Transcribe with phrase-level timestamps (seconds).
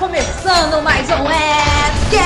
[0.00, 1.26] começando mais um
[2.06, 2.20] Fcast!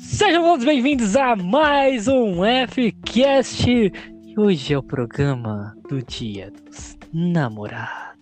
[0.00, 2.36] Sejam todos bem-vindos a mais um
[2.68, 3.68] Fcast.
[3.68, 3.92] E
[4.38, 8.14] hoje é o programa do Dia dos Namorados.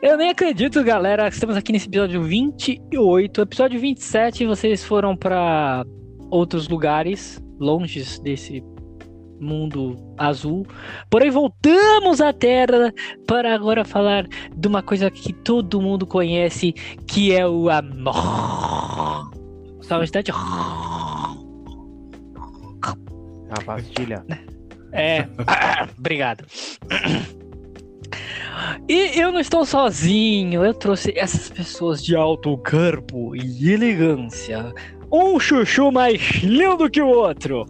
[0.00, 3.42] Eu nem acredito, galera, estamos aqui nesse episódio 28.
[3.42, 5.84] Episódio 27, vocês foram para
[6.30, 8.64] outros lugares, longe desse
[9.40, 10.66] mundo azul.
[11.08, 12.92] Porém, voltamos à Terra
[13.26, 16.72] para agora falar de uma coisa que todo mundo conhece,
[17.06, 19.30] que é o amor.
[19.80, 20.30] Só um instante.
[23.50, 24.24] A pastilha.
[24.92, 25.26] É,
[25.98, 26.44] obrigado.
[28.88, 34.72] E eu não estou sozinho, eu trouxe essas pessoas de alto corpo e elegância.
[35.12, 37.66] Um chuchu mais lindo que o outro.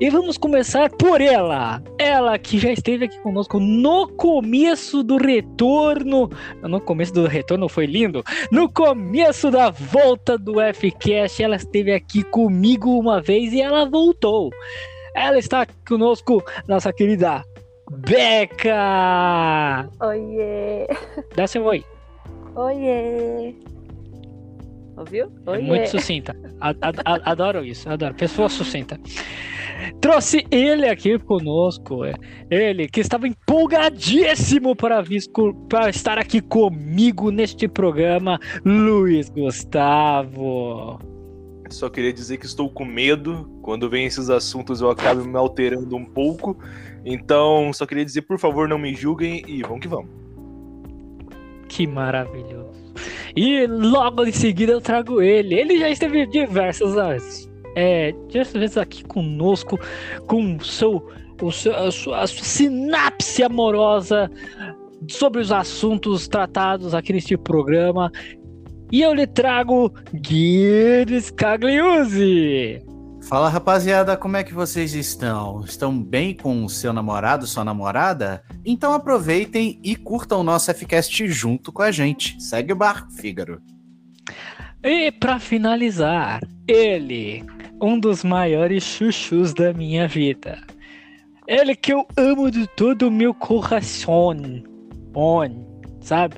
[0.00, 1.82] E vamos começar por ela.
[1.98, 6.30] Ela que já esteve aqui conosco no começo do retorno.
[6.62, 8.22] No começo do retorno foi lindo.
[8.52, 14.50] No começo da volta do Fcast, ela esteve aqui comigo uma vez e ela voltou.
[15.16, 17.42] Ela está conosco, nossa querida
[17.90, 19.88] Beca!
[20.00, 20.86] Oiê!
[21.34, 21.82] Dá seu oi.
[22.54, 23.54] Oiê!
[24.98, 25.30] Ouviu?
[25.46, 26.36] É muito sucinta.
[27.24, 28.14] Adoro isso, adoro.
[28.14, 28.98] Pessoa sucinta.
[30.00, 32.04] Trouxe ele aqui conosco.
[32.04, 32.14] é.
[32.50, 40.98] Ele que estava empolgadíssimo para, co- para estar aqui comigo neste programa, Luiz Gustavo.
[41.70, 43.48] Só queria dizer que estou com medo.
[43.62, 46.58] Quando vem esses assuntos eu acabo me alterando um pouco.
[47.04, 50.10] Então, só queria dizer, por favor, não me julguem e vamos que vamos.
[51.68, 52.57] Que maravilhoso.
[53.36, 55.54] E logo em seguida eu trago ele.
[55.54, 59.78] Ele já esteve diversas vezes, é, diversas vezes aqui conosco,
[60.26, 61.06] com seu,
[61.40, 64.30] o seu, a, sua, a sua sinapse amorosa
[65.08, 68.10] sobre os assuntos tratados aqui neste programa.
[68.90, 72.87] E eu lhe trago Guides Cagliuzzi.
[73.28, 75.62] Fala rapaziada, como é que vocês estão?
[75.62, 78.42] Estão bem com o seu namorado, sua namorada?
[78.64, 82.42] Então aproveitem e curtam o nosso Fcast junto com a gente.
[82.42, 83.60] Segue o barco, Fígaro.
[84.82, 87.44] E para finalizar, ele,
[87.82, 90.58] um dos maiores chuchus da minha vida.
[91.46, 94.62] Ele que eu amo de todo o meu coração.
[95.14, 96.36] On, sabe?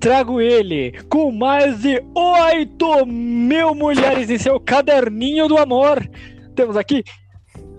[0.00, 6.08] Trago ele com mais de 8 mil mulheres em seu caderninho do amor.
[6.54, 7.02] Temos aqui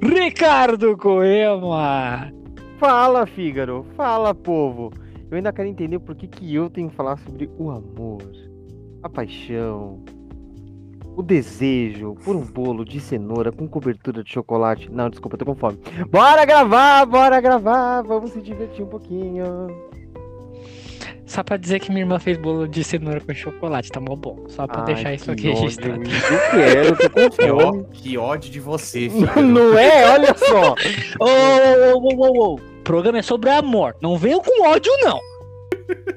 [0.01, 2.31] Ricardo Coema.
[2.77, 3.85] Fala, Fígaro!
[3.95, 4.91] Fala, povo!
[5.31, 8.23] Eu ainda quero entender por que, que eu tenho que falar sobre o amor,
[9.03, 10.03] a paixão,
[11.15, 14.91] o desejo por um bolo de cenoura com cobertura de chocolate.
[14.91, 15.77] Não, desculpa, tô com fome.
[16.09, 18.01] Bora gravar, bora gravar!
[18.01, 19.88] Vamos se divertir um pouquinho.
[21.29, 24.45] Só pra dizer que minha irmã fez bolo de cenoura com chocolate, tá mó bom.
[24.47, 26.01] Só pra Ai, deixar isso aqui ódio, registrado.
[26.01, 26.09] Eu
[26.51, 27.85] quero, eu tô com Que, ó- fome.
[27.93, 29.41] que ódio de você, Fígaro.
[29.43, 30.09] Não é?
[30.11, 30.73] Olha só!
[31.21, 32.55] Ô, ô, ô, ô, ô, ô.
[32.55, 33.95] O programa é sobre amor.
[34.01, 35.19] Não venham com ódio, não.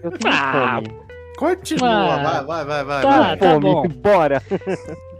[0.02, 1.02] Eu com Ah, fome.
[1.36, 3.02] Continua, Ah, vai, vai, vai, vai.
[3.02, 3.18] tá.
[3.20, 3.36] vai.
[3.38, 3.88] Fome, bom.
[3.88, 4.42] bora!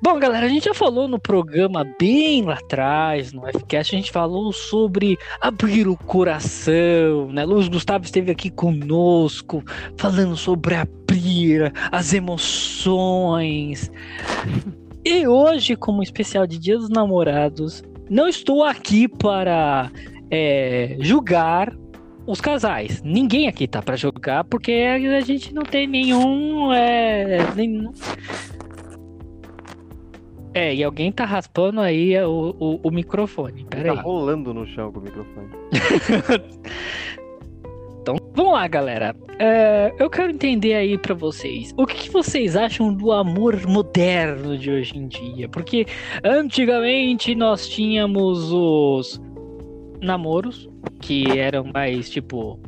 [0.00, 4.12] Bom, galera, a gente já falou no programa bem lá atrás, no Fcast, a gente
[4.12, 7.44] falou sobre abrir o coração, né?
[7.44, 9.62] Luiz Gustavo esteve aqui conosco,
[9.96, 13.90] falando sobre abrir as emoções.
[15.04, 19.90] E hoje, como especial de Dia dos Namorados, não estou aqui para
[20.30, 21.74] é, julgar
[22.24, 23.02] os casais.
[23.02, 26.72] Ninguém aqui tá para julgar, porque a gente não tem nenhum.
[26.72, 27.92] É, nenhum-
[30.58, 33.64] é, e alguém tá raspando aí o, o, o microfone.
[33.64, 35.48] Pera Tá rolando no chão com o microfone.
[38.00, 39.14] Então, vamos lá, galera.
[39.38, 41.74] É, eu quero entender aí pra vocês.
[41.76, 45.46] O que, que vocês acham do amor moderno de hoje em dia?
[45.46, 45.84] Porque
[46.24, 49.20] antigamente nós tínhamos os
[50.00, 50.70] namoros,
[51.02, 52.58] que eram mais tipo.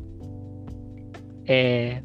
[1.47, 2.03] É.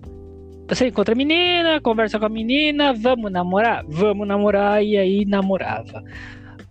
[0.68, 3.84] Você encontra a menina, conversa com a menina, vamos namorar?
[3.86, 6.02] Vamos namorar, e aí namorava.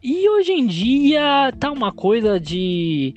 [0.04, 3.16] E hoje em dia tá uma coisa de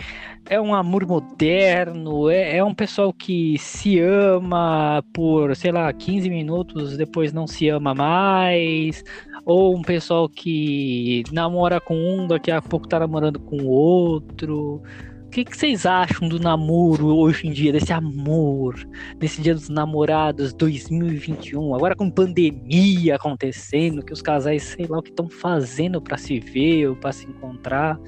[0.48, 6.30] é um amor moderno, é, é um pessoal que se ama por, sei lá, 15
[6.30, 9.04] minutos, depois não se ama mais,
[9.44, 14.82] ou um pessoal que namora com um, daqui a pouco tá namorando com o outro.
[15.28, 18.74] O que, que, vocês acham do namoro hoje em dia, desse amor,
[19.18, 25.02] desse dia dos namorados 2021, agora com pandemia acontecendo, que os casais sei lá o
[25.02, 28.00] que estão fazendo para se ver ou para se encontrar?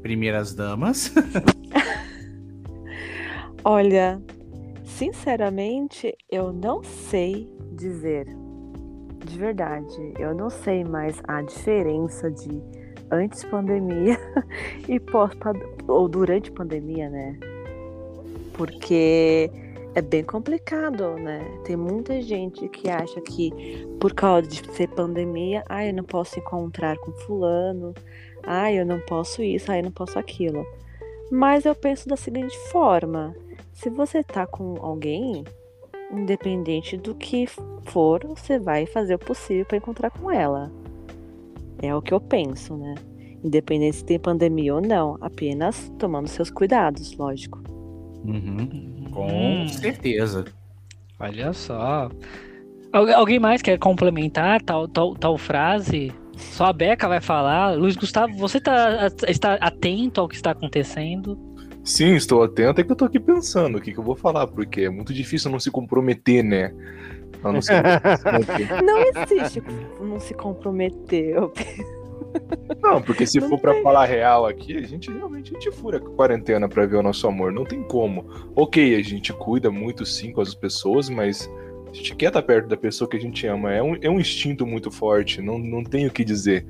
[0.00, 1.12] Primeiras damas.
[3.64, 4.22] Olha,
[4.84, 8.28] sinceramente, eu não sei dizer
[9.28, 12.62] de verdade, eu não sei mais a diferença de
[13.10, 14.18] antes pandemia
[14.88, 15.32] e pós
[15.86, 17.38] ou durante pandemia, né?
[18.54, 19.50] Porque
[19.94, 21.40] é bem complicado, né?
[21.62, 23.52] Tem muita gente que acha que
[24.00, 27.92] por causa de ser pandemia, ah, eu não posso encontrar com fulano,
[28.44, 30.64] ah, eu não posso isso, ah, eu não posso aquilo.
[31.30, 33.36] Mas eu penso da seguinte forma:
[33.74, 35.44] se você tá com alguém,
[36.10, 37.46] independente do que
[37.84, 40.70] for, você vai fazer o possível para encontrar com ela.
[41.80, 42.94] É o que eu penso, né?
[43.44, 47.62] Independente se tem pandemia ou não, apenas tomando seus cuidados, lógico.
[48.24, 49.68] Uhum, com Hum.
[49.68, 50.44] certeza.
[51.20, 52.10] Olha só.
[52.92, 56.12] Al- alguém mais quer complementar tal, tal, tal frase?
[56.36, 57.76] Só a Beca vai falar.
[57.76, 61.38] Luiz Gustavo, você tá, está atento ao que está acontecendo?
[61.88, 64.46] Sim, estou atento, é que eu tô aqui pensando o que, que eu vou falar,
[64.46, 66.70] porque é muito difícil não se comprometer, né?
[67.42, 67.82] A não ser
[68.84, 69.62] Não existe
[69.98, 71.34] não se comprometer.
[71.34, 71.50] eu
[72.82, 73.82] Não, porque se Não for tem.
[73.82, 77.26] falar real aqui, a gente realmente a gente fura a quarentena pra ver o nosso
[77.26, 77.52] amor.
[77.52, 78.26] Não tem como.
[78.54, 81.50] Ok, a gente cuida muito sim com as pessoas, mas
[81.90, 83.72] a gente quer estar perto da pessoa que a gente ama.
[83.72, 86.66] É um, é um instinto muito forte, não, não tem o que dizer.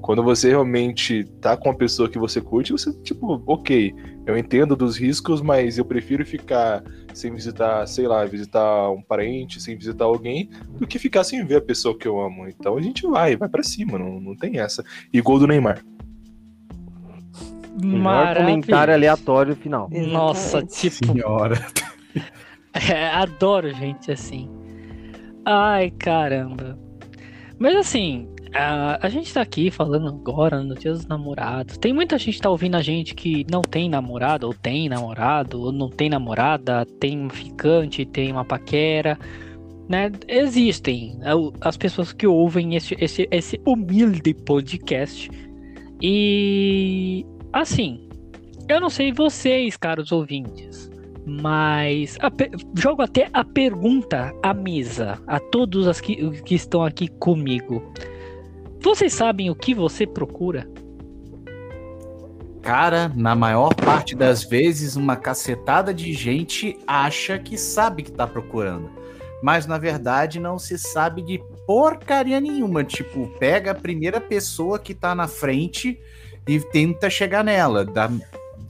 [0.00, 3.94] Quando você realmente tá com a pessoa que você curte, você, tipo, ok,
[4.26, 9.60] eu entendo dos riscos, mas eu prefiro ficar sem visitar, sei lá, visitar um parente,
[9.60, 12.46] sem visitar alguém, do que ficar sem ver a pessoa que eu amo.
[12.48, 14.84] Então a gente vai, vai pra cima, não, não tem essa.
[15.12, 15.82] E gol do Neymar.
[17.82, 19.88] Melhor comentário aleatório final.
[19.90, 21.56] Nossa, tipo, Senhora.
[22.90, 24.48] É, adoro gente assim.
[25.44, 26.78] Ai, caramba.
[27.58, 31.76] Mas assim, a, a gente tá aqui falando agora no Dia dos Namorados.
[31.78, 35.60] Tem muita gente que tá ouvindo a gente que não tem namorado, ou tem namorado,
[35.60, 39.18] ou não tem namorada, tem um ficante, tem uma paquera.
[39.88, 40.10] Né?
[40.26, 41.30] Existem é,
[41.60, 45.30] as pessoas que ouvem esse, esse, esse humilde podcast.
[46.00, 48.08] E assim,
[48.68, 50.90] eu não sei vocês, caros ouvintes.
[51.26, 52.30] Mas a
[52.80, 57.82] jogo até a pergunta à mesa, a todos as que, que estão aqui comigo.
[58.80, 60.68] Vocês sabem o que você procura?
[62.62, 68.26] Cara, na maior parte das vezes, uma cacetada de gente acha que sabe que tá
[68.26, 68.90] procurando.
[69.42, 72.84] Mas na verdade não se sabe de porcaria nenhuma.
[72.84, 75.98] Tipo, pega a primeira pessoa que tá na frente
[76.46, 77.84] e tenta chegar nela.
[77.84, 78.10] Da,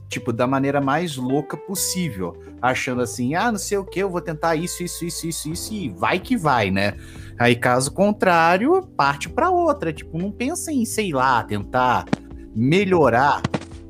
[0.07, 2.35] tipo, da maneira mais louca possível.
[2.61, 5.73] Achando assim, ah, não sei o que, eu vou tentar isso, isso, isso, isso, isso,
[5.73, 6.95] e vai que vai, né?
[7.39, 9.93] Aí, caso contrário, parte pra outra.
[9.93, 12.05] Tipo, não pensa em, sei lá, tentar
[12.53, 13.41] melhorar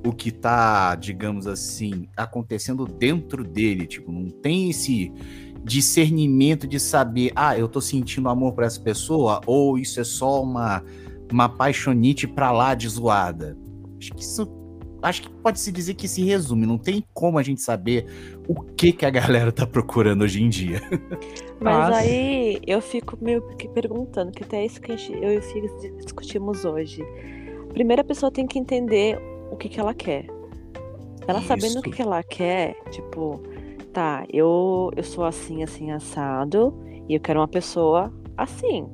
[0.06, 3.88] o que tá, digamos assim, acontecendo dentro dele.
[3.88, 5.12] Tipo, não tem esse
[5.64, 10.42] discernimento de saber, ah, eu tô sentindo amor por essa pessoa, ou isso é só
[10.44, 10.84] uma,
[11.32, 13.58] uma paixonite pra lá de zoada.
[13.98, 14.59] Acho que isso.
[15.02, 18.06] Acho que pode se dizer que se resume, não tem como a gente saber
[18.48, 20.82] o que que a galera tá procurando hoje em dia.
[21.60, 25.14] Mas Mas- aí eu fico meio que perguntando, que até é isso que a gente,
[25.24, 25.70] eu e o Fig
[26.04, 27.02] discutimos hoje.
[27.74, 29.20] Primeiro a pessoa tem que entender
[29.52, 30.26] o que, que ela quer.
[31.28, 31.80] Ela sabendo Isso.
[31.80, 33.40] o que, que ela quer, tipo,
[33.94, 36.74] tá, eu, eu sou assim, assim, assado,
[37.08, 38.88] e eu quero uma pessoa assim,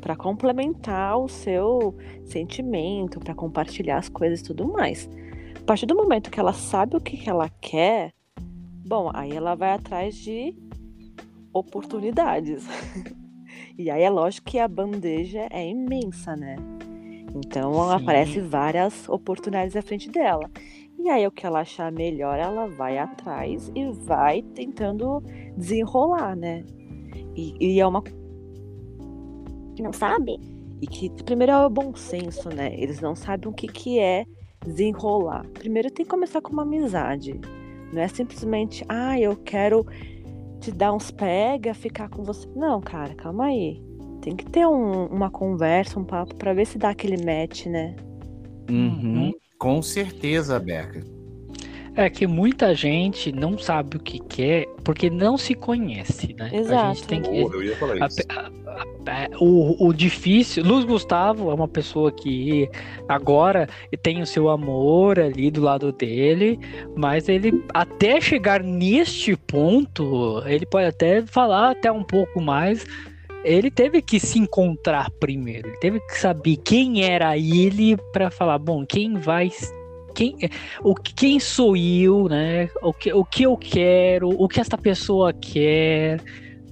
[0.00, 5.08] pra complementar o seu sentimento, pra compartilhar as coisas e tudo mais.
[5.60, 8.12] A partir do momento que ela sabe o que, que ela quer,
[8.86, 10.54] bom, aí ela vai atrás de
[11.52, 12.66] oportunidades.
[13.78, 16.56] e aí é lógico que a bandeja é imensa, né?
[17.34, 17.94] Então Sim.
[17.94, 20.50] aparece várias oportunidades à frente dela.
[20.98, 25.22] E aí o que ela achar melhor, ela vai atrás e vai tentando
[25.56, 26.64] desenrolar, né?
[27.36, 30.38] E, e é uma que não sabe
[30.82, 32.74] e que primeiro é o bom senso, né?
[32.76, 34.26] Eles não sabem o que que é
[34.66, 35.46] desenrolar.
[35.54, 37.40] Primeiro tem que começar com uma amizade.
[37.92, 39.86] Não é simplesmente, ah, eu quero
[40.60, 42.46] te dar uns pega, ficar com você.
[42.54, 43.82] Não, cara, calma aí.
[44.20, 47.96] Tem que ter um- uma conversa, um papo pra ver se dá aquele match, né?
[48.70, 49.32] Uhum.
[49.58, 51.02] Com certeza, Beca.
[51.96, 56.48] É que muita gente não sabe o que quer porque não se conhece, né?
[56.52, 56.94] A Exato.
[56.94, 57.28] gente tem que.
[57.42, 58.20] Porra, eu ia falar a- isso.
[58.28, 58.50] a-
[59.06, 60.64] a- o, o difícil.
[60.64, 62.68] Luz Gustavo é uma pessoa que
[63.08, 63.68] agora
[64.02, 66.58] tem o seu amor ali do lado dele,
[66.96, 72.86] mas ele até chegar neste ponto, ele pode até falar até um pouco mais.
[73.44, 78.58] Ele teve que se encontrar primeiro, ele teve que saber quem era ele para falar,
[78.58, 79.48] bom, quem vai
[80.14, 80.36] quem,
[80.82, 82.68] o, quem sou eu, né?
[82.82, 86.20] O que, o que eu quero, o que esta pessoa quer,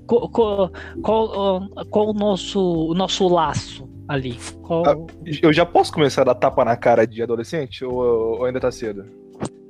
[0.07, 4.39] qual, qual, qual, qual o, nosso, o nosso laço ali.
[4.63, 4.85] Qual...
[4.87, 4.97] Ah,
[5.43, 7.95] Eu já posso começar a dar tapa na cara de adolescente ou,
[8.39, 9.05] ou ainda tá cedo?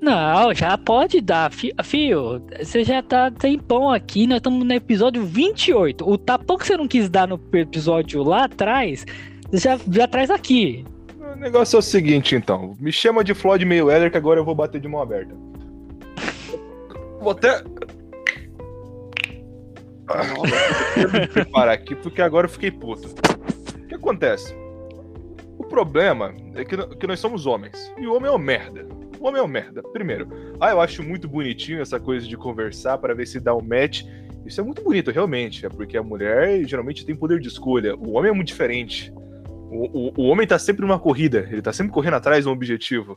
[0.01, 2.41] Não, já pode dar, fi- fio.
[2.61, 6.09] Você já tá tem pão aqui, nós estamos no episódio 28.
[6.09, 9.05] O tapão que você não quis dar no episódio lá atrás,
[9.51, 10.85] você já, já traz aqui.
[11.39, 12.77] O negócio é o seguinte, então.
[12.81, 15.33] Me chama de Floyd Mayweather que agora eu vou bater de mão aberta.
[17.21, 17.63] Vou até.
[20.03, 23.07] Vou me preparar aqui porque agora eu fiquei puto.
[23.07, 24.53] O que acontece?
[25.57, 27.93] O problema é que, que nós somos homens.
[27.97, 28.85] E o homem é um merda.
[29.21, 29.81] O homem é um merda.
[29.93, 30.27] Primeiro,
[30.61, 34.03] ah, eu acho muito bonitinho essa coisa de conversar para ver se dá um match.
[34.45, 35.65] Isso é muito bonito, realmente.
[35.65, 37.95] É porque a mulher geralmente tem poder de escolha.
[37.95, 39.13] O homem é muito diferente.
[39.71, 42.53] O, o, o homem tá sempre numa corrida, ele tá sempre correndo atrás de um
[42.53, 43.17] objetivo.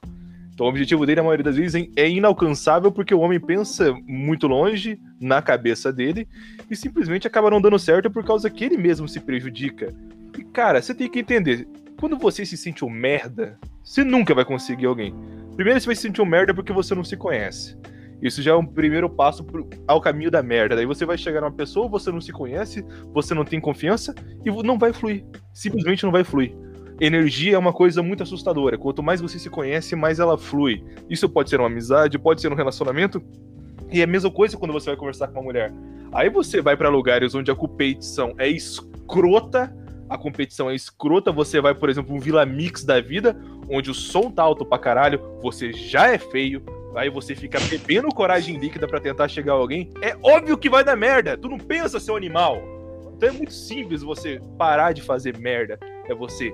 [0.53, 4.47] Então o objetivo dele, a maioria das vezes, é inalcançável porque o homem pensa muito
[4.47, 6.27] longe na cabeça dele
[6.69, 9.93] e simplesmente acaba não dando certo por causa que ele mesmo se prejudica.
[10.37, 11.67] E cara, você tem que entender,
[11.99, 15.15] quando você se sente um merda, você nunca vai conseguir alguém.
[15.55, 17.77] Primeiro você vai se sentir um merda porque você não se conhece.
[18.21, 20.75] Isso já é um primeiro passo pro- ao caminho da merda.
[20.75, 24.13] Daí você vai chegar numa pessoa, você não se conhece, você não tem confiança
[24.45, 25.25] e não vai fluir.
[25.53, 26.55] Simplesmente não vai fluir.
[26.99, 28.77] Energia é uma coisa muito assustadora.
[28.77, 30.83] Quanto mais você se conhece, mais ela flui.
[31.09, 33.23] Isso pode ser uma amizade, pode ser um relacionamento.
[33.91, 35.73] E é a mesma coisa quando você vai conversar com uma mulher.
[36.13, 39.75] Aí você vai pra lugares onde a competição é escrota,
[40.07, 43.35] a competição é escrota, você vai, por exemplo, um Vila Mix da vida,
[43.69, 46.61] onde o som tá alto pra caralho, você já é feio,
[46.95, 50.83] aí você fica bebendo coragem líquida pra tentar chegar a alguém, é óbvio que vai
[50.83, 51.37] dar merda.
[51.37, 52.61] Tu não pensa, seu animal.
[53.15, 55.79] Então é muito simples você parar de fazer merda.
[56.09, 56.53] É você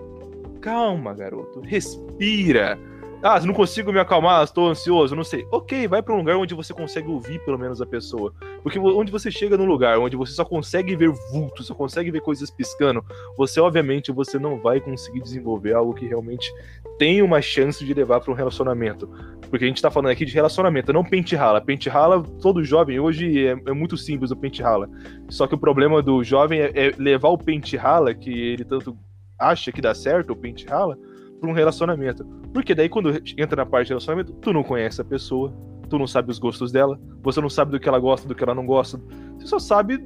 [0.62, 2.78] calma, garoto, respira.
[3.22, 5.48] Ah, não consigo me acalmar, estou ansioso, não sei.
[5.52, 8.32] Ok, vai para um lugar onde você consegue ouvir pelo menos a pessoa.
[8.62, 12.22] Porque onde você chega num lugar onde você só consegue ver vultos, só consegue ver
[12.22, 13.04] coisas piscando,
[13.36, 16.54] você obviamente você não vai conseguir desenvolver algo que realmente
[17.00, 19.10] tem uma chance de levar para um relacionamento.
[19.50, 21.60] Porque a gente tá falando aqui de relacionamento, não pente rala.
[21.60, 24.88] Pente rala, todo jovem hoje é, é muito simples o pente rala.
[25.28, 28.96] Só que o problema do jovem é, é levar o pente rala, que ele tanto
[29.40, 30.98] acha que dá certo, o pente rala,
[31.40, 32.26] pra um relacionamento.
[32.54, 35.54] Porque daí quando entra na parte de relacionamento, tu não conhece a pessoa,
[35.90, 38.44] tu não sabe os gostos dela, você não sabe do que ela gosta, do que
[38.44, 39.02] ela não gosta.
[39.38, 40.02] Você só sabe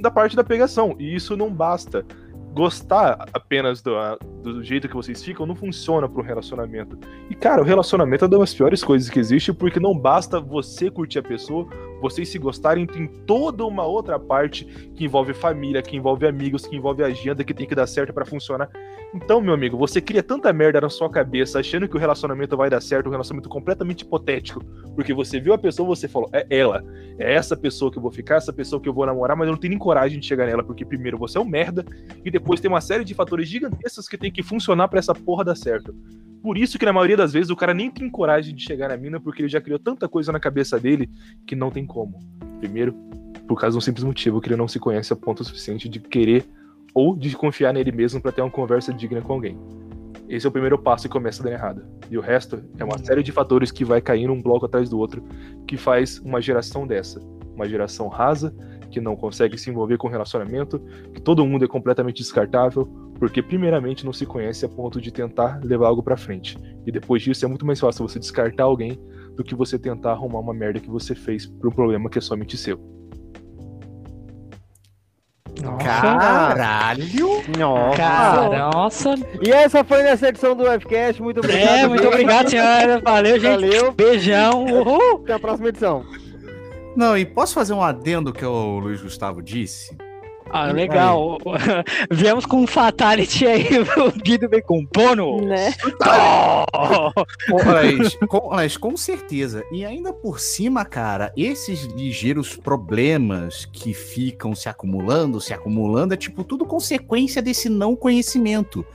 [0.00, 0.94] da parte da pegação.
[0.98, 2.04] E isso não basta.
[2.52, 3.92] Gostar apenas do,
[4.42, 6.96] do jeito que vocês ficam não funciona para um relacionamento.
[7.28, 10.88] E, cara, o relacionamento é uma das piores coisas que existe, porque não basta você
[10.88, 11.66] curtir a pessoa,
[12.00, 16.76] vocês se gostarem, tem toda uma outra parte que envolve família, que envolve amigos, que
[16.76, 18.68] envolve agenda, que tem que dar certo para funcionar.
[19.14, 22.68] Então, meu amigo, você cria tanta merda na sua cabeça, achando que o relacionamento vai
[22.68, 26.84] dar certo, um relacionamento completamente hipotético, porque você viu a pessoa, você falou, é ela,
[27.18, 29.52] é essa pessoa que eu vou ficar, essa pessoa que eu vou namorar, mas eu
[29.52, 31.84] não tenho nem coragem de chegar nela, porque primeiro você é um merda,
[32.24, 35.44] e depois tem uma série de fatores gigantescos que tem que funcionar para essa porra
[35.44, 35.94] dar certo.
[36.44, 38.98] Por isso que na maioria das vezes o cara nem tem coragem de chegar na
[38.98, 41.08] mina, porque ele já criou tanta coisa na cabeça dele
[41.46, 42.18] que não tem como.
[42.58, 42.92] Primeiro,
[43.46, 46.00] por causa de um simples motivo, que ele não se conhece a ponto suficiente de
[46.00, 46.44] querer
[46.92, 49.56] ou de confiar nele mesmo para ter uma conversa digna com alguém.
[50.28, 51.84] Esse é o primeiro passo que começa dando errado.
[52.10, 54.98] E o resto é uma série de fatores que vai caindo um bloco atrás do
[54.98, 55.22] outro,
[55.66, 57.20] que faz uma geração dessa.
[57.54, 58.54] Uma geração rasa,
[58.90, 60.78] que não consegue se envolver com relacionamento,
[61.12, 62.86] que todo mundo é completamente descartável,
[63.18, 66.56] porque primeiramente não se conhece a ponto de tentar levar algo pra frente.
[66.86, 68.98] E depois disso é muito mais fácil você descartar alguém
[69.36, 72.20] do que você tentar arrumar uma merda que você fez pra um problema que é
[72.20, 72.80] somente seu.
[75.82, 77.42] Caralho!
[77.58, 77.96] Nossa.
[77.96, 79.14] Cara, nossa.
[79.42, 81.22] E essa foi nessa edição do Webcast.
[81.22, 81.78] Muito obrigado.
[81.78, 83.00] É, muito obrigado, senhora.
[83.00, 83.60] Valeu, gente.
[83.60, 83.92] Valeu.
[83.92, 84.64] Beijão.
[84.64, 85.22] Uhul.
[85.22, 86.04] Até a próxima edição.
[86.96, 89.96] Não, e posso fazer um adendo que o Luiz Gustavo disse?
[90.50, 91.38] Ah, legal.
[92.10, 95.44] Viemos com um fatality aí, o Guido veio com bônus.
[95.44, 95.74] Né?
[97.64, 99.64] Mas com, mas com certeza.
[99.72, 106.16] E ainda por cima, cara, esses ligeiros problemas que ficam se acumulando, se acumulando, é
[106.16, 108.86] tipo tudo consequência desse não conhecimento.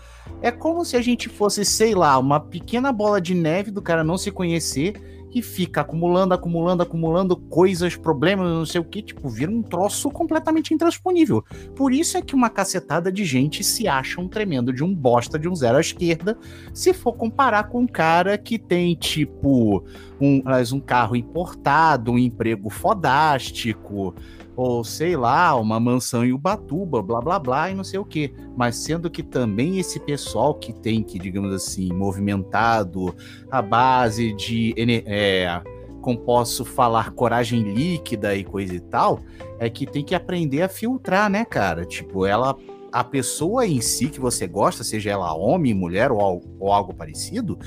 [0.41, 4.03] É como se a gente fosse, sei lá, uma pequena bola de neve do cara
[4.03, 4.93] não se conhecer
[5.33, 10.09] e fica acumulando, acumulando, acumulando coisas, problemas, não sei o que, tipo, vira um troço
[10.09, 11.43] completamente intransponível.
[11.75, 15.37] Por isso é que uma cacetada de gente se acha um tremendo de um bosta
[15.37, 16.37] de um zero à esquerda,
[16.73, 19.83] se for comparar com um cara que tem, tipo,
[20.19, 20.41] um,
[20.73, 24.15] um carro importado, um emprego fodástico,
[24.61, 28.33] ou sei lá, uma mansão em Ubatuba, blá blá blá e não sei o que.
[28.57, 33.15] Mas sendo que também esse pessoal que tem que, digamos assim, movimentado
[33.49, 34.75] a base de,
[35.05, 35.61] é,
[36.01, 39.21] como posso falar, coragem líquida e coisa e tal,
[39.59, 41.85] é que tem que aprender a filtrar, né, cara?
[41.85, 42.53] Tipo, ela,
[42.91, 46.93] a pessoa em si que você gosta, seja ela homem, mulher ou, al- ou algo
[46.93, 47.57] parecido,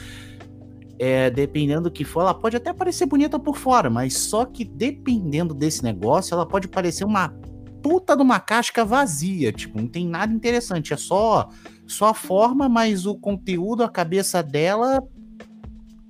[1.03, 4.65] é, dependendo do que for, ela pode até parecer bonita por fora, mas só que
[4.65, 7.35] dependendo desse negócio, ela pode parecer uma
[7.83, 11.49] puta de uma casca vazia, tipo, não tem nada interessante, é só
[11.89, 15.03] só a forma, mas o conteúdo, a cabeça dela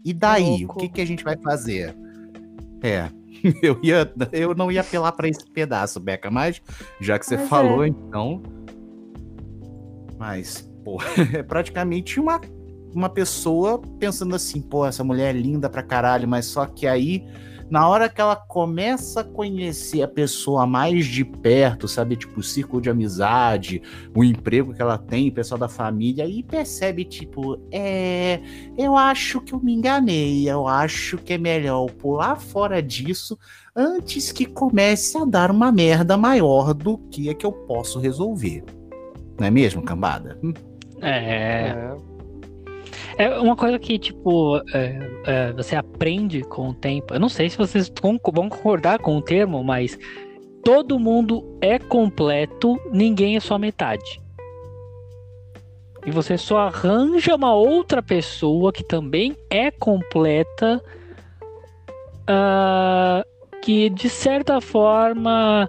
[0.04, 1.96] e daí, o que que a gente vai fazer?
[2.82, 3.08] É,
[3.62, 6.61] eu ia eu não ia apelar pra esse pedaço, Beca, mas
[7.00, 8.42] já que você Mas falou, então.
[10.18, 10.99] Mas, pô,
[11.32, 12.38] é praticamente uma
[12.94, 17.26] uma pessoa pensando assim, pô, essa mulher é linda pra caralho, mas só que aí,
[17.70, 22.42] na hora que ela começa a conhecer a pessoa mais de perto, sabe, tipo, o
[22.42, 23.80] círculo de amizade,
[24.14, 28.40] o emprego que ela tem, o pessoal da família, aí percebe, tipo, é,
[28.76, 33.38] eu acho que eu me enganei, eu acho que é melhor eu pular fora disso
[33.75, 38.62] antes que comece a dar uma merda maior do que a que eu posso resolver.
[39.38, 40.38] Não é mesmo, cambada?
[40.42, 40.52] Hum.
[41.00, 41.70] É.
[41.70, 42.12] É.
[43.23, 47.14] É uma coisa que, tipo, é, é, você aprende com o tempo.
[47.14, 49.97] Eu não sei se vocês vão concordar com o termo, mas
[50.64, 54.21] todo mundo é completo, ninguém é só metade.
[56.05, 60.83] E você só arranja uma outra pessoa que também é completa,
[62.26, 63.25] ah,
[63.62, 65.69] que de certa forma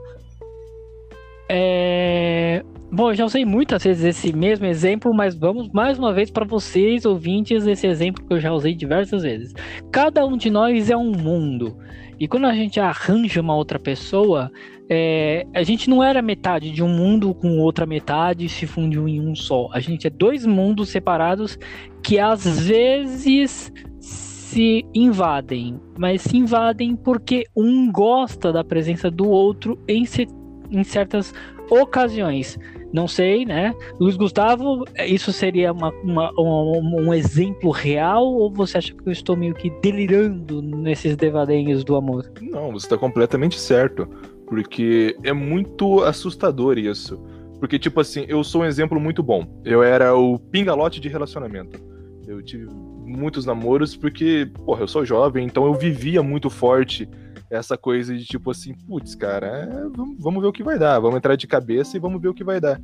[1.48, 2.64] é,
[2.96, 6.46] Bom, eu já usei muitas vezes esse mesmo exemplo, mas vamos mais uma vez para
[6.46, 9.52] vocês, ouvintes, esse exemplo que eu já usei diversas vezes.
[9.92, 11.76] Cada um de nós é um mundo.
[12.20, 14.52] E quando a gente arranja uma outra pessoa,
[14.88, 19.20] é, a gente não era metade de um mundo com outra metade se fundiu em
[19.20, 19.70] um só.
[19.74, 21.58] A gente é dois mundos separados
[22.04, 29.80] que às vezes se invadem, mas se invadem porque um gosta da presença do outro
[29.88, 30.28] em, ce-
[30.70, 31.34] em certas
[31.72, 32.60] ocasiões.
[32.94, 33.74] Não sei, né?
[34.00, 39.12] Luiz Gustavo, isso seria uma, uma- um, um exemplo real ou você acha que eu
[39.12, 42.32] estou meio que delirando nesses devaneios do amor?
[42.40, 44.08] Não, você tá completamente certo.
[44.46, 47.20] Porque é muito assustador isso.
[47.60, 49.48] Porque, tipo assim, eu sou um exemplo muito bom.
[49.66, 51.80] Eu era o pingalote de relacionamento.
[52.28, 52.68] Eu tive
[53.06, 57.08] muitos namoros porque, porra, eu sou jovem, então eu vivia muito forte
[57.54, 61.00] essa coisa de tipo assim, putz, cara, é, vamos, vamos ver o que vai dar,
[61.00, 62.82] vamos entrar de cabeça e vamos ver o que vai dar.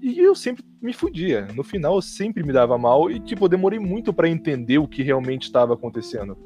[0.00, 1.46] E eu sempre me fudia.
[1.54, 4.88] No final eu sempre me dava mal e, tipo, eu demorei muito pra entender o
[4.88, 6.36] que realmente estava acontecendo.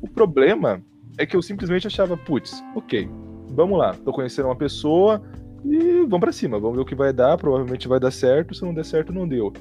[0.00, 0.82] O problema
[1.16, 3.08] é que eu simplesmente achava, putz, ok,
[3.50, 5.22] vamos lá, tô conhecendo uma pessoa
[5.64, 8.62] e vamos pra cima, vamos ver o que vai dar, provavelmente vai dar certo, se
[8.62, 9.52] não der certo, não deu.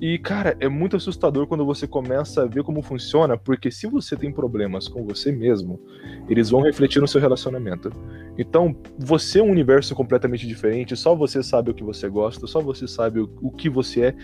[0.00, 4.16] E, cara, é muito assustador quando você começa a ver como funciona, porque se você
[4.16, 5.80] tem problemas com você mesmo,
[6.28, 7.90] eles vão refletir no seu relacionamento.
[8.36, 12.60] Então, você é um universo completamente diferente, só você sabe o que você gosta, só
[12.60, 14.14] você sabe o, que você é,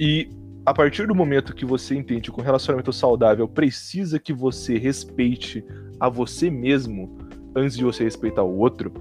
[0.00, 0.30] e
[0.64, 5.64] a partir do momento que você entende que um relacionamento saudável precisa que você respeite
[6.00, 7.18] a você mesmo
[7.54, 8.92] antes de você respeitar o outro,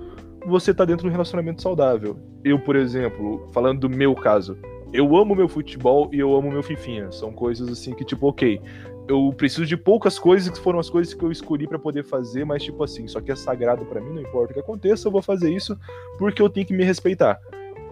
[0.45, 2.17] você tá dentro de um relacionamento saudável.
[2.43, 4.57] Eu, por exemplo, falando do meu caso,
[4.93, 7.11] eu amo meu futebol e eu amo meu fifinha.
[7.11, 8.61] São coisas assim que, tipo, ok,
[9.07, 12.45] eu preciso de poucas coisas que foram as coisas que eu escolhi pra poder fazer,
[12.45, 15.11] mas, tipo assim, isso aqui é sagrado pra mim, não importa o que aconteça, eu
[15.11, 15.77] vou fazer isso
[16.17, 17.39] porque eu tenho que me respeitar.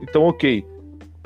[0.01, 0.65] Então, ok,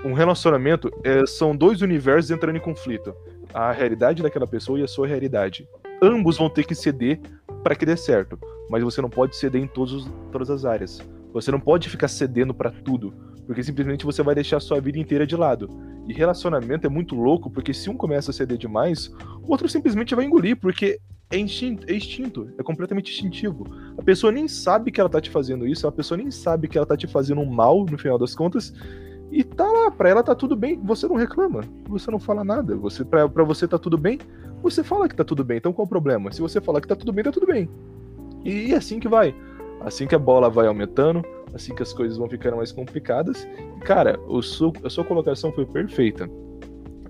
[0.06, 3.14] um relacionamento é, são dois universos entrando em conflito.
[3.54, 5.68] A realidade daquela pessoa e a sua realidade.
[6.02, 7.20] Ambos vão ter que ceder
[7.64, 11.02] para que dê certo, mas você não pode ceder em todos, os- todas as áreas.
[11.34, 13.14] Você não pode ficar cedendo pra tudo,
[13.50, 15.68] porque simplesmente você vai deixar sua vida inteira de lado.
[16.08, 20.14] E relacionamento é muito louco, porque se um começa a ceder demais, o outro simplesmente
[20.14, 21.00] vai engolir, porque
[21.32, 23.66] é instinto, é instinto, é completamente instintivo.
[23.98, 26.78] A pessoa nem sabe que ela tá te fazendo isso, a pessoa nem sabe que
[26.78, 28.72] ela tá te fazendo um mal, no final das contas,
[29.32, 32.76] e tá lá, pra ela tá tudo bem, você não reclama, você não fala nada,
[32.76, 34.20] você pra, pra você tá tudo bem,
[34.62, 36.32] você fala que tá tudo bem, então qual o problema?
[36.32, 37.68] Se você falar que tá tudo bem, tá tudo bem.
[38.46, 39.34] E é assim que vai.
[39.82, 43.48] Assim que a bola vai aumentando, assim que as coisas vão ficando mais complicadas.
[43.78, 46.30] E, cara, o seu- a sua colocação foi perfeita.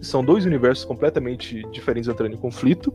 [0.01, 2.93] São dois universos completamente diferentes entrando em conflito.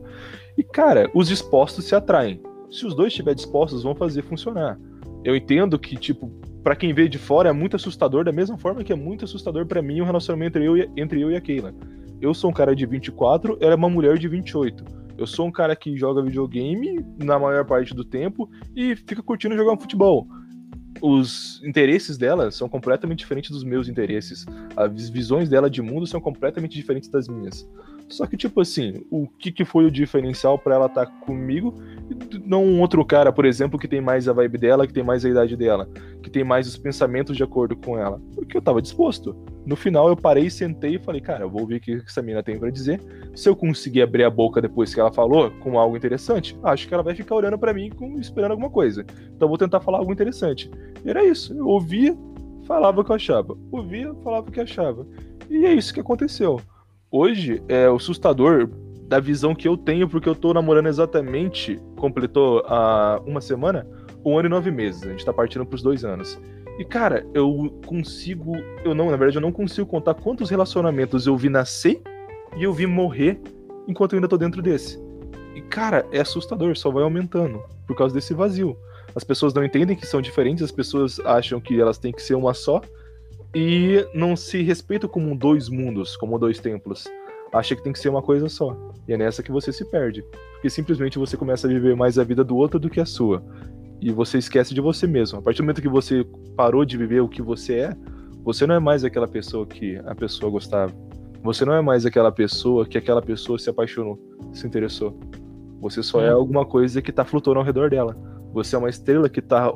[0.57, 2.41] E, cara, os dispostos se atraem.
[2.71, 4.79] Se os dois estiverem dispostos, vão fazer funcionar.
[5.23, 6.31] Eu entendo que, tipo,
[6.63, 9.65] pra quem vê de fora é muito assustador, da mesma forma que é muito assustador
[9.67, 11.73] pra mim o relacionamento entre eu, e, entre eu e a Keila.
[12.19, 14.83] Eu sou um cara de 24, ela é uma mulher de 28.
[15.17, 19.55] Eu sou um cara que joga videogame na maior parte do tempo e fica curtindo
[19.55, 20.27] jogar um futebol.
[21.05, 24.43] Os interesses dela são completamente diferentes dos meus interesses.
[24.75, 27.67] As visões dela de mundo são completamente diferentes das minhas.
[28.09, 31.75] Só que, tipo assim, o que, que foi o diferencial para ela estar tá comigo
[32.45, 35.25] não um outro cara, por exemplo, que tem mais a vibe dela, que tem mais
[35.25, 35.89] a idade dela,
[36.21, 38.21] que tem mais os pensamentos de acordo com ela?
[38.33, 39.35] Porque eu tava disposto.
[39.65, 42.43] No final, eu parei, sentei e falei, cara, eu vou ouvir o que essa mina
[42.43, 43.01] tem para dizer.
[43.35, 46.93] Se eu conseguir abrir a boca depois que ela falou com algo interessante, acho que
[46.93, 49.01] ela vai ficar olhando para mim com, esperando alguma coisa.
[49.01, 50.69] Então, eu vou tentar falar algo interessante.
[51.03, 51.53] E era isso.
[51.53, 52.15] Eu ouvia,
[52.67, 53.57] falava o que eu achava.
[53.71, 55.07] Ouvia, falava o que achava.
[55.49, 56.61] E é isso que aconteceu
[57.15, 58.69] hoje é o assustador
[59.07, 63.87] da visão que eu tenho, porque eu tô namorando exatamente, completou há uma semana,
[64.23, 65.03] um ano e nove meses.
[65.03, 66.39] A gente tá partindo pros dois anos.
[66.79, 68.53] E, cara, eu consigo.
[68.83, 72.01] Eu não, na verdade, eu não consigo contar quantos relacionamentos eu vi nascer
[72.57, 73.39] e eu vi morrer
[73.87, 74.99] enquanto eu ainda tô dentro desse.
[75.55, 78.77] E, cara, é assustador, só vai aumentando por causa desse vazio.
[79.15, 82.35] As pessoas não entendem que são diferentes, as pessoas acham que elas têm que ser
[82.35, 82.81] uma só,
[83.53, 87.05] e não se respeita como dois mundos, como dois templos.
[87.55, 88.75] Acha que tem que ser uma coisa só.
[89.07, 90.21] E é nessa que você se perde.
[90.51, 93.41] Porque simplesmente você começa a viver mais a vida do outro do que a sua.
[94.01, 95.39] E você esquece de você mesmo.
[95.39, 97.95] A partir do momento que você parou de viver o que você é,
[98.43, 100.93] você não é mais aquela pessoa que a pessoa gostava.
[101.41, 104.19] Você não é mais aquela pessoa que aquela pessoa se apaixonou,
[104.51, 105.17] se interessou.
[105.79, 108.17] Você só é alguma coisa que está flutuando ao redor dela.
[108.51, 109.71] Você é uma estrela que está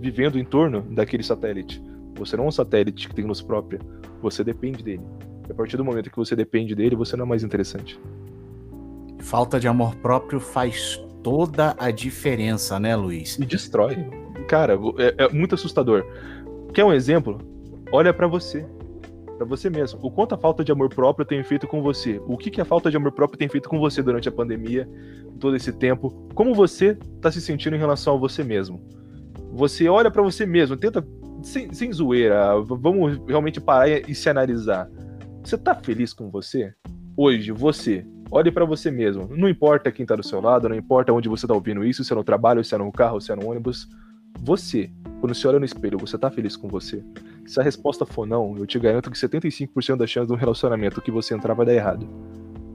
[0.00, 1.82] vivendo em torno daquele satélite.
[2.14, 3.78] Você não é um satélite que tem luz própria.
[4.22, 5.02] Você depende dele.
[5.48, 7.98] E a partir do momento que você depende dele, você não é mais interessante.
[9.18, 13.38] Falta de amor próprio faz toda a diferença, né, Luiz?
[13.38, 13.96] E destrói.
[14.46, 16.04] Cara, é, é muito assustador.
[16.72, 17.38] Quer um exemplo?
[17.90, 18.64] Olha para você.
[19.36, 19.98] para você mesmo.
[20.02, 22.20] O quanto a falta de amor próprio tem feito com você?
[22.26, 24.88] O que, que a falta de amor próprio tem feito com você durante a pandemia,
[25.40, 26.10] todo esse tempo?
[26.34, 28.80] Como você tá se sentindo em relação a você mesmo?
[29.52, 31.06] Você olha para você mesmo, tenta
[31.42, 34.88] sem, sem zoeira, vamos realmente parar e se analisar.
[35.48, 36.74] Você tá feliz com você?
[37.16, 38.06] Hoje, você.
[38.30, 39.34] Olhe para você mesmo.
[39.34, 42.12] Não importa quem tá do seu lado, não importa onde você tá ouvindo isso, se
[42.12, 43.88] é no trabalho, se é no carro, se é no ônibus.
[44.40, 47.02] Você, quando você olha no espelho, você tá feliz com você?
[47.46, 51.00] Se a resposta for não, eu te garanto que 75% das chances de um relacionamento
[51.00, 52.06] que você entrar vai dar errado.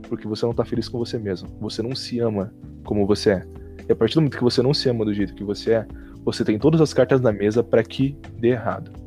[0.10, 1.50] Porque você não tá feliz com você mesmo.
[1.62, 2.52] Você não se ama
[2.86, 3.48] como você é.
[3.88, 5.88] E a partir do momento que você não se ama do jeito que você é,
[6.26, 9.03] você tem todas as cartas na mesa para que dê errado.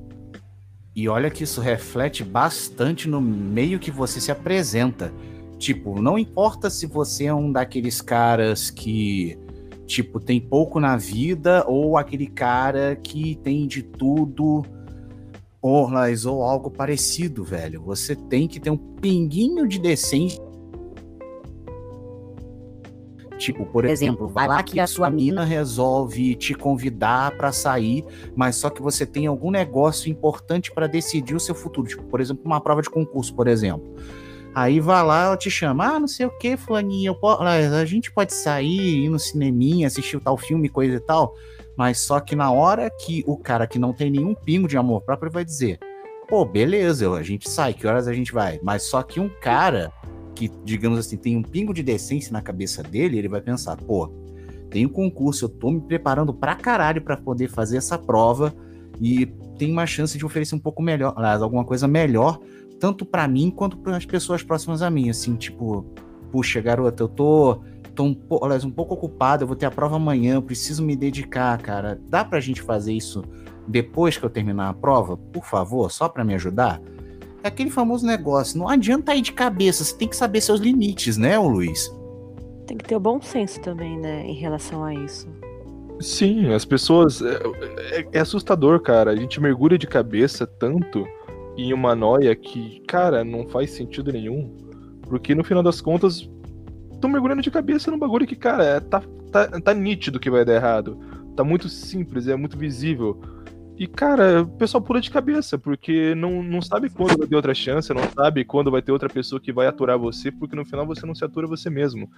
[0.96, 5.12] E olha que isso reflete bastante no meio que você se apresenta.
[5.58, 9.38] Tipo, não importa se você é um daqueles caras que,
[9.86, 14.64] tipo, tem pouco na vida ou aquele cara que tem de tudo
[15.60, 15.86] ou,
[16.26, 17.82] ou algo parecido, velho.
[17.82, 20.42] Você tem que ter um pinguinho de decência
[23.38, 28.56] Tipo, por exemplo, vai lá que a sua mina resolve te convidar para sair, mas
[28.56, 32.42] só que você tem algum negócio importante para decidir o seu futuro, tipo, por exemplo,
[32.46, 33.94] uma prova de concurso, por exemplo.
[34.54, 37.14] Aí vai lá, ela te chama, ah, não sei o que, fulaninha,
[37.78, 41.34] a gente pode sair, ir no cineminha, assistir tal filme, coisa e tal,
[41.76, 45.02] mas só que na hora que o cara que não tem nenhum pingo de amor
[45.02, 45.78] próprio vai dizer,
[46.26, 48.58] pô, beleza, a gente sai, que horas a gente vai?
[48.62, 49.92] Mas só que um cara
[50.36, 54.12] que, digamos assim, tem um pingo de decência na cabeça dele, ele vai pensar, pô,
[54.70, 58.54] tem um concurso, eu tô me preparando pra caralho para poder fazer essa prova
[59.00, 59.26] e
[59.58, 62.38] tem uma chance de oferecer um pouco melhor, alguma coisa melhor,
[62.78, 65.86] tanto para mim quanto para as pessoas próximas a mim, assim, tipo,
[66.30, 67.62] puxa, garota, eu tô,
[67.94, 70.94] tô um, aliás, um pouco ocupado, eu vou ter a prova amanhã, eu preciso me
[70.94, 71.98] dedicar, cara.
[72.10, 73.24] Dá pra gente fazer isso
[73.66, 76.78] depois que eu terminar a prova, por favor, só para me ajudar?
[77.42, 78.58] É aquele famoso negócio.
[78.58, 81.90] Não adianta ir de cabeça, você tem que saber seus limites, né, Luiz?
[82.66, 85.28] Tem que ter o bom senso também, né, em relação a isso.
[86.00, 87.22] Sim, as pessoas.
[87.22, 87.40] É,
[87.98, 89.10] é, é assustador, cara.
[89.10, 91.06] A gente mergulha de cabeça tanto
[91.56, 94.54] em uma noia que, cara, não faz sentido nenhum.
[95.02, 96.28] Porque no final das contas,
[97.00, 100.44] tô mergulhando de cabeça num bagulho que, cara, é, tá, tá, tá nítido que vai
[100.44, 100.98] dar errado.
[101.34, 103.20] Tá muito simples, é muito visível.
[103.78, 107.54] E, cara, o pessoal pula de cabeça, porque não, não sabe quando vai ter outra
[107.54, 110.86] chance, não sabe quando vai ter outra pessoa que vai aturar você, porque no final
[110.86, 112.10] você não se atura você mesmo.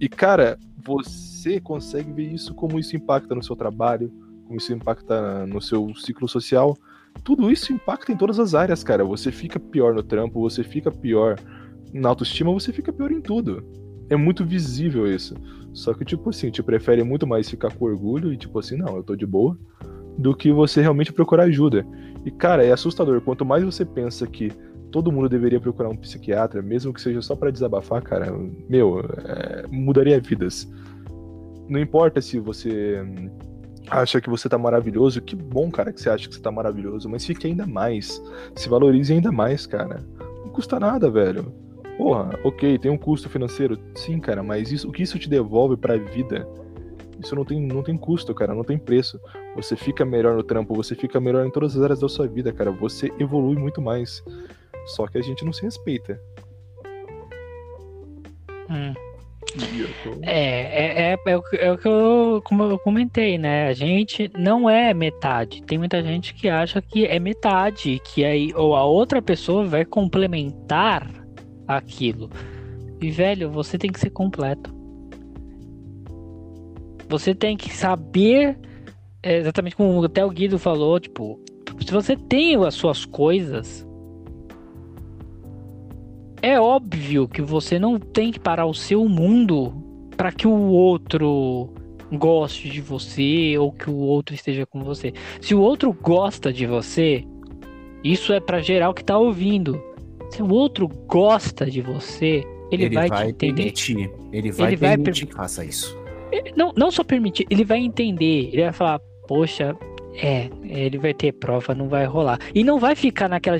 [0.00, 4.10] E, cara, você consegue ver isso, como isso impacta no seu trabalho,
[4.46, 6.74] como isso impacta no seu ciclo social.
[7.22, 9.04] Tudo isso impacta em todas as áreas, cara.
[9.04, 11.38] Você fica pior no trampo, você fica pior
[11.92, 13.62] na autoestima, você fica pior em tudo.
[14.08, 15.34] É muito visível isso.
[15.74, 18.96] Só que, tipo assim, te prefere muito mais ficar com orgulho e, tipo assim, não,
[18.96, 19.58] eu tô de boa
[20.18, 21.86] do que você realmente procurar ajuda.
[22.24, 23.20] E, cara, é assustador.
[23.20, 24.50] Quanto mais você pensa que
[24.90, 28.32] todo mundo deveria procurar um psiquiatra, mesmo que seja só para desabafar, cara,
[28.68, 30.70] meu, é, mudaria vidas.
[31.68, 33.02] Não importa se você
[33.90, 37.08] acha que você tá maravilhoso, que bom, cara, que você acha que você tá maravilhoso,
[37.08, 38.22] mas fique ainda mais.
[38.54, 40.04] Se valorize ainda mais, cara.
[40.44, 41.52] Não custa nada, velho.
[41.98, 43.78] Porra, ok, tem um custo financeiro.
[43.94, 46.46] Sim, cara, mas isso, o que isso te devolve pra vida?
[47.18, 49.20] Isso não tem, não tem custo, cara, não tem preço.
[49.56, 52.52] Você fica melhor no trampo, você fica melhor em todas as áreas da sua vida,
[52.52, 52.70] cara.
[52.70, 54.22] Você evolui muito mais.
[54.86, 56.20] Só que a gente não se respeita.
[58.70, 58.94] Hum.
[60.22, 63.68] É, é, é, é, o que- é o que eu, como eu comentei, né?
[63.68, 65.62] A gente não é metade.
[65.62, 69.84] Tem muita gente que acha que é metade, que aí ou a outra pessoa vai
[69.84, 71.08] complementar
[71.68, 72.28] aquilo.
[73.00, 74.74] E velho, você tem que ser completo.
[77.08, 78.58] Você tem que saber
[79.24, 81.40] é, exatamente como até o Guido falou, tipo,
[81.80, 83.86] se você tem as suas coisas,
[86.42, 89.72] é óbvio que você não tem que parar o seu mundo
[90.14, 91.72] para que o outro
[92.12, 95.14] goste de você ou que o outro esteja com você.
[95.40, 97.24] Se o outro gosta de você,
[98.04, 99.82] isso é para geral que tá ouvindo.
[100.30, 103.54] Se o outro gosta de você, ele, vai, te entender.
[103.54, 104.10] permitir.
[104.30, 106.03] Ele vai Ele vai permitir que faça isso.
[106.56, 108.50] Não, não só permitir, ele vai entender.
[108.52, 109.76] Ele vai falar, poxa,
[110.16, 112.38] é, ele vai ter prova, não vai rolar.
[112.54, 113.58] E não vai ficar naquela.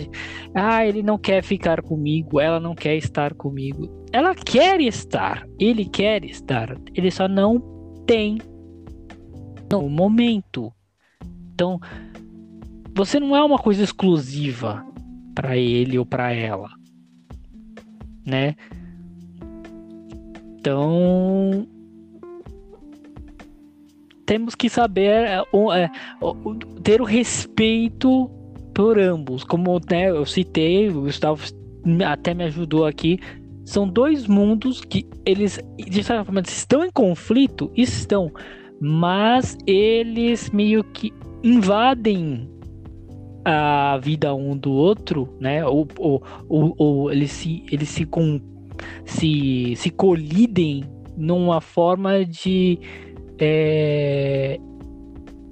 [0.55, 3.89] Ah, ele não quer ficar comigo, ela não quer estar comigo.
[4.13, 7.61] Ela quer estar, ele quer estar, ele só não
[8.07, 8.39] tem
[9.71, 10.73] no momento.
[11.53, 11.81] Então,
[12.95, 14.87] você não é uma coisa exclusiva
[15.35, 16.69] para ele ou para ela,
[18.25, 18.55] né?
[20.59, 21.67] Então,
[24.27, 25.43] temos que saber é,
[25.75, 25.91] é,
[26.83, 28.31] ter o respeito
[28.75, 29.45] por ambos.
[29.45, 31.43] Como né, eu citei, o Gustavo
[32.07, 33.19] até me ajudou aqui.
[33.65, 38.31] São dois mundos que eles, de certa forma, estão em conflito, estão,
[38.81, 42.51] mas eles meio que invadem
[43.45, 45.65] a vida um do outro, né?
[45.65, 48.41] Ou, ou, ou, ou eles se, eles se, com,
[49.05, 50.85] se, se colidem
[51.17, 52.79] numa forma de
[53.39, 54.59] é,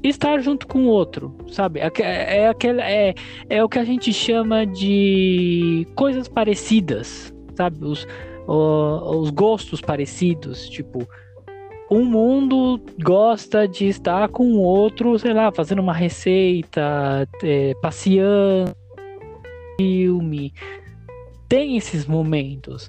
[0.02, 1.80] estar junto com o outro, sabe?
[1.80, 3.14] É, aque- é, aquela, é,
[3.48, 7.84] é o que a gente chama de coisas parecidas, sabe?
[7.84, 8.06] Os,
[8.46, 11.06] o- os gostos parecidos, tipo,
[11.90, 18.74] um mundo gosta de estar com o outro, sei lá, fazendo uma receita, é, passeando,
[19.78, 20.52] filme.
[21.48, 22.88] Tem esses momentos.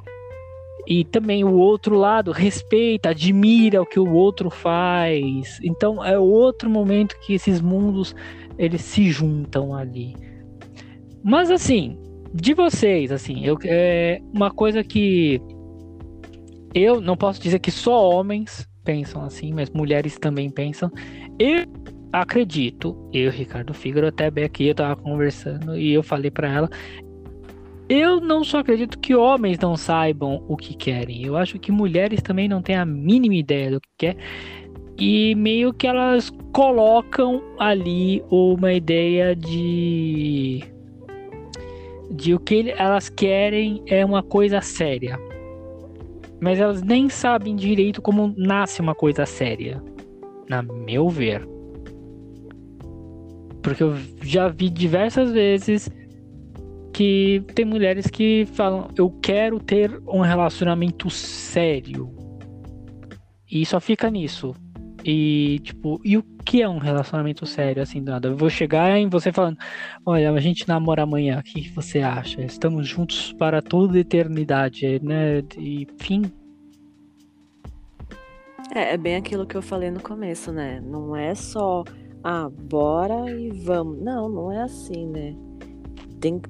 [0.87, 5.59] E também o outro lado respeita, admira o que o outro faz.
[5.63, 8.15] Então é outro momento que esses mundos
[8.57, 10.15] eles se juntam ali.
[11.23, 11.97] Mas assim,
[12.33, 15.39] de vocês, assim, eu, é uma coisa que
[16.73, 20.91] eu não posso dizer que só homens pensam assim, mas mulheres também pensam.
[21.39, 21.65] Eu
[22.11, 26.69] acredito, eu, Ricardo Fígaro, até bem aqui, eu tava conversando e eu falei pra ela,
[27.89, 31.25] eu não só acredito que homens não saibam o que querem.
[31.25, 34.17] Eu acho que mulheres também não têm a mínima ideia do que quer.
[34.97, 40.63] E meio que elas colocam ali uma ideia de.
[42.11, 45.19] de o que elas querem é uma coisa séria.
[46.39, 49.83] Mas elas nem sabem direito como nasce uma coisa séria.
[50.47, 51.47] Na meu ver.
[53.61, 55.89] Porque eu já vi diversas vezes
[56.93, 62.09] que tem mulheres que falam, eu quero ter um relacionamento sério.
[63.51, 64.55] E só fica nisso.
[65.03, 68.29] E, tipo, e o que é um relacionamento sério, assim, do nada?
[68.29, 69.57] Eu vou chegar em você falando,
[70.05, 72.41] olha, a gente namora amanhã, o que você acha?
[72.41, 75.43] Estamos juntos para toda a eternidade, né?
[75.57, 76.31] E, enfim,
[78.73, 80.81] É, é bem aquilo que eu falei no começo, né?
[80.81, 81.83] Não é só,
[82.23, 84.01] ah, bora e vamos.
[84.01, 85.35] Não, não é assim, né?
[86.19, 86.41] Tem,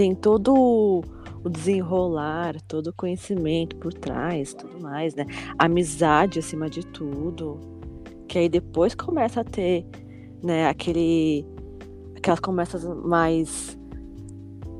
[0.00, 1.04] tem todo o-
[1.50, 5.26] desenrolar, todo o conhecimento por trás, tudo mais, né?
[5.58, 7.60] Amizade acima de tudo.
[8.26, 9.84] Que aí depois começa a ter,
[10.42, 11.44] né, aquele.
[12.16, 13.78] Aquelas conversas mais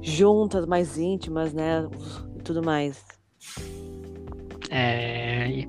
[0.01, 1.87] juntas, mais íntimas, né?
[2.39, 3.05] E tudo mais.
[4.71, 5.69] É, e-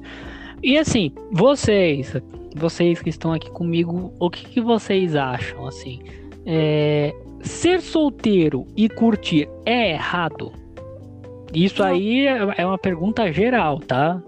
[0.64, 2.14] e assim, vocês,
[2.56, 6.00] vocês que estão aqui comigo, o que, que vocês acham assim?
[6.46, 10.52] É, ser solteiro e curtir é errado?
[11.54, 14.22] Isso aí é é uma pergunta geral, tá?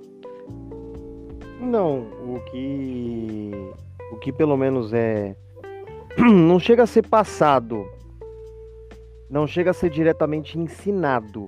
[1.59, 3.51] Não, o que.
[4.11, 5.35] O que pelo menos é.
[6.17, 7.85] Não chega a ser passado.
[9.29, 11.47] Não chega a ser diretamente ensinado.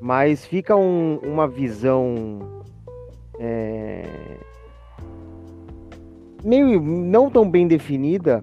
[0.00, 2.38] Mas fica um- uma visão.
[3.38, 4.04] é,
[6.44, 8.42] meio não tão bem definida.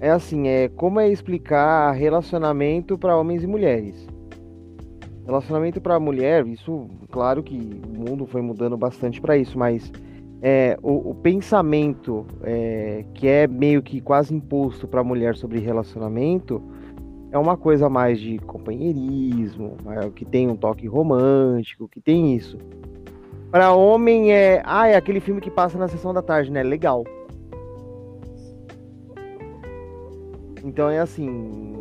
[0.00, 4.06] É assim, é como é explicar relacionamento para homens e mulheres.
[5.24, 9.90] Relacionamento para mulher, isso, claro que o mundo foi mudando bastante para isso, mas
[10.40, 15.58] é, o, o pensamento é, que é meio que quase imposto para a mulher sobre
[15.58, 16.62] relacionamento
[17.32, 22.58] é uma coisa mais de companheirismo, é, que tem um toque romântico, que tem isso.
[23.50, 26.62] Para homem é, ah, é aquele filme que passa na sessão da tarde, né?
[26.62, 27.04] Legal.
[30.66, 31.72] Então é assim,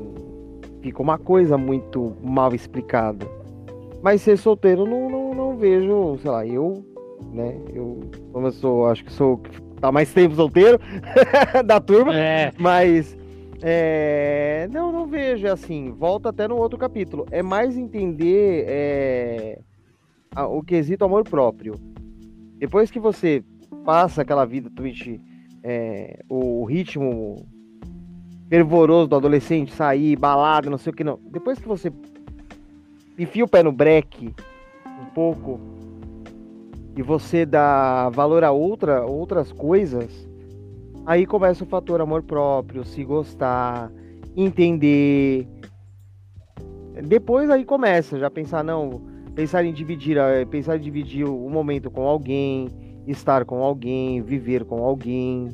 [0.81, 3.25] fica uma coisa muito mal explicada.
[4.03, 6.85] Mas ser solteiro não, não, não vejo, sei lá, eu,
[7.33, 7.57] né?
[7.73, 9.41] Eu, como eu sou, acho que sou
[9.81, 10.79] tá mais tempo solteiro
[11.65, 13.17] da turma, É, mas
[13.63, 15.91] é, não, não vejo é assim.
[15.91, 17.25] Volta até no outro capítulo.
[17.31, 19.59] É mais entender é,
[20.35, 21.73] a- o quesito amor próprio.
[22.59, 23.43] Depois que você
[23.83, 25.19] passa aquela vida Twitch,
[25.63, 27.43] é, o ritmo
[28.49, 31.19] fervoroso do adolescente, sair, balada, não sei o que não.
[31.31, 31.91] Depois que você
[33.17, 34.33] enfia o pé no breque
[35.01, 35.59] um pouco
[36.95, 40.27] e você dá valor a outra, outras coisas,
[41.05, 43.91] aí começa o fator amor próprio, se gostar,
[44.35, 45.47] entender.
[47.03, 49.01] Depois aí começa já pensar não,
[49.33, 52.69] pensar em dividir, eh, pensar em dividir o momento com alguém,
[53.05, 55.49] estar com alguém, viver com alguém.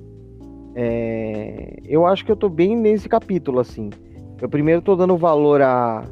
[0.76, 3.90] É, eu acho que eu tô bem nesse capítulo assim.
[4.42, 6.04] Eu primeiro tô dando valor a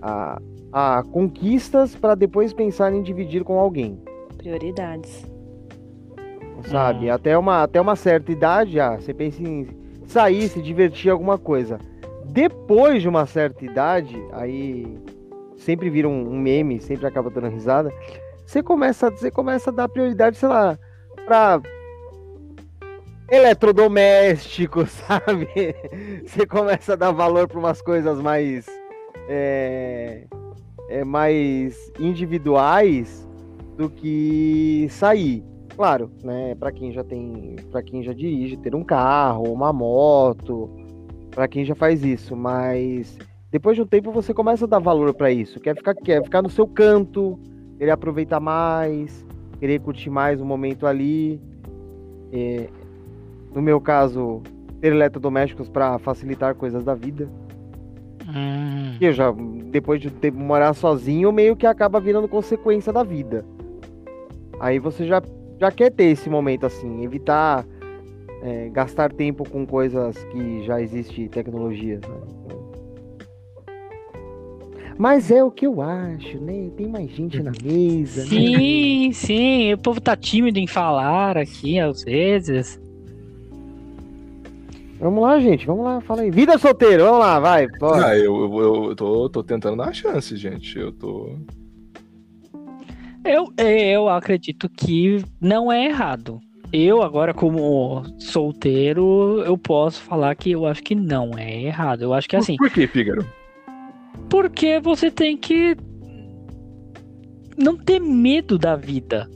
[0.00, 0.40] a,
[0.72, 3.98] a conquistas para depois pensar em dividir com alguém
[4.36, 5.24] Prioridades.
[6.64, 7.08] sabe?
[7.08, 7.14] Hum.
[7.14, 9.68] Até, uma, até uma certa idade, ah, você pensa em
[10.06, 11.78] sair, se divertir alguma coisa.
[12.24, 14.98] Depois de uma certa idade, aí
[15.56, 17.92] sempre vira um, um meme, sempre acaba dando risada.
[18.44, 20.78] Você começa, você começa a dar prioridade, sei lá,
[21.24, 21.60] pra
[23.30, 25.48] eletrodomésticos, sabe?
[26.24, 28.66] Você começa a dar valor para umas coisas mais
[29.28, 30.24] é,
[30.88, 33.26] é, mais individuais
[33.76, 35.44] do que sair.
[35.74, 36.54] Claro, né?
[36.54, 40.70] Para quem já tem, para quem já dirige, ter um carro, uma moto,
[41.30, 43.16] para quem já faz isso, mas
[43.50, 46.42] depois de um tempo você começa a dar valor para isso, quer ficar, quer ficar
[46.42, 47.38] no seu canto,
[47.78, 49.26] querer aproveitar mais,
[49.58, 51.40] querer curtir mais o momento ali.
[52.30, 52.68] É,
[53.54, 54.42] no meu caso,
[54.80, 57.28] ter eletrodomésticos para facilitar coisas da vida.
[58.28, 59.32] hum, eu já,
[59.70, 63.44] depois de ter, morar sozinho, meio que acaba virando consequência da vida.
[64.60, 65.22] Aí você já,
[65.58, 67.66] já quer ter esse momento assim, evitar
[68.42, 72.00] é, gastar tempo com coisas que já existe tecnologia.
[72.00, 72.32] né?
[74.98, 76.70] Mas é o que eu acho, né?
[76.76, 78.22] Tem mais gente na mesa.
[78.22, 78.28] né?
[78.28, 79.72] sim, sim.
[79.72, 82.80] O povo tá tímido em falar aqui às vezes.
[85.02, 86.30] Vamos lá, gente, vamos lá, fala aí.
[86.30, 87.66] Vida solteiro, vamos lá, vai.
[87.66, 88.06] bora.
[88.06, 90.78] Ah, eu, eu, eu tô, tô tentando dar chance, gente.
[90.78, 91.36] Eu tô.
[93.24, 96.40] Eu, eu acredito que não é errado.
[96.72, 102.02] Eu, agora, como solteiro, eu posso falar que eu acho que não é errado.
[102.02, 102.56] Eu acho que é assim.
[102.56, 103.26] Por que, Fígaro?
[104.30, 105.76] Porque você tem que
[107.58, 109.28] não ter medo da vida.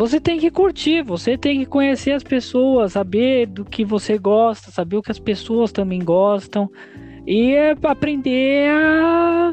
[0.00, 4.70] Você tem que curtir, você tem que conhecer as pessoas, saber do que você gosta,
[4.70, 6.70] saber o que as pessoas também gostam
[7.26, 9.52] e é aprender a,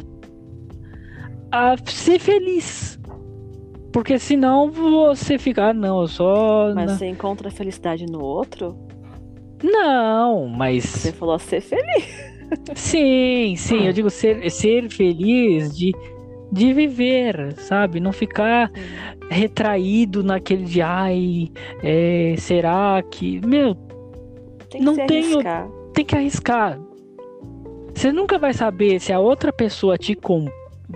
[1.51, 2.97] a ser feliz.
[3.91, 6.73] Porque senão você fica, ah, não, eu só.
[6.73, 8.73] Mas você encontra felicidade no outro?
[9.61, 10.85] não, mas.
[10.85, 12.05] Você falou ser feliz.
[12.73, 15.91] Sim, sim, eu digo ser, ser feliz de,
[16.51, 17.99] de viver, sabe?
[17.99, 18.71] Não ficar
[19.29, 21.49] retraído naquele de ai,
[21.83, 23.45] é, será que.
[23.45, 23.75] Meu,
[24.69, 25.67] Tem que Não se tenho- arriscar.
[25.93, 26.79] tem que arriscar.
[27.93, 30.45] Você nunca vai saber se a outra pessoa te, com,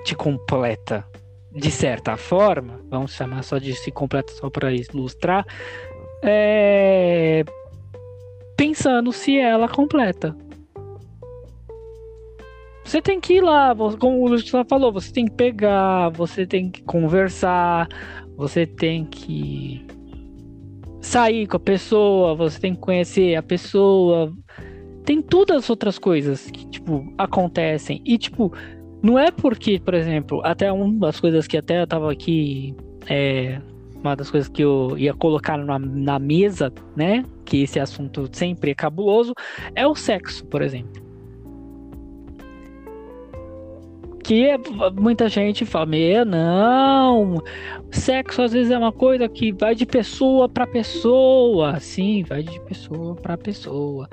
[0.03, 1.05] te completa
[1.53, 2.79] de certa forma.
[2.89, 5.45] Vamos chamar só de se completa só para ilustrar.
[6.23, 7.43] É,
[8.55, 10.35] pensando se ela completa.
[12.83, 16.69] Você tem que ir lá, como o Luiz falou, você tem que pegar, você tem
[16.69, 17.87] que conversar,
[18.35, 19.85] você tem que
[20.99, 24.33] sair com a pessoa, você tem que conhecer a pessoa.
[25.05, 28.01] Tem todas as outras coisas que, tipo, acontecem.
[28.05, 28.51] E, tipo,
[29.01, 32.75] não é porque, por exemplo, até uma das coisas que até eu tava aqui.
[33.07, 33.59] É,
[33.95, 37.23] uma das coisas que eu ia colocar na, na mesa, né?
[37.45, 39.33] Que esse assunto sempre é cabuloso,
[39.75, 41.10] é o sexo, por exemplo.
[44.31, 44.57] Porque
[44.95, 47.43] muita gente fala, meu, não,
[47.91, 51.77] sexo às vezes é uma coisa que vai de pessoa para pessoa.
[51.81, 54.07] Sim, vai de pessoa para pessoa.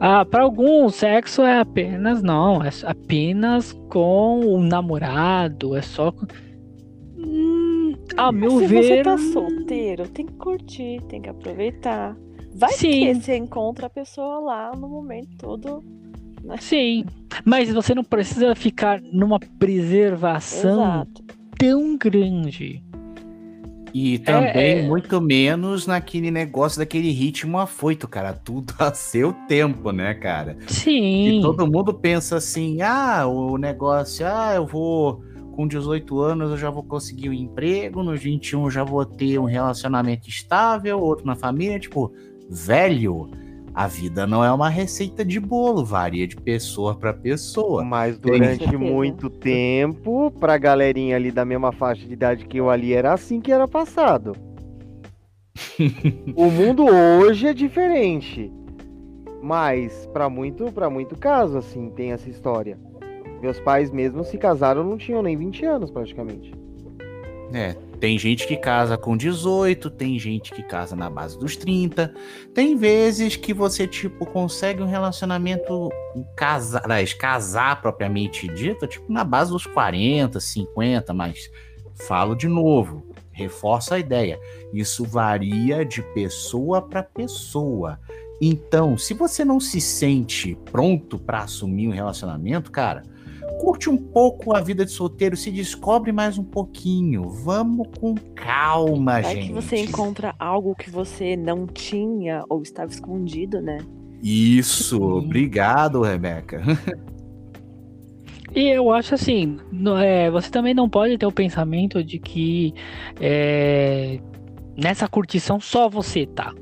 [0.00, 6.26] Ah, para alguns, sexo é apenas, não, é apenas com o namorado, é só com...
[7.16, 8.82] Hum, ao meu Se ver...
[8.82, 12.16] você tá solteiro, tem que curtir, tem que aproveitar.
[12.52, 12.90] Vai Sim.
[12.90, 15.84] que você encontra a pessoa lá no momento todo.
[16.60, 17.04] Sim,
[17.44, 21.24] mas você não precisa ficar numa preservação Exato.
[21.58, 22.82] tão grande.
[23.98, 24.82] E também, é.
[24.86, 28.34] muito menos naquele negócio daquele ritmo afoito, cara.
[28.34, 30.58] Tudo a seu tempo, né, cara?
[30.66, 31.38] Sim.
[31.38, 35.22] E todo mundo pensa assim: ah, o negócio, ah, eu vou.
[35.52, 39.38] Com 18 anos eu já vou conseguir um emprego, nos 21 eu já vou ter
[39.38, 41.80] um relacionamento estável, outro na família.
[41.80, 42.12] Tipo,
[42.50, 43.30] velho,
[43.76, 47.84] a vida não é uma receita de bolo, varia de pessoa para pessoa.
[47.84, 48.78] Mas Tem durante certeza.
[48.78, 53.38] muito tempo, pra galerinha ali da mesma faixa de idade que eu ali, era assim
[53.38, 54.34] que era passado.
[56.34, 58.50] o mundo hoje é diferente.
[59.42, 62.78] Mas, pra muito, pra muito caso, assim, tem essa história.
[63.42, 66.50] Meus pais mesmo se casaram, não tinham nem 20 anos, praticamente.
[67.52, 72.12] É, tem gente que casa com 18, tem gente que casa na base dos 30.
[72.52, 75.88] Tem vezes que você, tipo, consegue um relacionamento
[76.36, 76.82] casar,
[77.18, 81.50] casar propriamente dito, tipo, na base dos 40, 50, mas
[82.06, 84.38] falo de novo, reforço a ideia.
[84.72, 87.98] Isso varia de pessoa para pessoa.
[88.40, 93.02] Então, se você não se sente pronto para assumir um relacionamento, cara,
[93.60, 97.28] curte um pouco a vida de solteiro, se descobre mais um pouquinho.
[97.28, 99.46] Vamos com calma, Vai gente.
[99.48, 103.78] que você encontra algo que você não tinha ou estava escondido, né?
[104.22, 106.62] Isso, obrigado, Rebeca.
[108.54, 109.58] E eu acho assim,
[110.02, 112.72] é, você também não pode ter o pensamento de que
[113.20, 114.18] é,
[114.74, 116.54] nessa curtição só você tá.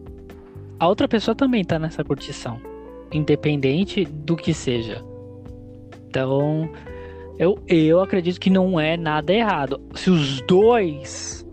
[0.80, 2.61] A outra pessoa também tá nessa curtição,
[3.12, 5.05] independente do que seja.
[6.15, 6.71] Então,
[7.41, 9.81] eu, eu acredito que não é nada errado.
[9.97, 11.45] Se os dois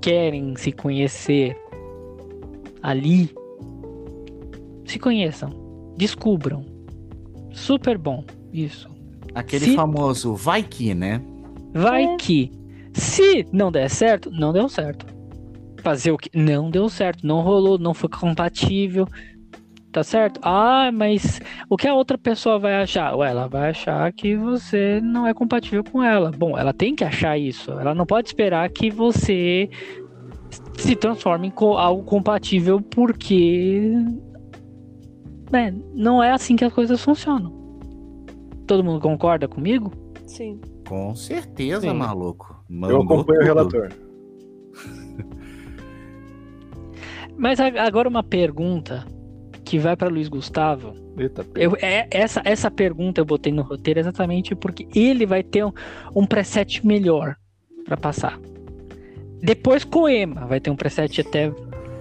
[0.00, 1.56] querem se conhecer
[2.80, 3.28] ali,
[4.86, 5.50] se conheçam,
[5.96, 6.64] descubram.
[7.50, 8.22] Super bom
[8.52, 8.88] isso.
[9.34, 11.20] Aquele Se- famoso vai que, né?
[11.74, 12.16] Vai É.
[12.18, 12.52] que,
[12.92, 15.06] se não der certo, não deu certo.
[15.82, 16.30] Fazer o que?
[16.38, 19.08] Não deu certo, não rolou, não foi compatível.
[19.92, 20.38] Tá certo?
[20.44, 23.12] Ah, mas o que a outra pessoa vai achar?
[23.16, 26.30] Ué, ela vai achar que você não é compatível com ela.
[26.30, 27.72] Bom, ela tem que achar isso.
[27.72, 29.68] Ela não pode esperar que você
[30.78, 33.92] se transforme em co- algo compatível, porque.
[35.50, 37.52] né, não é assim que as coisas funcionam.
[38.68, 39.90] Todo mundo concorda comigo?
[40.24, 40.60] Sim.
[40.86, 41.94] Com certeza, Sim.
[41.94, 42.64] maluco.
[42.70, 43.44] Eu Mandou acompanho o tudo.
[43.44, 43.88] relator.
[47.36, 49.04] Mas a- agora uma pergunta
[49.70, 50.94] que vai para Luiz Gustavo.
[51.16, 51.46] Eita.
[51.54, 55.70] Eu, é, essa, essa pergunta eu botei no roteiro exatamente porque ele vai ter um,
[56.12, 57.36] um preset melhor
[57.84, 58.36] para passar.
[59.40, 61.52] Depois Coema vai ter um preset até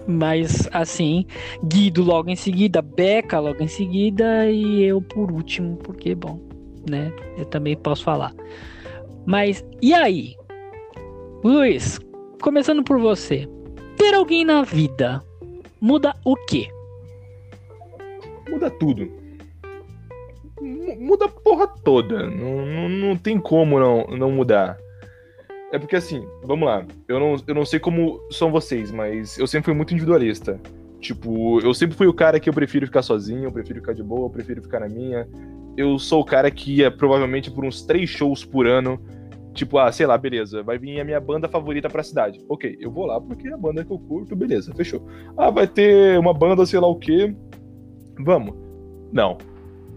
[0.07, 1.27] mais assim.
[1.63, 6.41] Guido logo em seguida, Beca logo em seguida e eu por último, porque, bom,
[6.89, 7.13] né?
[7.37, 8.33] Eu também posso falar.
[9.27, 10.35] Mas e aí?
[11.43, 11.99] Luiz,
[12.41, 13.47] começando por você.
[13.95, 15.21] Ter alguém na vida
[15.79, 16.67] muda o quê?
[18.49, 19.09] Muda tudo.
[20.61, 22.27] Mu- Muda a porra toda.
[22.29, 24.77] Não, não, não tem como não, não mudar.
[25.71, 26.85] É porque assim, vamos lá.
[27.07, 30.59] Eu não, eu não sei como são vocês, mas eu sempre fui muito individualista.
[30.99, 34.03] Tipo, eu sempre fui o cara que eu prefiro ficar sozinho, eu prefiro ficar de
[34.03, 35.27] boa, eu prefiro ficar na minha.
[35.77, 38.99] Eu sou o cara que ia provavelmente por uns três shows por ano.
[39.53, 42.39] Tipo, ah, sei lá, beleza, vai vir a minha banda favorita pra cidade.
[42.49, 45.07] Ok, eu vou lá porque é a banda que eu curto, beleza, fechou.
[45.37, 47.33] Ah, vai ter uma banda, sei lá o quê.
[48.19, 48.55] Vamos.
[49.11, 49.37] Não.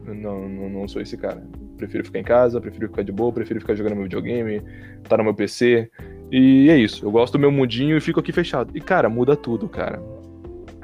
[0.05, 1.43] Não, não, não sou esse cara.
[1.77, 4.63] Prefiro ficar em casa, prefiro ficar de boa, prefiro ficar jogando meu videogame,
[5.09, 5.91] tá no meu PC.
[6.31, 7.05] E é isso.
[7.05, 8.71] Eu gosto do meu mundinho e fico aqui fechado.
[8.75, 10.03] E, cara, muda tudo, cara.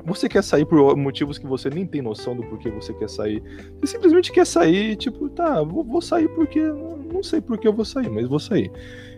[0.04, 3.42] Você quer sair por motivos que você nem tem noção do porquê você quer sair.
[3.80, 6.60] Você simplesmente quer sair, tipo, tá, vou, vou sair porque.
[6.60, 8.70] Não sei por que eu vou sair, mas vou sair.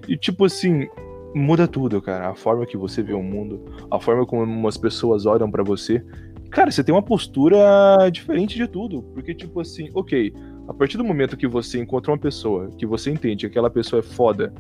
[0.09, 0.89] E, tipo assim,
[1.35, 2.29] muda tudo, cara.
[2.29, 6.05] A forma que você vê o mundo, a forma como as pessoas olham pra você.
[6.51, 9.03] Cara, você tem uma postura diferente de tudo.
[9.15, 10.33] Porque, tipo assim, ok,
[10.69, 14.01] a partir do momento que você encontra uma pessoa, que você entende que aquela pessoa
[14.01, 14.53] é foda,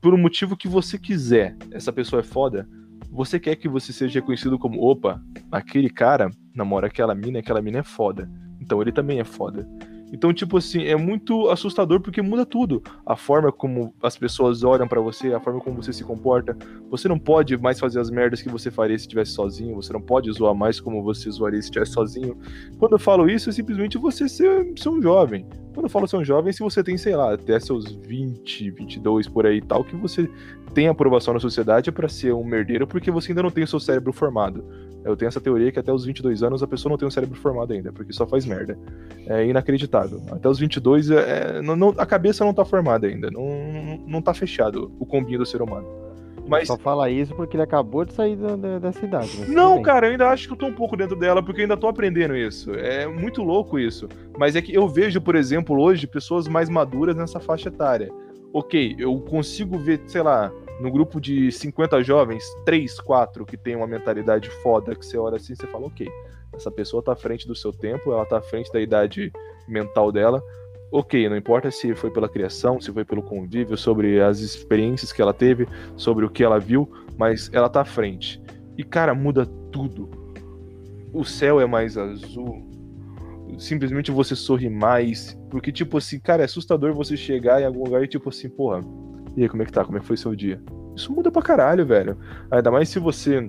[0.00, 2.66] por um motivo que você quiser, essa pessoa é foda,
[3.10, 5.20] você quer que você seja reconhecido como, opa,
[5.52, 8.30] aquele cara namora aquela mina, aquela mina é foda.
[8.60, 9.68] Então ele também é foda.
[10.12, 12.82] Então, tipo assim, é muito assustador porque muda tudo.
[13.06, 16.56] A forma como as pessoas olham pra você, a forma como você se comporta.
[16.90, 19.76] Você não pode mais fazer as merdas que você faria se estivesse sozinho.
[19.76, 22.36] Você não pode zoar mais como você zoaria se estivesse sozinho.
[22.78, 25.46] Quando eu falo isso, é simplesmente você ser, ser um jovem.
[25.72, 29.28] Quando eu falo ser um jovem, se você tem, sei lá, até seus 20, 22
[29.28, 30.28] por aí e tal, que você
[30.74, 33.80] tem aprovação na sociedade para ser um merdeiro porque você ainda não tem o seu
[33.80, 34.64] cérebro formado.
[35.04, 37.38] Eu tenho essa teoria que até os 22 anos a pessoa não tem o cérebro
[37.38, 38.78] formado ainda, porque só faz merda.
[39.26, 40.20] É inacreditável.
[40.30, 44.34] Até os 22, é, não, não, a cabeça não tá formada ainda, não, não tá
[44.34, 45.86] fechado o combinho do ser humano.
[46.50, 49.30] Mas Só fala isso porque ele acabou de sair da, da, dessa idade.
[49.38, 51.60] mas tudo Não, cara, eu ainda acho que eu tô um pouco dentro dela, porque
[51.60, 52.72] eu ainda tô aprendendo isso.
[52.74, 54.08] É muito louco isso.
[54.36, 58.10] Mas é que eu vejo, por exemplo, hoje, pessoas mais maduras nessa faixa etária.
[58.52, 63.76] Ok, eu consigo ver, sei lá, no grupo de 50 jovens, 3, 4 que tem
[63.76, 66.08] uma mentalidade foda, que você olha assim e você fala, ok,
[66.54, 69.30] essa pessoa tá à frente do seu tempo, ela tá à frente da idade
[69.68, 70.42] mental dela.
[70.90, 75.22] Ok, não importa se foi pela criação, se foi pelo convívio, sobre as experiências que
[75.22, 78.42] ela teve, sobre o que ela viu, mas ela tá à frente.
[78.76, 80.10] E, cara, muda tudo.
[81.12, 82.66] O céu é mais azul.
[83.58, 85.38] Simplesmente você sorri mais.
[85.50, 88.82] Porque, tipo assim, cara, é assustador você chegar em algum lugar e, tipo assim, porra,
[89.36, 89.84] e aí, como é que tá?
[89.84, 90.60] Como é que foi seu dia?
[90.96, 92.16] Isso muda pra caralho, velho.
[92.50, 93.46] Ainda mais se você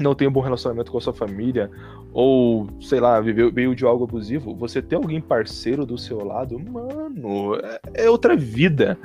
[0.00, 1.70] não tem um bom relacionamento com a sua família,
[2.12, 6.58] ou, sei lá, viveu, veio de algo abusivo, você ter alguém parceiro do seu lado,
[6.58, 8.98] mano, é, é outra vida.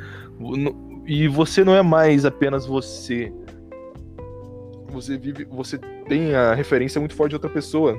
[1.06, 3.32] E você não é mais apenas você.
[4.90, 5.46] Você vive.
[5.46, 7.98] Você tem a referência muito forte de outra pessoa.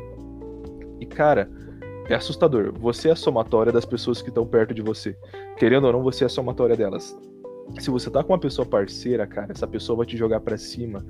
[1.00, 1.48] E, cara,
[2.08, 2.72] é assustador.
[2.78, 5.16] Você é a somatória das pessoas que estão perto de você.
[5.56, 7.16] Querendo ou não, você é a somatória delas.
[7.78, 11.04] Se você tá com uma pessoa parceira, cara, essa pessoa vai te jogar pra cima.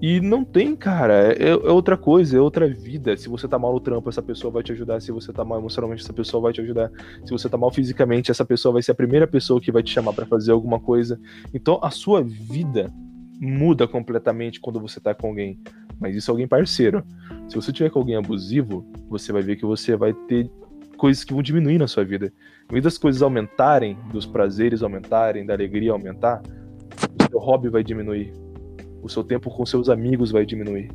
[0.00, 3.16] E não tem, cara, é, é outra coisa, é outra vida.
[3.16, 5.00] Se você tá mal no trampo, essa pessoa vai te ajudar.
[5.00, 6.90] Se você tá mal emocionalmente, essa pessoa vai te ajudar.
[7.24, 9.92] Se você tá mal fisicamente, essa pessoa vai ser a primeira pessoa que vai te
[9.92, 11.20] chamar pra fazer alguma coisa.
[11.52, 12.92] Então a sua vida
[13.40, 15.58] muda completamente quando você tá com alguém.
[15.98, 17.04] Mas isso é alguém parceiro.
[17.48, 20.48] Se você tiver com alguém abusivo, você vai ver que você vai ter
[20.96, 22.32] coisas que vão diminuir na sua vida.
[22.68, 27.82] Em vez das coisas aumentarem, dos prazeres aumentarem, da alegria aumentar, o seu hobby vai
[27.82, 28.34] diminuir.
[29.02, 30.90] O seu tempo com seus amigos vai diminuir.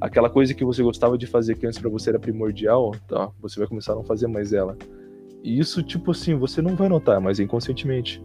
[0.00, 3.28] Aquela coisa que você gostava de fazer que antes pra você era primordial, tá?
[3.42, 4.78] Você vai começar a não fazer mais ela.
[5.42, 8.22] E isso, tipo assim, você não vai notar, mas inconscientemente.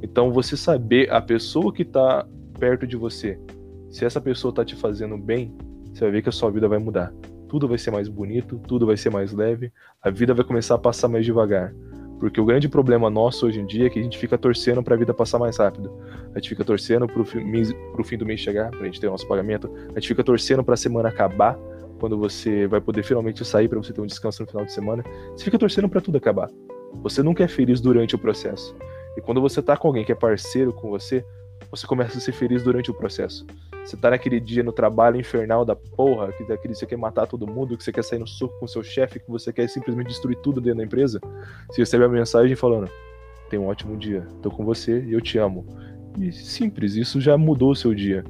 [0.00, 2.24] Então, você saber a pessoa que tá
[2.56, 3.36] perto de você,
[3.90, 5.52] se essa pessoa tá te fazendo bem,
[5.92, 7.12] você vai ver que a sua vida vai mudar.
[7.48, 10.78] Tudo vai ser mais bonito, tudo vai ser mais leve, a vida vai começar a
[10.78, 11.74] passar mais devagar.
[12.18, 14.96] Porque o grande problema nosso hoje em dia é que a gente fica torcendo pra
[14.96, 15.92] vida passar mais rápido.
[16.34, 17.06] A gente fica torcendo
[17.44, 19.70] mês- pro fim do mês chegar, pra gente ter o nosso pagamento.
[19.90, 21.56] A gente fica torcendo pra semana acabar,
[22.00, 25.04] quando você vai poder finalmente sair pra você ter um descanso no final de semana.
[25.36, 26.48] Você fica torcendo pra tudo acabar.
[27.02, 28.74] Você nunca é feliz durante o processo.
[29.16, 31.24] E quando você tá com alguém que é parceiro com você,
[31.70, 33.44] você começa a ser feliz durante o processo.
[33.88, 37.46] Você tá naquele dia no trabalho infernal da porra, que daquele você quer matar todo
[37.46, 40.36] mundo, que você quer sair no soco com seu chefe, que você quer simplesmente destruir
[40.42, 41.18] tudo dentro da empresa.
[41.70, 42.90] Você recebe a mensagem falando:
[43.48, 45.66] Tenha um ótimo dia, tô com você e eu te amo.
[46.20, 48.22] E simples, isso já mudou o seu dia.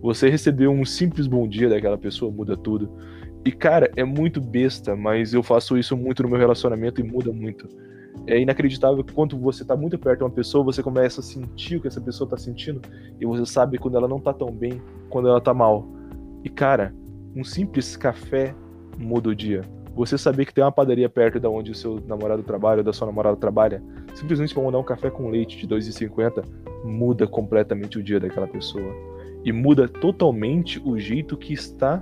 [0.00, 2.88] Você recebeu um simples bom dia daquela pessoa, muda tudo.
[3.44, 7.32] E cara, é muito besta, mas eu faço isso muito no meu relacionamento e muda
[7.32, 7.68] muito.
[8.30, 11.76] É inacreditável que quando você tá muito perto de uma pessoa, você começa a sentir
[11.76, 12.80] o que essa pessoa tá sentindo
[13.20, 15.84] e você sabe quando ela não tá tão bem, quando ela tá mal.
[16.44, 16.94] E cara,
[17.34, 18.54] um simples café
[18.96, 19.62] muda o dia.
[19.96, 22.92] Você saber que tem uma padaria perto da onde o seu namorado trabalha, ou da
[22.92, 23.82] sua namorada trabalha,
[24.14, 26.44] simplesmente pra mandar um café com leite de 2,50
[26.84, 28.94] muda completamente o dia daquela pessoa.
[29.44, 32.00] E muda totalmente o jeito que está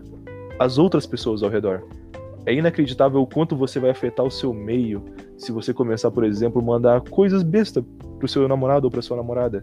[0.59, 1.89] as outras pessoas ao redor.
[2.49, 5.05] É inacreditável o quanto você vai afetar o seu meio
[5.37, 7.85] se você começar, por exemplo, mandar coisas besta
[8.19, 9.63] pro seu namorado ou pra sua namorada.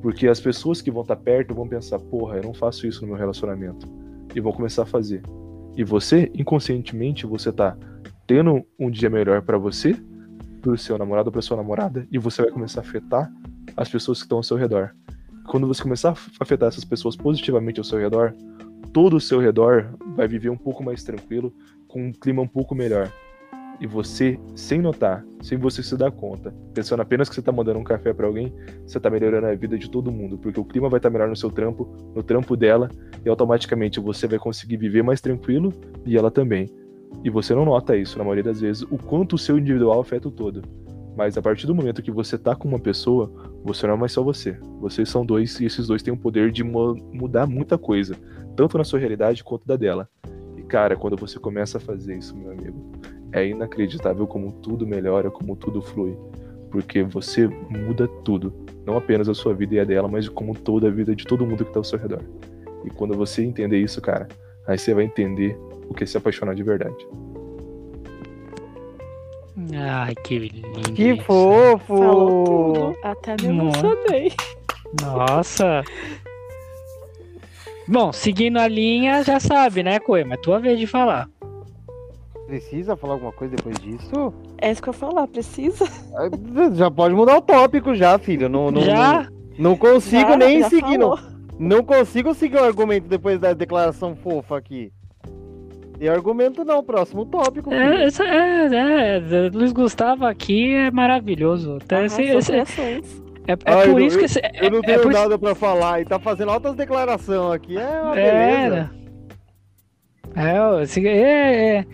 [0.00, 3.08] Porque as pessoas que vão estar perto vão pensar, porra, eu não faço isso no
[3.08, 3.88] meu relacionamento.
[4.36, 5.20] E vão começar a fazer.
[5.76, 7.76] E você, inconscientemente, você tá
[8.24, 9.96] tendo um dia melhor pra você,
[10.60, 13.32] pro seu namorado ou pra sua namorada, e você vai começar a afetar
[13.76, 14.94] as pessoas que estão ao seu redor.
[15.48, 18.32] Quando você começar a afetar essas pessoas positivamente ao seu redor,
[18.92, 21.52] todo o seu redor vai viver um pouco mais tranquilo,
[21.88, 23.10] com um clima um pouco melhor.
[23.80, 27.80] E você, sem notar, sem você se dar conta, pensando apenas que você tá mandando
[27.80, 28.52] um café pra alguém,
[28.86, 31.34] você tá melhorando a vida de todo mundo, porque o clima vai estar melhor no
[31.34, 32.88] seu trampo, no trampo dela,
[33.24, 35.72] e automaticamente você vai conseguir viver mais tranquilo
[36.06, 36.68] e ela também.
[37.24, 40.28] E você não nota isso, na maioria das vezes, o quanto o seu individual afeta
[40.28, 40.62] o todo.
[41.16, 43.30] Mas a partir do momento que você tá com uma pessoa,
[43.62, 44.56] você não é mais só você.
[44.80, 48.16] Vocês são dois e esses dois têm o poder de mu- mudar muita coisa,
[48.56, 50.08] tanto na sua realidade quanto da dela.
[50.56, 52.92] E cara, quando você começa a fazer isso, meu amigo,
[53.32, 56.16] é inacreditável como tudo melhora, como tudo flui.
[56.70, 58.52] Porque você muda tudo.
[58.86, 61.46] Não apenas a sua vida e a dela, mas como toda a vida de todo
[61.46, 62.22] mundo que tá ao seu redor.
[62.84, 64.26] E quando você entender isso, cara,
[64.66, 65.56] aí você vai entender
[65.88, 67.06] o que é se apaixonar de verdade.
[69.74, 70.92] Ai, que lindo.
[70.94, 71.22] Que isso.
[71.24, 71.96] fofo!
[71.96, 72.96] Falou tudo.
[73.04, 74.32] Até me emocionei.
[75.02, 75.82] Nossa.
[77.86, 80.34] Bom, seguindo a linha, já sabe, né, Coema?
[80.34, 81.28] É tua vez de falar.
[82.46, 84.32] Precisa falar alguma coisa depois disso?
[84.58, 85.84] É isso que eu ia falar, precisa.
[86.14, 86.28] Ah,
[86.74, 88.48] Já pode mudar o tópico já, filho.
[88.48, 89.22] Não, não, já?
[89.58, 90.98] não, não consigo Já- nem já seguir.
[90.98, 91.18] Não,
[91.58, 94.92] não consigo seguir o argumento depois da declaração fofa aqui.
[96.02, 97.72] Tem argumento não, próximo tópico.
[97.72, 101.78] É, essa- é, é, Luiz Gustavo aqui é maravilhoso.
[101.80, 102.82] Então, esse- Arrasou esse-
[103.46, 104.24] é, é Ai, por não, isso que.
[104.24, 107.52] esse- Eu não é, tenho é isso- nada pra falar e tá fazendo altas declarações
[107.54, 107.78] aqui.
[107.78, 108.90] É uma É, beleza.
[110.34, 111.86] é, esse- é, é,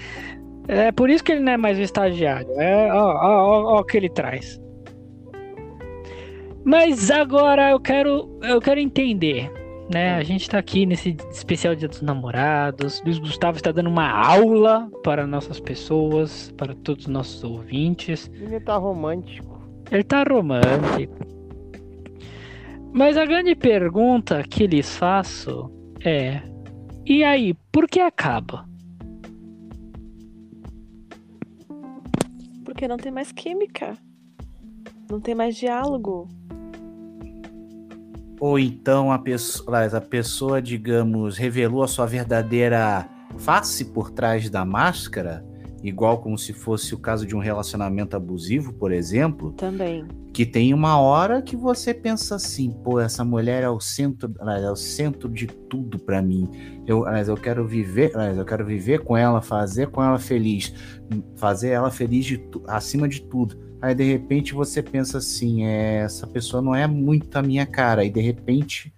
[0.69, 2.49] é por isso que ele não é mais um estagiário.
[2.59, 4.59] É, ó, ó, ó, ó o que ele traz.
[6.65, 9.51] Mas agora eu quero, eu quero entender,
[9.91, 10.15] né?
[10.15, 13.03] A gente tá aqui nesse especial Dia dos Namorados.
[13.05, 18.31] Luiz Gustavo está dando uma aula para nossas pessoas, para todos os nossos ouvintes.
[18.35, 19.59] Ele tá romântico.
[19.91, 21.17] Ele tá romântico.
[22.93, 25.71] Mas a grande pergunta que lhes faço
[26.05, 26.43] é:
[27.07, 28.69] e aí, por que acaba?
[32.65, 33.95] Porque não tem mais química.
[35.11, 36.29] Não tem mais diálogo.
[38.41, 44.65] Ou então a pessoa, a pessoa, digamos, revelou a sua verdadeira face por trás da
[44.65, 45.45] máscara,
[45.83, 50.07] igual como se fosse o caso de um relacionamento abusivo, por exemplo, Também.
[50.33, 54.71] que tem uma hora que você pensa assim, pô, essa mulher é o centro, é
[54.71, 56.49] o centro de tudo pra mim.
[56.87, 60.73] Eu, eu quero viver, eu quero viver com ela, fazer com ela feliz,
[61.37, 63.68] fazer ela feliz de acima de tudo.
[63.81, 68.05] Aí de repente você pensa assim, é, essa pessoa não é muito a minha cara,
[68.05, 68.93] e de repente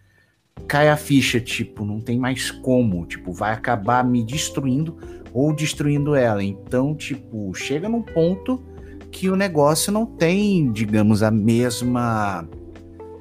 [0.66, 4.96] cai a ficha, tipo, não tem mais como, tipo, vai acabar me destruindo
[5.32, 6.42] ou destruindo ela.
[6.42, 8.62] Então, tipo, chega num ponto
[9.10, 12.48] que o negócio não tem, digamos, a mesma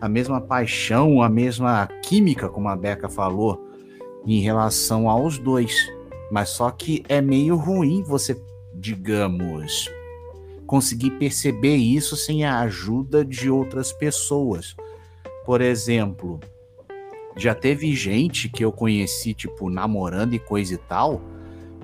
[0.01, 3.69] a mesma paixão, a mesma química, como a Beca falou,
[4.25, 5.73] em relação aos dois.
[6.31, 8.41] Mas só que é meio ruim você,
[8.73, 9.89] digamos,
[10.69, 14.75] conseguir perceber isso sem a ajuda de outras pessoas.
[15.43, 16.39] Por exemplo,
[17.35, 21.23] já teve gente que eu conheci, tipo, namorando e coisa e tal,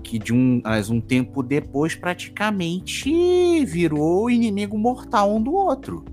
[0.03, 6.05] que de um, mas um tempo depois praticamente virou inimigo mortal um do outro.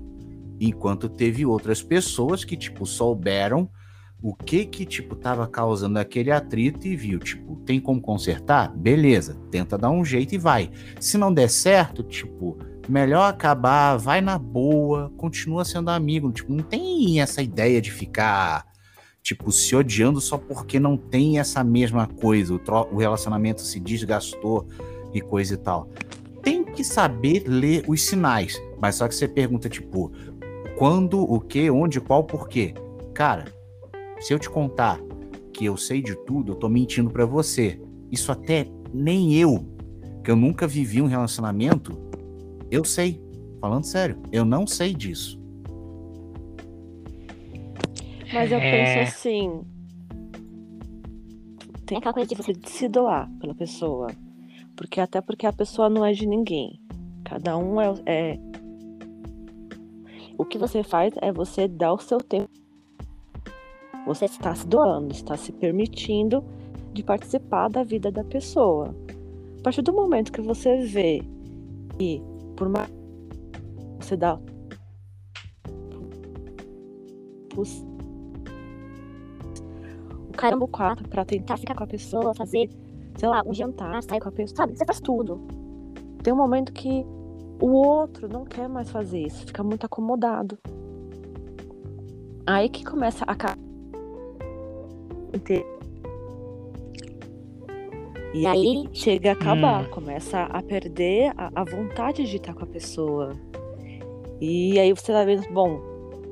[0.59, 3.69] Enquanto teve outras pessoas que, tipo, souberam
[4.23, 8.73] o que que, tipo, tava causando aquele atrito e viu, tipo, tem como consertar?
[8.73, 10.71] Beleza, tenta dar um jeito e vai.
[10.97, 12.57] Se não der certo, tipo,
[12.87, 16.31] melhor acabar, vai na boa, continua sendo amigo.
[16.31, 18.65] Tipo, não tem essa ideia de ficar,
[19.21, 22.61] tipo, se odiando só porque não tem essa mesma coisa, o,
[22.93, 24.65] o relacionamento se desgastou
[25.13, 25.89] e coisa e tal.
[26.41, 30.13] Tem que saber ler os sinais, mas só que você pergunta, tipo,
[30.77, 32.73] quando, o que, onde, qual, por quê?
[33.13, 33.52] Cara,
[34.23, 34.99] se eu te contar
[35.53, 37.79] que eu sei de tudo, eu tô mentindo pra você.
[38.11, 39.65] Isso até nem eu,
[40.23, 41.91] que eu nunca vivi um relacionamento,
[42.71, 43.21] eu sei.
[43.59, 45.39] Falando sério, eu não sei disso.
[48.33, 48.71] Mas eu É.
[48.71, 49.61] penso assim.
[51.85, 54.07] Tem aquela coisa de você se doar pela pessoa.
[54.75, 56.79] Porque até porque a pessoa não é de ninguém.
[57.23, 58.39] Cada um é, é-
[60.37, 62.49] O que você faz é você dar o seu tempo.
[64.05, 66.43] Você está se doando, está se permitindo
[66.93, 68.93] de participar da vida da pessoa.
[69.59, 71.23] A partir do momento que você vê
[71.97, 72.21] que
[72.55, 72.89] por mais
[73.99, 74.39] você dá
[77.55, 77.63] o
[80.35, 82.69] caramba quatro pra tentar ficar com a pessoa, fazer,
[83.15, 84.77] sei lá, um jantar, sair com a pessoa, sabe?
[84.77, 85.39] Você faz tudo.
[86.21, 87.05] Tem um momento que
[87.61, 90.57] o outro não quer mais fazer isso, fica muito acomodado.
[92.45, 93.35] Aí que começa a
[95.33, 95.65] Ente-
[98.33, 99.89] E aí chega a acabar, Hum.
[99.91, 103.33] começa a perder a, a vontade de estar com a pessoa.
[104.41, 105.79] E aí você vai vendo, bom,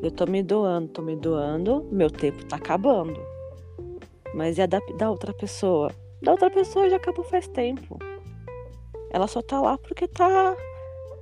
[0.01, 3.19] eu tô me doando, tô me doando, meu tempo tá acabando.
[4.33, 5.91] Mas e a da, da outra pessoa?
[6.21, 7.99] Da outra pessoa já acabou faz tempo.
[9.11, 10.55] Ela só tá lá porque tá,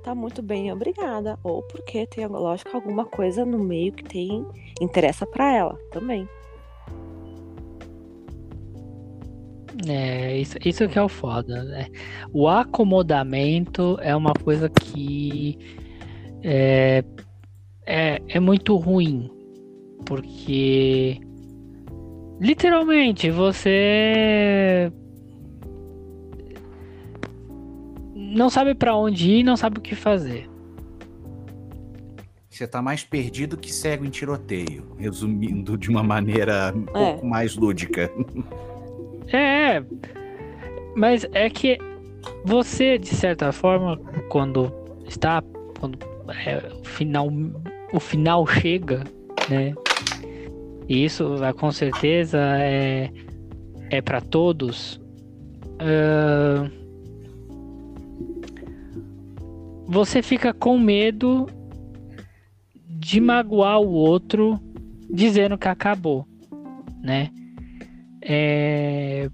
[0.02, 1.38] tá muito bem, obrigada.
[1.44, 4.46] Ou porque tem, lógico, alguma coisa no meio que tem
[4.80, 6.26] interessa pra ela também.
[9.88, 11.86] É, isso, isso que é o foda, né?
[12.32, 15.56] O acomodamento é uma coisa que
[16.42, 17.04] é,
[17.86, 19.30] é, é muito ruim.
[20.04, 21.20] Porque
[22.40, 24.90] literalmente você
[28.14, 30.48] não sabe pra onde ir, não sabe o que fazer.
[32.48, 37.12] Você tá mais perdido que cego em tiroteio, resumindo de uma maneira um É.
[37.12, 38.10] pouco mais lúdica.
[39.32, 39.82] É,
[40.96, 41.78] mas é que
[42.44, 43.96] você, de certa forma,
[44.28, 44.72] quando
[45.06, 45.42] está,
[45.78, 45.98] quando
[46.46, 47.28] é, o final,
[47.92, 49.04] o final chega,
[49.48, 49.74] né?
[50.88, 53.10] E isso, com certeza, é,
[53.90, 55.00] é para todos.
[55.78, 56.68] ah,
[59.86, 61.46] você fica com medo
[62.86, 64.56] de magoar o outro
[65.10, 66.24] dizendo que acabou,
[67.02, 67.30] né?
[68.22, 69.28] É,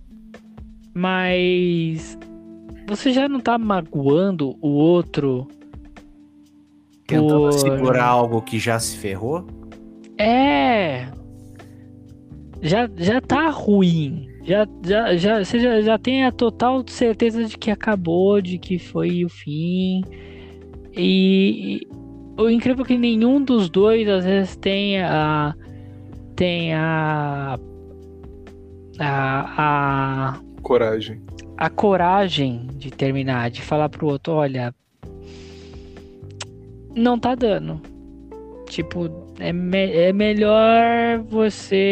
[0.94, 2.18] mas
[2.88, 5.48] você já não tá magoando o outro
[7.06, 9.46] Tentando por- segurar algo que já se ferrou.
[10.18, 11.06] É.
[12.62, 14.28] Já, já tá ruim.
[14.44, 18.78] Já, já, já, você já, já tem a total certeza de que acabou, de que
[18.78, 20.02] foi o fim.
[20.96, 21.80] E,
[22.38, 25.54] o incrível é que nenhum dos dois às vezes tem a.
[26.34, 27.58] Tem a.
[28.98, 30.34] A.
[30.36, 31.20] a Coragem.
[31.56, 34.74] a coragem de terminar, de falar pro outro, olha,
[36.94, 37.80] não tá dando.
[38.68, 41.84] Tipo, é, me- é melhor você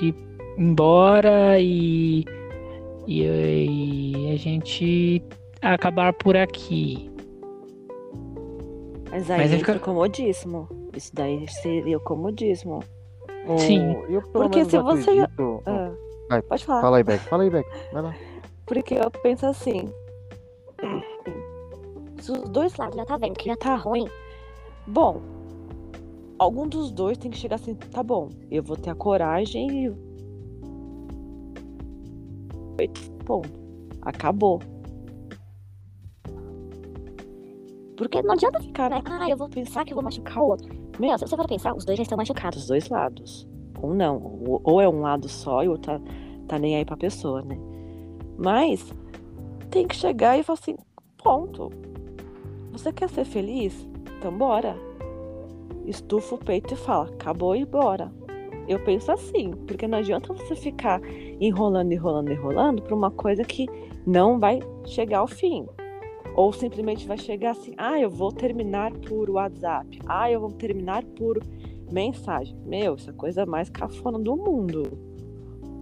[0.00, 0.14] ir
[0.56, 2.24] embora e,
[3.06, 5.22] e, e a gente
[5.60, 7.10] acabar por aqui.
[9.10, 10.68] Mas aí Mas fica- comodismo.
[10.96, 12.80] Isso daí seria o comodismo.
[13.46, 13.92] O- Sim.
[14.08, 15.92] Eu Porque se você- acredito- Ah,
[16.28, 16.80] Vai, pode falar.
[16.82, 17.20] Fala aí, Beck.
[17.24, 17.66] Fala aí, Beck.
[17.92, 18.14] Vai lá.
[18.66, 19.88] Porque eu penso assim.
[22.20, 24.06] Se os dois lados já tá vendo que já tá ruim,
[24.86, 25.22] bom,
[26.38, 30.08] algum dos dois tem que chegar assim, tá bom, eu vou ter a coragem e.
[33.24, 33.48] Ponto.
[34.02, 34.60] Acabou.
[37.96, 39.02] Porque não adianta ficar, né?
[39.04, 40.77] Ah, eu vou pensar que eu vou machucar o outro.
[40.98, 43.48] Meu, se você for pensar, os dois já estão machucados, os dois lados.
[43.80, 44.40] Ou não.
[44.64, 46.00] Ou- é um lado só e o outro tá,
[46.48, 47.56] tá nem aí pra pessoa, né?
[48.36, 48.92] Mas
[49.70, 50.76] tem que chegar e falar assim,
[51.22, 51.70] ponto.
[52.72, 53.88] Você quer ser feliz?
[54.18, 54.76] Então bora.
[55.86, 58.12] Estufa o peito e fala, acabou e bora.
[58.66, 61.00] Eu penso assim, porque não adianta você ficar
[61.40, 63.66] enrolando, enrolando, enrolando pra uma coisa que
[64.06, 65.66] não vai chegar ao fim.
[66.38, 69.98] Ou simplesmente vai chegar assim, ah, eu vou terminar por WhatsApp.
[70.06, 71.42] Ah, eu vou terminar por
[71.90, 72.56] mensagem.
[72.64, 74.84] Meu, isso é a coisa mais cafona do mundo.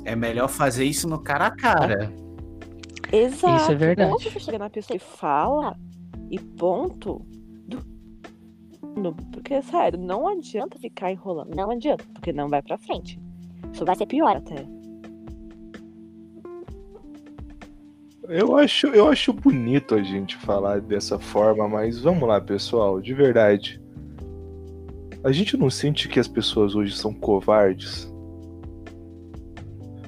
[0.07, 2.11] É melhor fazer isso no cara a cara.
[3.13, 3.55] Exato.
[3.65, 4.11] Isso é verdade.
[4.11, 5.77] Ou você chega na pessoa e fala
[6.31, 7.21] e ponto.
[7.69, 11.55] do- Porque, sério, não adianta ficar enrolando.
[11.55, 13.21] Não adianta, porque não vai pra frente.
[13.75, 14.67] Isso vai ser pior até.
[18.29, 23.15] Eu acho, eu acho bonito a gente falar dessa forma, mas vamos lá, pessoal, de
[23.15, 23.81] verdade.
[25.23, 28.13] A gente não sente que as pessoas hoje são covardes?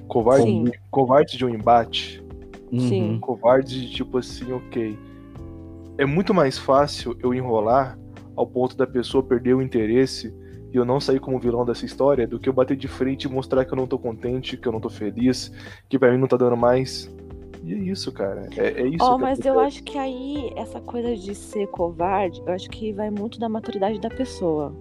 [0.07, 0.73] Covardes, Sim.
[0.91, 2.25] covardes de um embate?
[2.71, 3.11] Sim.
[3.11, 3.21] Uhum.
[3.21, 4.99] Covardes de tipo assim, ok.
[5.97, 7.99] É muito mais fácil eu enrolar
[8.37, 10.33] ao ponto da pessoa perder o interesse
[10.73, 13.29] e eu não sair como vilão dessa história do que eu bater de frente e
[13.29, 15.51] mostrar que eu não tô contente, que eu não tô feliz,
[15.89, 17.13] que pra mim não tá dando mais.
[17.69, 18.49] E é isso, cara.
[18.57, 19.77] É, é isso que mas eu acontece.
[19.77, 24.01] acho que aí, essa coisa de ser covarde, eu acho que vai muito da maturidade
[24.01, 24.75] da pessoa.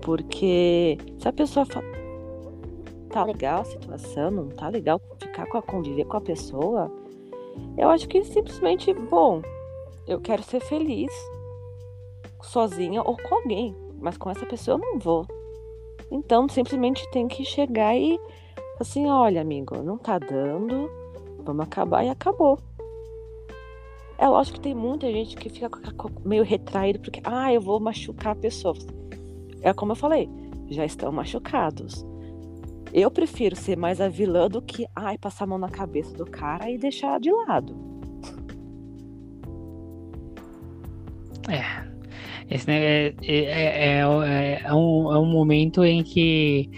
[0.00, 1.84] Porque se a pessoa fala,
[3.10, 6.90] tá legal a situação, não tá legal ficar com a conviver com a pessoa,
[7.76, 9.42] eu acho que simplesmente, bom,
[10.06, 11.12] eu quero ser feliz
[12.42, 15.26] sozinha ou com alguém, mas com essa pessoa eu não vou.
[16.10, 18.18] Então simplesmente tem que chegar e
[18.80, 20.90] assim, olha, amigo, não tá dando,
[21.46, 22.58] vamos acabar e acabou.
[24.18, 25.70] É lógico que tem muita gente que fica
[26.24, 28.74] meio retraído porque, ah, eu vou machucar a pessoa.
[29.60, 30.28] É como eu falei,
[30.68, 32.04] já estão machucados.
[32.92, 36.24] Eu prefiro ser mais a vilã do que, ai, passar a mão na cabeça do
[36.24, 37.76] cara e deixar de lado.
[42.50, 46.70] Esse, né, é, é, é, é, é um, é um momento em que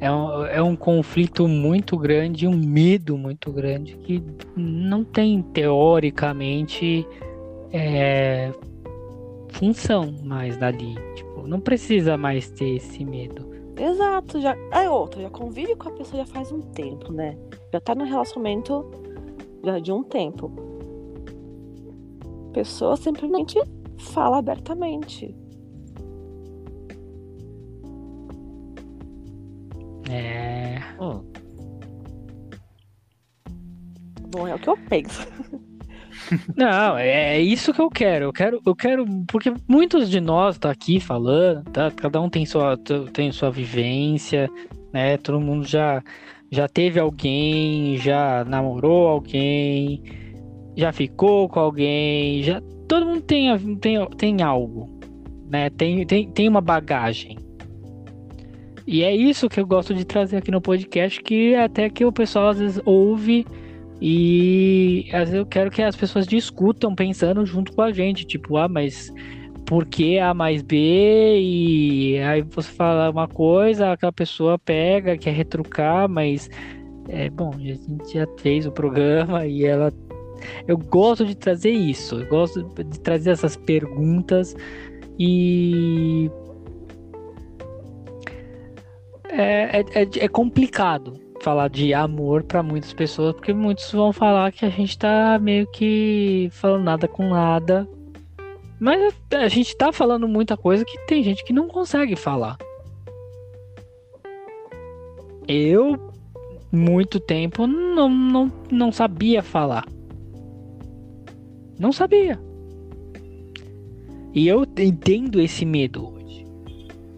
[0.00, 4.22] é um, é um conflito muito grande, um medo muito grande que
[4.56, 7.06] não tem teoricamente
[7.72, 8.52] é,
[9.50, 10.94] função mais dali.
[11.14, 13.52] Tipo, não precisa mais ter esse medo.
[13.76, 14.56] Exato, já.
[14.70, 17.36] Aí outra, já convive com a pessoa já faz um tempo, né?
[17.72, 18.84] Já tá no relacionamento
[19.64, 20.52] já de um tempo.
[22.48, 23.58] A pessoa simplesmente
[23.98, 25.34] fala abertamente.
[30.10, 30.78] É.
[31.00, 31.24] Hum.
[34.30, 35.26] Bom, é o que eu penso.
[36.56, 38.26] Não, é é isso que eu quero.
[38.26, 41.90] Eu quero, eu quero, porque muitos de nós tá aqui falando, tá?
[41.90, 42.76] Cada um tem sua,
[43.12, 44.50] tem sua vivência,
[44.92, 45.16] né?
[45.18, 46.02] Todo mundo já,
[46.50, 50.02] já teve alguém, já namorou alguém,
[50.76, 54.98] já ficou com alguém, já todo mundo tem, tem, tem algo,
[55.48, 55.70] né?
[55.70, 57.43] Tem, tem, tem uma bagagem.
[58.86, 62.12] E é isso que eu gosto de trazer aqui no podcast, que até que o
[62.12, 63.46] pessoal às vezes ouve
[64.00, 68.56] e às vezes eu quero que as pessoas discutam pensando junto com a gente, tipo,
[68.56, 69.12] ah, mas
[69.64, 71.38] por que A mais B?
[71.40, 76.50] E aí você fala uma coisa, aquela pessoa pega, quer retrucar, mas
[77.08, 79.92] é bom, a gente já fez o programa e ela.
[80.68, 84.54] Eu gosto de trazer isso, eu gosto de trazer essas perguntas
[85.18, 86.30] e.
[89.36, 94.50] É, é, é- é complicado falar de amor pra muitas pessoas, porque muitos vão falar
[94.52, 97.86] que a gente tá meio que falando nada com nada.
[98.80, 102.56] Mas a gente tá falando muita coisa que tem gente que não consegue falar.
[105.46, 105.98] Eu,
[106.72, 109.84] muito tempo, não, não, não sabia falar.
[111.78, 112.40] Não sabia.
[114.32, 116.13] E eu entendo esse medo.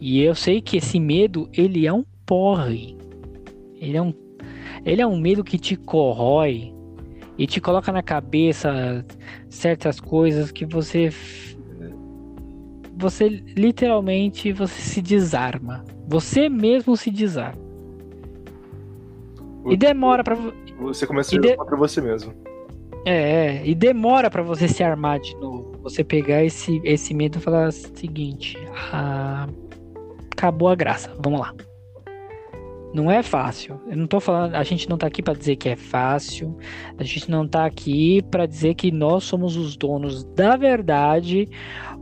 [0.01, 2.97] E eu sei que esse medo, ele é um porre.
[3.80, 4.12] Ele é um,
[4.84, 6.72] ele é um medo que te corrói
[7.38, 9.05] e te coloca na cabeça
[9.49, 11.11] certas coisas que você
[12.99, 15.84] você literalmente você se desarma.
[16.09, 17.61] Você mesmo se desarma.
[19.68, 22.32] E demora pra vo- Você começa a E jogar de- contra você mesmo.
[23.05, 25.72] é, é, e demora pra você se armar de novo.
[25.82, 28.57] Você pegar esse esse medo e falar o seguinte,
[28.92, 29.47] ah,
[30.37, 31.11] acabou a graça.
[31.18, 31.55] Vamos lá.
[32.95, 33.80] Não é fácil.
[33.89, 36.57] Eu não tô falando, a gente não tá aqui pra dizer que é fácil.
[36.97, 41.49] A gente não tá aqui pra dizer que nós somos os donos da verdade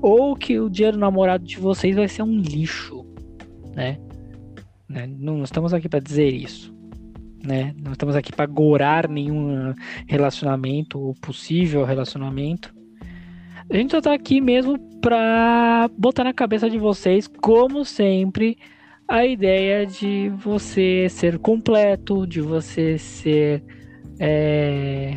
[0.02, 3.04] ou que o do namorado de vocês vai ser um lixo,
[3.74, 3.98] né?
[4.88, 5.06] Né?
[5.06, 6.74] Não estamos aqui pra dizer isso,
[7.42, 7.74] né?
[7.82, 9.72] Não estamos aqui pra gorar nenhum
[10.06, 12.73] relacionamento ou possível relacionamento.
[13.70, 18.56] A gente só tá aqui mesmo pra botar na cabeça de vocês, como sempre,
[19.08, 23.62] a ideia de você ser completo, de você ser.
[24.18, 25.16] é,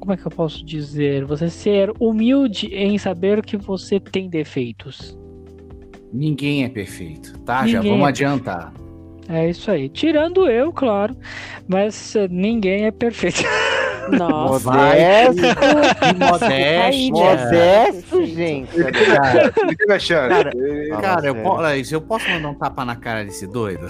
[0.00, 1.24] Como é que eu posso dizer?
[1.26, 5.16] Você ser humilde em saber que você tem defeitos.
[6.12, 7.66] Ninguém é perfeito, tá?
[7.66, 8.72] Já Ninguém vamos é adiantar.
[9.28, 9.90] É isso aí.
[9.90, 11.14] Tirando eu, claro.
[11.66, 13.42] Mas eh, ninguém é perfeito.
[14.16, 14.70] Nossa.
[14.70, 15.42] Modesto,
[16.00, 17.10] Que modéstia.
[17.12, 18.70] modesto, gente.
[18.84, 20.28] Cara, chance.
[20.28, 20.50] Cara,
[20.90, 21.42] Fala cara, eu, sério.
[21.42, 23.88] po- olha isso, eu posso mandar um tapa na cara desse doido?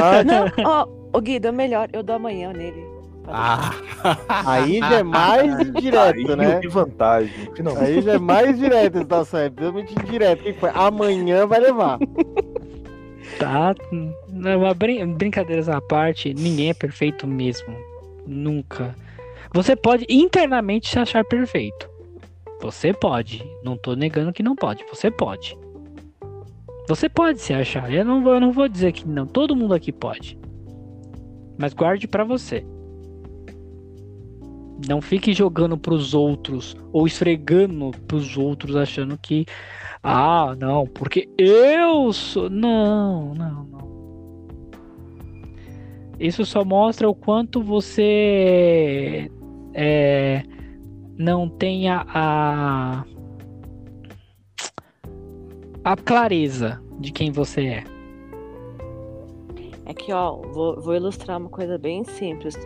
[0.00, 0.86] Ah, Não, ó,
[1.16, 2.84] ô Guido, é melhor, eu dou amanhã nele.
[3.28, 3.70] Ah,
[4.28, 6.58] Aí já é mais indireto, né?
[6.60, 7.32] vi vantagem.
[7.54, 7.84] Finalmente.
[7.84, 10.40] Aí já é mais direto situação, é totalmente indireto.
[10.40, 10.70] O que que foi?
[10.74, 11.98] Amanhã vai levar.
[13.38, 13.74] Tá?
[14.28, 17.72] Não, brin- brincadeiras à parte, ninguém é perfeito mesmo.
[18.26, 18.94] Nunca.
[19.54, 21.88] Você pode internamente se achar perfeito.
[22.60, 23.44] Você pode.
[23.62, 24.84] Não tô negando que não pode.
[24.88, 25.56] Você pode.
[26.88, 27.92] Você pode se achar.
[27.92, 29.26] Eu não vou, eu não vou dizer que não.
[29.26, 30.38] Todo mundo aqui pode.
[31.58, 32.64] Mas guarde pra você.
[34.88, 39.46] Não fique jogando pros outros ou esfregando pros outros achando que
[40.02, 42.50] ah, não, porque eu sou.
[42.50, 43.81] Não, não, não.
[46.22, 49.28] Isso só mostra o quanto você
[49.74, 50.44] é,
[51.18, 53.04] não tenha a.
[55.82, 57.84] a clareza de quem você é.
[59.84, 62.56] É que, ó, vou, vou ilustrar uma coisa bem simples.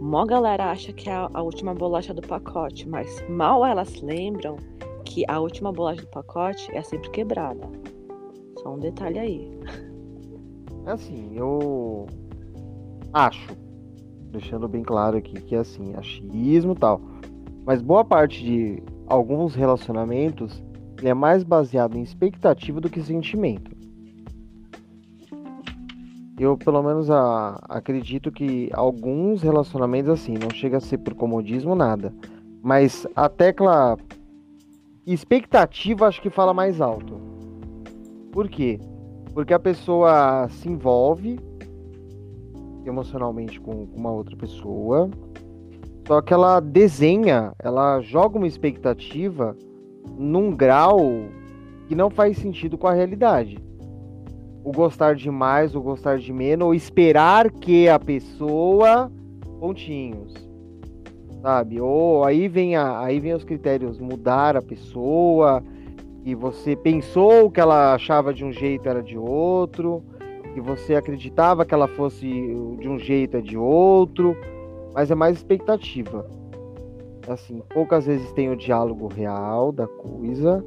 [0.00, 4.56] Mó galera acha que é a, a última bolacha do pacote, mas mal elas lembram
[5.04, 7.68] que a última bolacha do pacote é sempre quebrada.
[8.62, 9.50] Só um detalhe aí.
[10.86, 12.06] Assim, eu
[13.12, 13.48] acho,
[14.30, 17.00] deixando bem claro aqui que é assim, achismo tal.
[17.64, 20.62] Mas boa parte de alguns relacionamentos
[20.98, 23.70] ele é mais baseado em expectativa do que sentimento.
[26.38, 31.74] Eu, pelo menos, a- acredito que alguns relacionamentos, assim, não chega a ser por comodismo
[31.74, 32.14] nada.
[32.62, 33.98] Mas a tecla
[35.06, 37.20] expectativa acho que fala mais alto.
[38.32, 38.78] Por quê?
[39.34, 41.38] Porque a pessoa se envolve
[42.84, 45.10] emocionalmente com uma outra pessoa,
[46.06, 49.56] só que ela desenha, ela joga uma expectativa
[50.18, 50.98] num grau
[51.86, 53.58] que não faz sentido com a realidade.
[54.64, 59.10] O gostar de mais, o gostar de menos, ou esperar que a pessoa
[59.58, 60.34] pontinhos.
[61.40, 61.80] Sabe?
[61.80, 65.62] Ou aí vem a, aí vem os critérios mudar a pessoa,
[66.24, 70.02] e você pensou que ela achava de um jeito era de outro,
[70.56, 74.36] e você acreditava que ela fosse de um jeito é de outro,
[74.94, 76.26] mas é mais expectativa.
[77.28, 80.64] Assim, poucas vezes tem o diálogo real da coisa,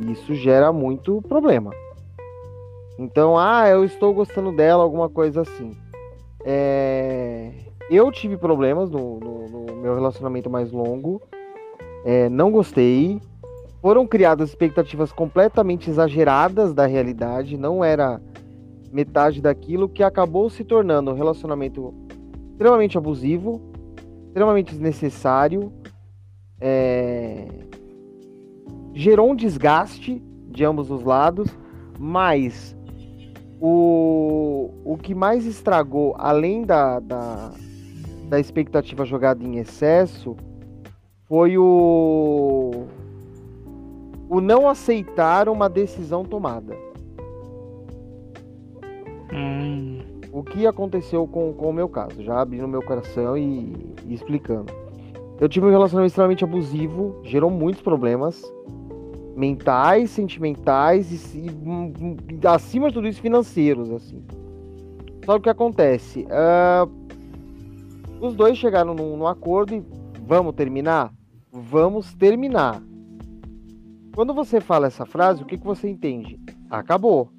[0.00, 1.70] e isso gera muito problema.
[2.98, 5.72] Então, ah, eu estou gostando dela, alguma coisa assim.
[6.44, 7.50] É,
[7.90, 11.20] Eu tive problemas no, no- no meu relacionamento mais longo.
[12.04, 13.20] É, não gostei.
[13.82, 17.58] Foram criadas expectativas completamente exageradas da realidade.
[17.58, 18.20] Não era
[18.92, 21.94] metade daquilo que acabou se tornando um relacionamento
[22.52, 23.60] extremamente abusivo,
[24.26, 25.72] extremamente desnecessário.
[26.60, 27.48] é,
[28.94, 31.48] Gerou um desgaste de ambos os lados,
[31.98, 32.76] mas
[33.58, 37.52] o, o que mais estragou, além da, da,
[38.28, 40.36] da expectativa jogada em excesso,
[41.24, 42.84] foi o,
[44.28, 46.76] o não aceitar uma decisão tomada.
[49.32, 52.22] Hum, O que aconteceu com, com o meu caso?
[52.22, 53.72] Já abrindo meu coração e,
[54.06, 54.72] e explicando.
[55.40, 58.42] Eu tive um relacionamento extremamente abusivo, gerou muitos problemas
[59.34, 61.92] mentais, sentimentais e, hum,
[62.44, 64.22] acima de tudo isso financeiros, assim.
[65.24, 66.26] Só que o que acontece?
[66.30, 66.86] Ah,
[68.20, 69.82] os dois chegaram num, num acordo e
[70.26, 71.12] vamos terminar?
[71.50, 72.82] Vamos terminar.
[74.14, 76.38] Quando você fala essa frase, o que, que você entende?
[76.70, 77.30] Acabou.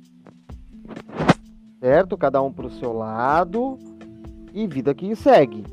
[1.84, 2.18] Certo?
[2.18, 3.78] Cada um pro seu lado
[4.54, 5.66] e vida que segue.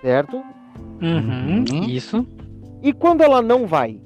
[0.00, 0.36] Certo?
[1.02, 1.84] uhum, Uhum.
[1.88, 2.24] Isso.
[2.80, 4.00] E quando ela não vai?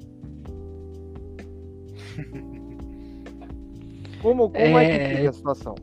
[4.19, 4.85] Como, como é...
[4.85, 4.97] É.
[4.97, 5.75] que fica a situação?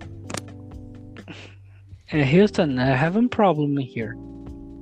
[2.10, 4.16] É, Houston, I have a problem here.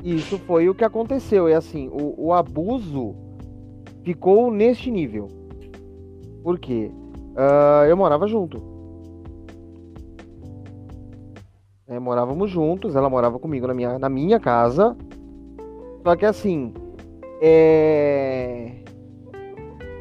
[0.03, 1.51] Isso foi o que aconteceu.
[1.51, 3.15] E assim, o, o abuso
[4.05, 5.29] ficou neste nível.
[6.43, 6.91] Por quê?
[7.41, 8.61] Ah, eu morava junto.
[11.87, 14.97] É, morávamos juntos, ela morava comigo na minha, na minha casa.
[16.03, 16.75] Só que assim,
[17.41, 18.73] é...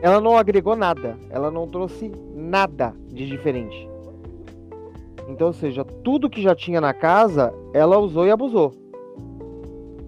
[0.02, 1.16] ela não agregou nada.
[1.30, 3.88] Ela não trouxe nada de diferente.
[5.30, 8.74] Então, ou seja, tudo que já tinha na casa, ela usou e abusou.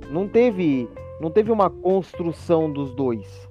[0.10, 0.90] Não teve,
[1.22, 3.49] não teve uma construção dos dois.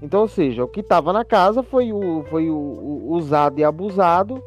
[0.00, 3.64] Então, ou seja, o que estava na casa foi, o, foi o, o usado e
[3.64, 4.42] abusado.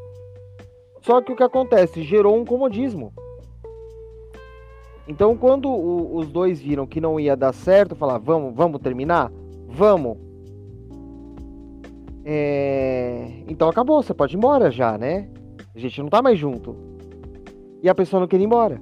[1.01, 2.03] Só que o que acontece?
[2.03, 3.11] Gerou um comodismo.
[5.07, 9.31] Então, quando o- os dois viram que não ia dar certo, falar, vamos, vamos terminar?
[9.67, 10.17] Vamos.
[12.23, 15.27] É, Então acabou, você pode ir embora já, né?
[15.75, 16.75] A gente não tá mais junto.
[17.81, 18.79] E a pessoa não quer ir embora.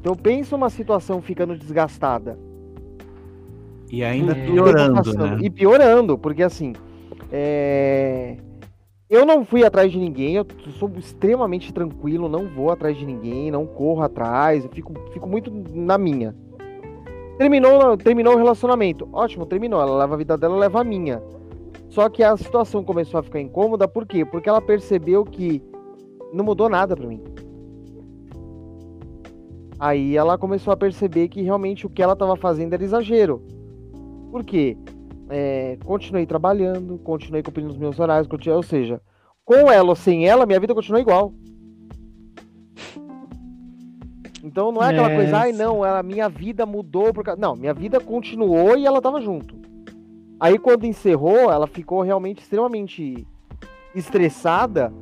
[0.00, 2.38] Então pensa uma situação ficando desgastada.
[3.94, 4.46] E ainda É.
[4.46, 5.38] piorando, né?
[5.40, 6.72] E piorando, porque assim.
[7.30, 8.36] é,
[9.08, 10.46] Eu não fui atrás de ninguém, eu
[10.78, 15.52] sou extremamente tranquilo, não vou atrás de ninguém, não corro atrás, eu fico, fico muito
[15.72, 16.34] na minha.
[17.38, 19.08] Terminou, terminou o relacionamento.
[19.12, 19.80] Ótimo, terminou.
[19.80, 21.22] Ela leva a vida dela, eu levo a minha.
[21.90, 24.24] Só que a situação começou a ficar incômoda, por quê?
[24.24, 25.62] Porque ela percebeu que
[26.32, 27.22] não mudou nada pra mim.
[29.78, 33.42] Aí ela começou a perceber que realmente o que ela estava fazendo era exagero.
[34.34, 34.76] Por quê?
[35.30, 39.00] É, continuei trabalhando, continuei cumprindo os meus horários, continuei, ou seja,
[39.44, 41.32] com ela ou sem ela, minha vida continua igual.
[44.42, 47.40] Então não é aquela É, coisa, ai não, a minha vida mudou por causa.
[47.40, 49.54] Não, minha vida continuou e ela tava junto.
[50.40, 53.24] Aí quando encerrou, ela ficou realmente extremamente
[53.94, 54.92] estressada,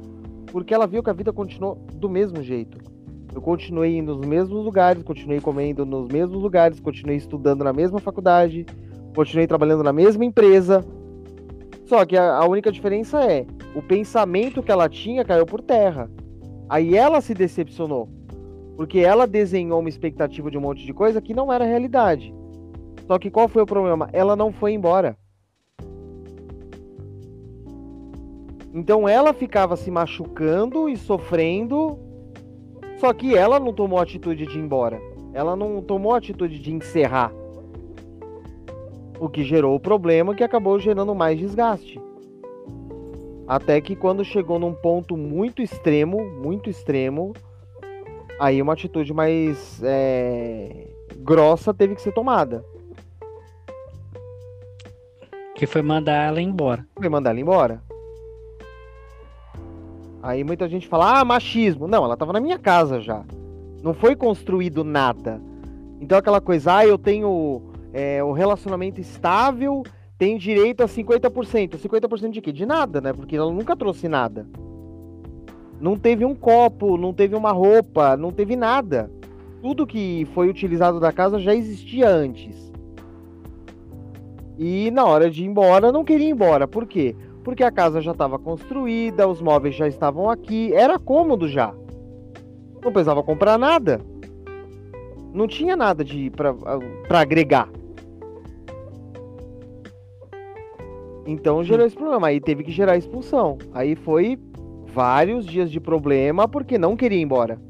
[0.49, 2.77] porque ela viu que a vida continuou do mesmo jeito.
[3.35, 7.99] Eu continuei indo nos mesmos lugares, continuei comendo nos mesmos lugares, continuei estudando na mesma
[7.99, 8.67] faculdade,
[9.15, 10.85] continuei trabalhando na mesma empresa.
[11.85, 16.11] Só que a, a única diferença é o pensamento que ela tinha caiu por terra.
[16.69, 18.09] Aí ela se decepcionou.
[18.77, 22.35] Porque ela desenhou uma expectativa de um monte de coisa que não era realidade.
[23.07, 24.09] Só que qual foi o problema?
[24.13, 25.17] Ela não foi embora.
[28.73, 31.99] Então ela ficava se machucando e sofrendo.
[32.99, 34.99] Só que ela não tomou a atitude de ir embora.
[35.35, 37.33] Ela não tomou a atitude de encerrar.
[39.23, 42.03] O que gerou o problema que acabou gerando mais desgaste.
[43.47, 47.33] Até que quando chegou num ponto muito extremo, muito extremo,
[48.37, 52.65] aí uma atitude mais é, grossa teve que ser tomada.
[55.55, 56.85] Que foi mandar ela embora.
[56.97, 57.81] Foi mandar ela embora.
[60.21, 61.87] Aí muita gente fala, ah, machismo.
[61.87, 63.23] Não, ela tava na minha casa já.
[63.85, 65.41] Não foi construído nada.
[66.01, 69.83] Então aquela coisa, ah, eu tenho é, o relacionamento estável,
[70.17, 71.77] tenho direito a 50%.
[71.77, 72.53] 50% de quê?
[72.53, 73.13] De nada, né?
[73.13, 74.47] Porque ela nunca trouxe nada.
[75.81, 79.11] Não teve um copo, não teve uma roupa, não teve nada.
[79.61, 82.73] Tudo que foi utilizado da casa já existia antes.
[84.59, 86.69] E na hora de ir embora, não queria ir embora.
[86.69, 87.17] Por quê?
[87.43, 91.75] Porque a casa já estava construída, os móveis já estavam aqui, era cômodo já.
[92.83, 94.01] Não precisava comprar nada.
[95.33, 97.69] Não tinha nada de para agregar.
[101.27, 102.29] Então gerou esse problema.
[102.29, 103.59] Aí teve que gerar expulsão.
[103.73, 104.39] Aí foi
[104.87, 107.61] vários dias de problema porque não queria ir embora.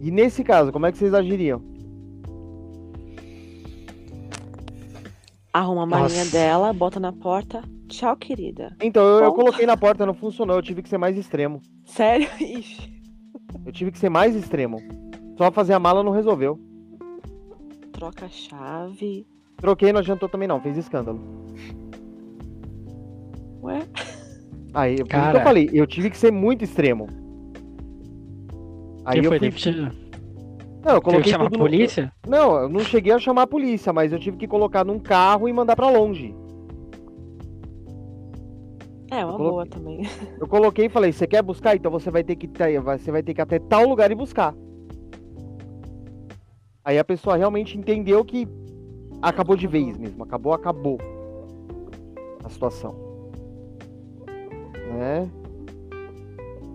[0.00, 1.62] E nesse caso, como é que vocês agiriam?
[5.52, 6.32] Arruma a malinha Nossa.
[6.32, 7.62] dela, bota na porta.
[7.88, 8.74] Tchau, querida.
[8.80, 10.56] Então, eu, eu coloquei na porta, não funcionou.
[10.56, 11.60] Eu tive que ser mais extremo.
[11.84, 12.26] Sério?
[12.40, 12.90] Ixi.
[13.66, 14.78] Eu tive que ser mais extremo.
[15.36, 16.58] Só fazer a mala não resolveu.
[17.92, 19.26] Troca a chave.
[19.62, 21.20] Troquei, não adiantou também não, fez escândalo.
[23.62, 23.78] Ué?
[24.74, 25.38] Aí, por isso que Cara.
[25.38, 27.06] eu falei, eu tive que ser muito extremo.
[29.04, 29.50] Aí que eu foi?
[29.52, 29.72] fui...
[30.84, 32.12] Não, eu coloquei chamar a tudo no- polícia?
[32.26, 35.48] Não, eu não cheguei a chamar a polícia, mas eu tive que colocar num carro
[35.48, 36.34] e mandar pra longe.
[39.12, 39.70] É, uma Eu boa coloquei.
[39.70, 40.02] também.
[40.40, 41.76] Eu coloquei e falei, você quer buscar?
[41.76, 44.14] Então você vai ter que ter- você vai ter que ir até tal lugar e
[44.16, 44.52] buscar.
[46.84, 48.48] Aí a pessoa realmente entendeu que
[49.22, 50.98] acabou de vez mesmo, acabou, acabou
[52.44, 52.94] a situação.
[54.90, 55.30] Né?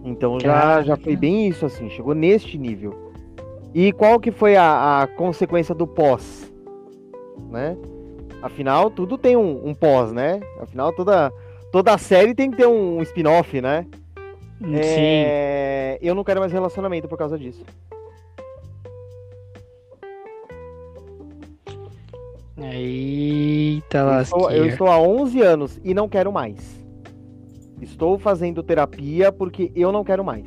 [0.04, 3.12] Então já, já foi bem isso assim, chegou neste nível.
[3.74, 6.52] E qual que foi a, a consequência do pós?
[7.52, 7.78] Né?
[8.42, 10.40] Afinal, tudo tem um, um pós, né?
[10.60, 11.32] Afinal, toda,
[11.72, 13.86] toda série tem que ter um spin-off, né?
[14.62, 14.72] Sim.
[14.74, 17.64] É, Eu não quero mais relacionamento por causa disso.
[22.60, 26.84] Eita, Eu estou, eu estou há 11 anos e não quero mais.
[27.80, 30.46] Estou fazendo terapia porque eu não quero mais.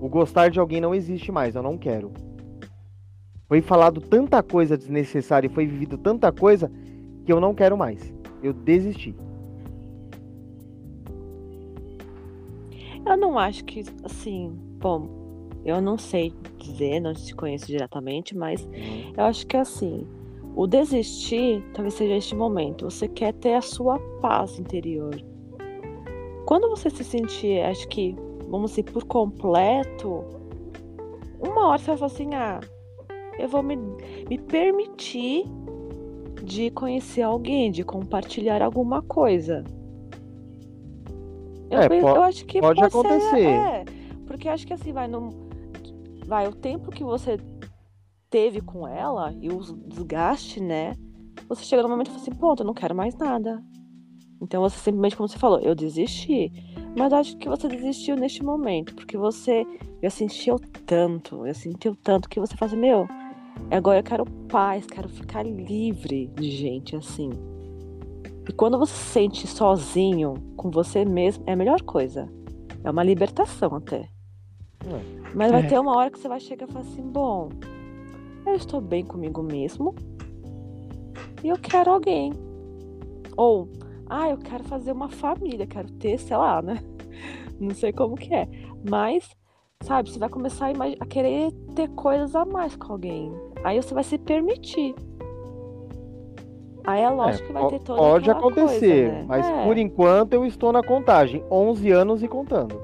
[0.00, 2.12] O gostar de alguém não existe mais, eu não quero.
[3.46, 6.70] Foi falado tanta coisa desnecessária e foi vivido tanta coisa
[7.26, 8.12] que eu não quero mais.
[8.42, 9.14] Eu desisti.
[13.06, 14.50] Eu não acho que, assim,
[14.80, 18.66] bom, eu não sei dizer, não te conheço diretamente, mas
[19.16, 20.06] eu acho que assim,
[20.56, 22.84] o desistir talvez seja este momento.
[22.90, 25.14] Você quer ter a sua paz interior.
[26.46, 28.14] Quando você se sentir, acho que,
[28.48, 30.24] vamos dizer, por completo,
[31.40, 32.60] uma hora você vai falar assim, ah,
[33.38, 33.76] eu vou me,
[34.28, 35.44] me permitir
[36.42, 39.64] de conhecer alguém, de compartilhar alguma coisa.
[41.70, 43.46] Eu, É, penso- po- eu acho que pode ser, acontecer.
[43.48, 43.84] é,
[44.26, 45.30] porque acho que assim, vai, não,
[46.26, 47.38] vai, o tempo que você
[48.34, 50.96] teve com ela e o desgaste, né?
[51.48, 53.62] Você chega no momento e fala assim, ponto, eu não quero mais nada.
[54.42, 56.50] Então você simplesmente, como você falou, eu desisti.
[56.96, 59.64] Mas acho que você desistiu neste momento, porque você
[60.02, 63.06] já sentiu tanto, já sentiu tanto que você fala assim, meu,
[63.70, 67.30] agora eu quero paz, quero ficar livre de gente assim.
[68.48, 72.28] E quando você se sente sozinho com você mesmo, é a melhor coisa.
[72.82, 74.08] É uma libertação até.
[75.32, 75.66] Mas vai É.
[75.68, 77.48] ter uma hora que você vai chegar e falar assim, bom,
[78.46, 79.94] eu estou bem comigo mesmo
[81.42, 82.32] e eu quero alguém.
[83.36, 83.68] Ou,
[84.08, 86.82] ah, eu quero fazer uma família, quero ter, sei lá, né?
[87.60, 88.48] Não sei como que é.
[88.88, 89.28] Mas,
[89.82, 93.32] sabe, você vai começar a, a querer ter coisas a mais com alguém.
[93.64, 94.94] Aí você vai se permitir.
[96.86, 99.24] Aí é lógico que vai ter toda Pode acontecer, coisa, né?
[99.26, 99.64] mas É.
[99.64, 102.78] por enquanto eu estou na contagem, 11 anos e contando.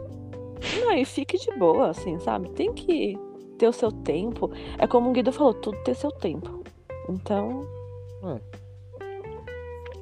[0.80, 2.50] Não, e fique de boa, assim, sabe?
[2.50, 3.18] Tem que
[3.60, 4.50] ter o seu tempo.
[4.78, 6.64] É como o Guido falou, tudo tem seu tempo.
[7.08, 7.66] Então,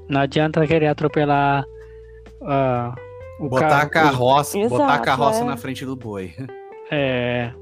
[0.08, 1.64] Não adianta querer atropelar
[2.42, 2.94] ah,
[3.40, 3.82] o Botar carro.
[3.82, 5.44] a carroça, botar a Exato, carroça é.
[5.44, 6.32] na frente do boi.
[6.90, 7.52] É.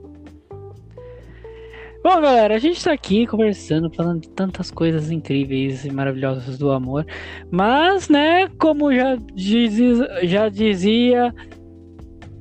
[2.01, 6.71] Bom, galera, a gente tá aqui conversando, falando de tantas coisas incríveis e maravilhosas do
[6.71, 7.05] amor.
[7.51, 11.35] Mas, né, como já, dizi- já dizia,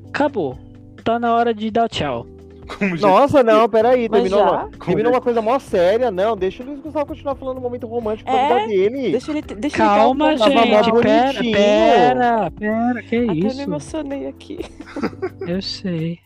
[0.10, 0.56] acabou.
[1.04, 2.28] Tá na hora de dar tchau.
[2.68, 4.08] Como Nossa, não, peraí.
[4.10, 4.52] Mas Terminou, já?
[4.64, 6.10] uma, terminou uma coisa mó séria.
[6.12, 9.12] Não, deixa o Luiz Gustavo continuar falando o momento romântico da É, vida dele.
[9.12, 11.02] Deixa ele, deixa Calma, ele um gente.
[11.02, 13.04] Pera, pera, pera.
[13.04, 13.62] Que Até me isso?
[13.62, 14.60] emocionei aqui.
[15.48, 16.18] Eu sei.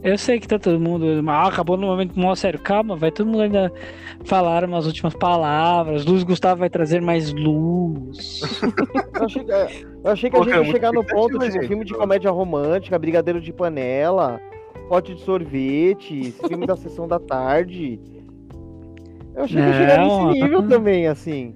[0.00, 1.06] Eu sei que tá todo mundo.
[1.28, 2.60] Ah, acabou no momento mó sério.
[2.60, 3.72] Calma, vai todo mundo ainda
[4.24, 6.04] falar umas últimas palavras.
[6.04, 8.40] Luz Gustavo vai trazer mais luz.
[9.18, 11.44] Eu achei, que- é, eu achei que a Pô, gente ia chegar no ponto, expectativa,
[11.46, 11.68] tipo, gente.
[11.68, 14.40] filme de comédia romântica, brigadeiro de panela,
[14.88, 18.00] pote de sorvete, filme da sessão da tarde.
[19.34, 21.54] Eu achei que ia chegar Não, nesse nível também, assim.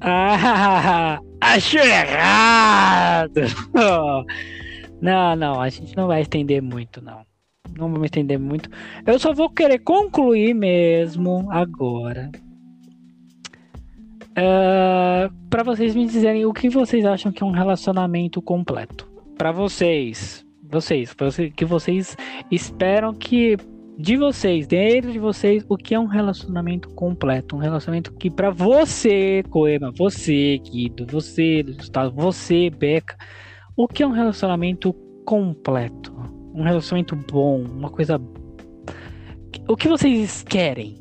[0.00, 3.40] Ah, achou errado!
[5.00, 7.20] Não, não, a gente não vai estender muito, não.
[7.78, 8.68] Não vamos estender muito.
[9.06, 12.32] Eu só vou querer concluir mesmo agora.
[14.34, 19.08] Ah, pra vocês me dizerem o que vocês acham que é um relacionamento completo.
[19.36, 22.16] Pra vocês, vocês, você- que vocês
[22.50, 23.56] esperam que
[23.98, 28.50] de vocês, dentro de vocês, o que é um relacionamento completo, um relacionamento que pra
[28.50, 33.16] você, Coema, você, Guido, você, Gustavo, você, Beca,
[33.76, 34.92] o que é um relacionamento
[35.24, 36.14] completo,
[36.54, 38.20] um relacionamento bom, uma coisa
[39.68, 40.96] o que vocês querem?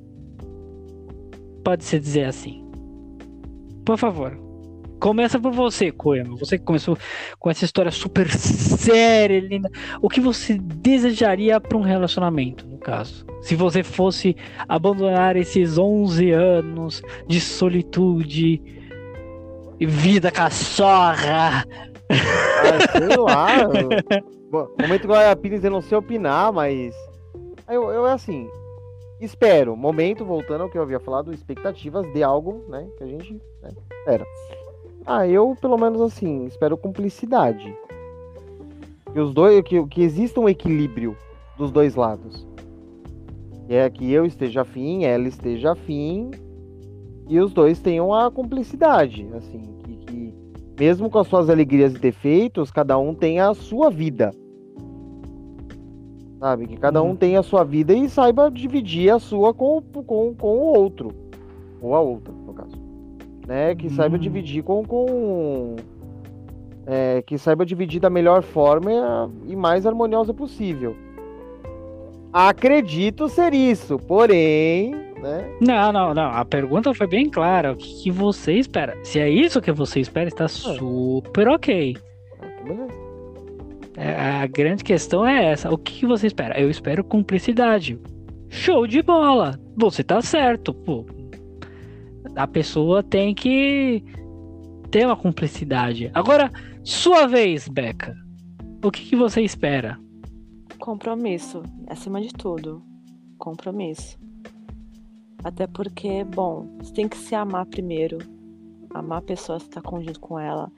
[1.63, 2.65] Pode se dizer assim.
[3.85, 4.46] Por favor.
[4.99, 6.35] Começa por você, Coema.
[6.37, 6.97] Você que começou
[7.39, 9.69] com essa história super séria, linda.
[10.01, 13.25] O que você desejaria para um relacionamento, no caso?
[13.41, 14.35] Se você fosse
[14.67, 18.61] abandonar esses 11 anos de solitude
[19.79, 21.63] e vida cachorra.
[22.09, 23.57] Ah, sei lá.
[24.49, 25.07] Bom, momento
[25.41, 26.95] Pires eu não sei opinar, mas.
[27.69, 28.47] Eu, eu é assim.
[29.19, 32.87] Espero, momento, voltando ao que eu havia falado, expectativas de algo, né?
[32.97, 33.69] Que a gente né,
[33.99, 34.25] espera.
[35.07, 37.73] Ah, eu, pelo menos assim, espero cumplicidade.
[39.13, 39.63] Que os dois.
[39.63, 41.15] Que, que exista um equilíbrio
[41.57, 42.45] dos dois lados.
[43.67, 46.31] Que é que eu esteja afim, ela esteja afim.
[47.29, 49.25] E os dois tenham a cumplicidade.
[49.33, 50.33] Assim, que, que
[50.77, 54.31] mesmo com as suas alegrias e defeitos, cada um tem a sua vida.
[56.39, 56.67] Sabe?
[56.67, 57.15] Que cada um Uhum.
[57.15, 61.11] tem a sua vida e saiba dividir a sua com, com, com o outro.
[61.81, 62.76] Ou a outra, no caso.
[63.47, 63.73] Né?
[63.75, 64.19] Que saiba Hum.
[64.19, 64.83] dividir com.
[64.83, 65.75] com
[66.85, 70.95] é, que saiba dividir da melhor forma e mais harmoniosa possível.
[72.31, 74.91] Acredito ser isso, porém,
[75.21, 75.49] né?
[75.61, 76.29] Não, não, não.
[76.29, 77.71] A pergunta foi bem clara.
[77.71, 78.95] O que, que você espera?
[79.03, 81.97] Se é isso que você espera, está super ok.
[82.63, 82.93] beleza.
[83.95, 84.13] É,
[84.43, 85.73] A grande questão é essa.
[85.73, 86.59] O que, que você espera?
[86.59, 87.99] Eu espero cumplicidade.
[88.49, 89.59] Show de bola.
[89.75, 91.05] Você tá certo, pô.
[92.37, 94.03] A pessoa tem que
[94.91, 96.11] ter uma cumplicidade.
[96.13, 96.51] Agora,
[96.83, 98.15] sua vez, Beca.
[98.83, 99.99] O que, que você espera?
[100.79, 102.83] Compromisso, acima de tudo.
[103.39, 104.19] Compromisso.
[105.43, 108.19] Até porque, bom, você tem que se amar primeiro.
[108.93, 110.71] Amar a pessoa, estar conjunto com ela.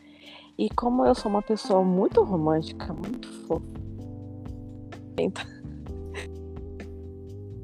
[0.57, 3.65] E como eu sou uma pessoa muito romântica, muito fofa.
[5.17, 5.45] Então,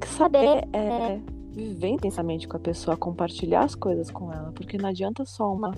[0.06, 1.20] saber é,
[1.56, 4.52] viver intensamente com a pessoa, compartilhar as coisas com ela.
[4.52, 5.72] Porque não adianta só uma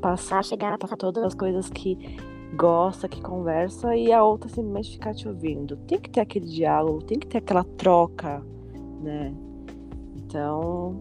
[0.00, 2.18] passar, chegar, passar todas as coisas que
[2.56, 5.76] gosta, que conversa, e a outra simplesmente ficar te ouvindo.
[5.76, 8.42] Tem que ter aquele diálogo, tem que ter aquela troca,
[9.02, 9.34] né?
[10.16, 10.98] Então,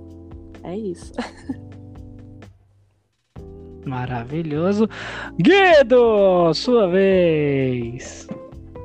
[0.64, 1.14] é isso.
[3.88, 4.88] Maravilhoso.
[5.38, 8.28] Guido, sua vez.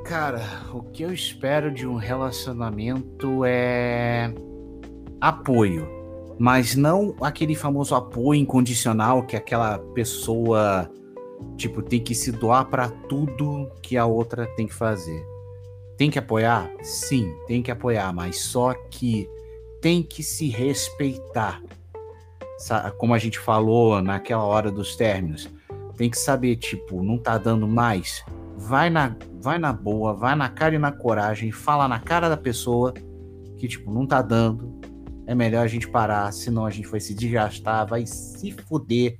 [0.05, 0.39] Cara,
[0.73, 4.33] o que eu espero de um relacionamento é
[5.19, 5.87] apoio,
[6.37, 10.89] mas não aquele famoso apoio incondicional que aquela pessoa
[11.57, 15.25] tipo tem que se doar pra tudo que a outra tem que fazer.
[15.97, 16.69] Tem que apoiar?
[16.81, 19.29] Sim, tem que apoiar, mas só que
[19.81, 21.61] tem que se respeitar.
[22.97, 25.49] Como a gente falou naquela hora dos términos,
[25.95, 28.25] tem que saber, tipo, não tá dando mais,
[28.57, 32.37] vai na, vai na boa, vai na cara e na coragem, fala na cara da
[32.37, 32.93] pessoa
[33.57, 34.74] que, tipo, não tá dando.
[35.27, 39.17] É melhor a gente parar, senão a gente vai se desgastar, vai se fuder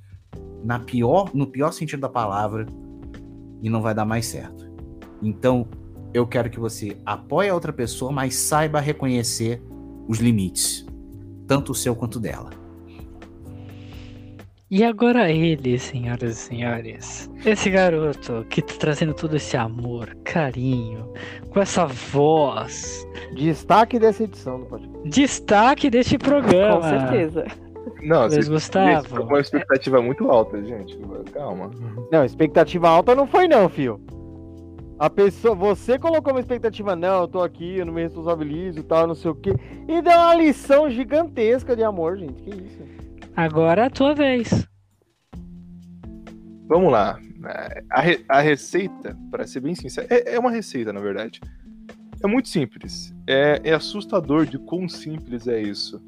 [0.64, 2.66] na pior, no pior sentido da palavra
[3.62, 4.70] e não vai dar mais certo.
[5.22, 5.66] Então,
[6.12, 9.62] eu quero que você apoie a outra pessoa, mas saiba reconhecer
[10.08, 10.86] os limites,
[11.46, 12.50] tanto o seu quanto dela.
[14.68, 17.30] E agora ele, senhoras e senhores.
[17.44, 21.12] Esse garoto que tá trazendo todo esse amor, carinho,
[21.50, 23.06] com essa voz.
[23.36, 25.08] Destaque dessa edição do podcast.
[25.08, 26.80] Destaque deste programa.
[26.80, 27.46] Com certeza.
[28.02, 29.06] Não, Luiz vocês Gustavo.
[29.06, 30.98] estão com uma expectativa muito alta, gente.
[31.32, 31.70] Calma.
[32.10, 34.00] Não, expectativa alta não foi não, fio.
[34.98, 38.82] A pessoa, você colocou uma expectativa, não, eu tô aqui, eu não me responsabilizo e
[38.82, 39.54] tal, não sei o quê.
[39.86, 42.42] E deu uma lição gigantesca de amor, gente.
[42.42, 43.05] Que isso?
[43.36, 44.66] Agora é a tua vez.
[46.66, 47.20] Vamos lá.
[47.90, 51.40] A, re- a receita, para ser bem sincero, é, é uma receita, na verdade.
[52.24, 53.14] É muito simples.
[53.26, 56.02] É, é assustador de quão simples é isso.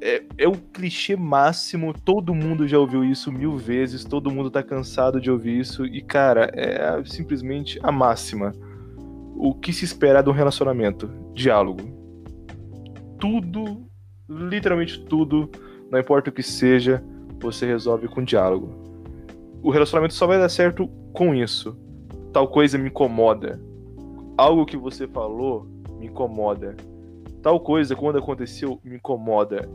[0.00, 4.62] É, é o clichê máximo, todo mundo já ouviu isso mil vezes, todo mundo tá
[4.62, 8.54] cansado de ouvir isso, e cara, é simplesmente a máxima.
[9.34, 11.10] O que se espera de um relacionamento?
[11.34, 11.82] Diálogo.
[13.18, 13.88] Tudo,
[14.28, 15.50] literalmente tudo,
[15.90, 17.02] não importa o que seja,
[17.40, 18.68] você resolve com diálogo.
[19.62, 21.76] O relacionamento só vai dar certo com isso.
[22.32, 23.60] Tal coisa me incomoda.
[24.36, 25.66] Algo que você falou
[25.98, 26.76] me incomoda.
[27.42, 29.68] Tal coisa, quando aconteceu, me incomoda.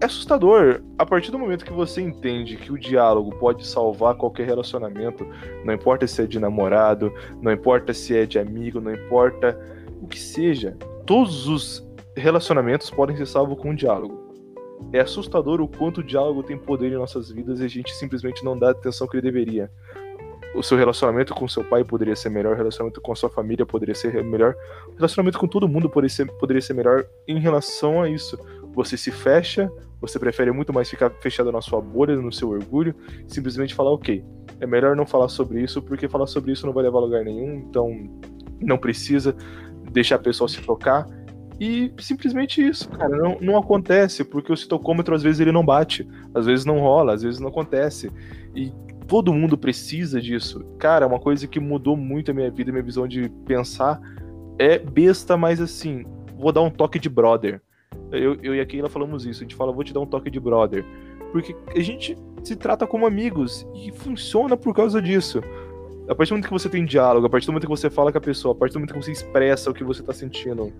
[0.00, 0.82] É assustador.
[0.98, 5.26] A partir do momento que você entende que o diálogo pode salvar qualquer relacionamento,
[5.64, 9.58] não importa se é de namorado, não importa se é de amigo, não importa
[10.00, 11.89] o que seja, todos os
[12.20, 14.30] relacionamentos podem ser salvos com um diálogo.
[14.92, 18.44] É assustador o quanto o diálogo tem poder em nossas vidas e a gente simplesmente
[18.44, 19.70] não dá a atenção que ele deveria.
[20.54, 23.64] O seu relacionamento com seu pai poderia ser melhor, o relacionamento com a sua família
[23.64, 24.56] poderia ser melhor,
[24.88, 28.36] o relacionamento com todo mundo poderia ser, poderia ser melhor em relação a isso.
[28.74, 29.70] Você se fecha,
[30.00, 32.94] você prefere muito mais ficar fechado na sua bolha, no seu orgulho,
[33.28, 34.24] simplesmente falar, ok,
[34.58, 37.24] é melhor não falar sobre isso, porque falar sobre isso não vai levar a lugar
[37.24, 37.88] nenhum, então
[38.60, 39.36] não precisa
[39.90, 41.06] deixar a pessoa se tocar.
[41.60, 46.08] E simplesmente isso, cara, não, não acontece, porque o citocômetro às vezes ele não bate,
[46.34, 48.10] às vezes não rola, às vezes não acontece.
[48.56, 48.72] E
[49.06, 50.64] todo mundo precisa disso.
[50.78, 54.00] Cara, uma coisa que mudou muito a minha vida, a minha visão de pensar
[54.58, 56.06] é besta, mas assim,
[56.38, 57.60] vou dar um toque de brother.
[58.10, 60.30] Eu, eu e a Keila falamos isso, a gente fala, vou te dar um toque
[60.30, 60.82] de brother.
[61.30, 65.42] Porque a gente se trata como amigos e funciona por causa disso.
[66.08, 68.10] A partir do momento que você tem diálogo, a partir do momento que você fala
[68.10, 70.72] com a pessoa, a partir do momento que você expressa o que você tá sentindo,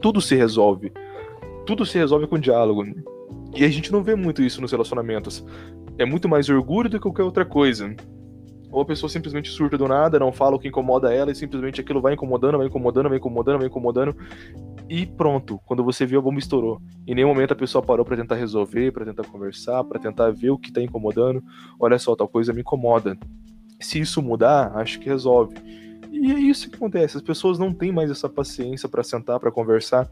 [0.00, 0.92] tudo se resolve.
[1.66, 2.84] Tudo se resolve com diálogo.
[3.54, 5.44] E a gente não vê muito isso nos relacionamentos.
[5.98, 7.94] É muito mais orgulho do que qualquer outra coisa.
[8.72, 11.80] Ou a pessoa simplesmente surta do nada, não fala o que incomoda ela e simplesmente
[11.80, 14.16] aquilo vai incomodando, vai incomodando, vai incomodando, vai incomodando.
[14.88, 16.80] E pronto, quando você viu a bomba estourou.
[17.06, 20.50] Em nenhum momento a pessoa parou pra tentar resolver, pra tentar conversar, pra tentar ver
[20.50, 21.42] o que tá incomodando.
[21.80, 23.18] Olha só, tal coisa me incomoda.
[23.80, 25.56] Se isso mudar, acho que resolve.
[26.10, 27.16] E é isso que acontece.
[27.16, 30.10] As pessoas não têm mais essa paciência pra sentar, pra conversar,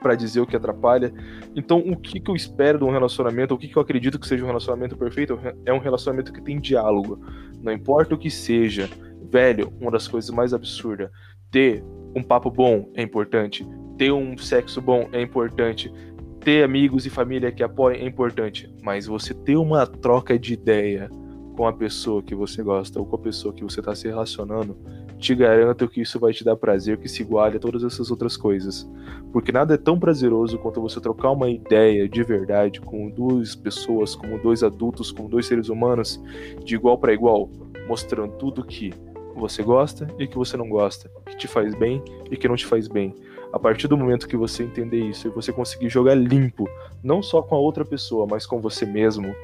[0.00, 1.12] pra dizer o que atrapalha.
[1.54, 4.26] Então, o que, que eu espero de um relacionamento, o que, que eu acredito que
[4.26, 7.18] seja um relacionamento perfeito, é um relacionamento que tem diálogo.
[7.62, 8.88] Não importa o que seja,
[9.30, 11.10] velho, uma das coisas mais absurdas.
[11.50, 11.82] Ter
[12.14, 13.66] um papo bom é importante.
[13.96, 15.92] Ter um sexo bom é importante.
[16.40, 18.70] Ter amigos e família que apoiem é importante.
[18.82, 21.10] Mas você ter uma troca de ideia
[21.56, 24.76] com a pessoa que você gosta ou com a pessoa que você está se relacionando,
[25.18, 28.36] te garanto que isso vai te dar prazer que se iguale a todas essas outras
[28.36, 28.88] coisas.
[29.32, 34.14] Porque nada é tão prazeroso quanto você trocar uma ideia de verdade com duas pessoas,
[34.14, 36.22] como dois adultos, como dois seres humanos,
[36.62, 37.48] de igual para igual,
[37.88, 38.92] mostrando tudo que
[39.34, 42.66] você gosta e que você não gosta, que te faz bem e que não te
[42.66, 43.14] faz bem.
[43.52, 46.68] A partir do momento que você entender isso e você conseguir jogar limpo,
[47.02, 49.34] não só com a outra pessoa, mas com você mesmo,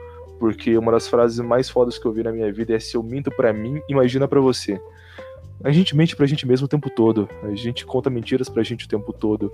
[0.43, 3.03] porque uma das frases mais fodas que eu vi na minha vida é se eu
[3.05, 4.77] minto pra mim, imagina pra você.
[5.63, 8.85] A gente mente pra gente mesmo o tempo todo, a gente conta mentiras pra gente
[8.85, 9.53] o tempo todo.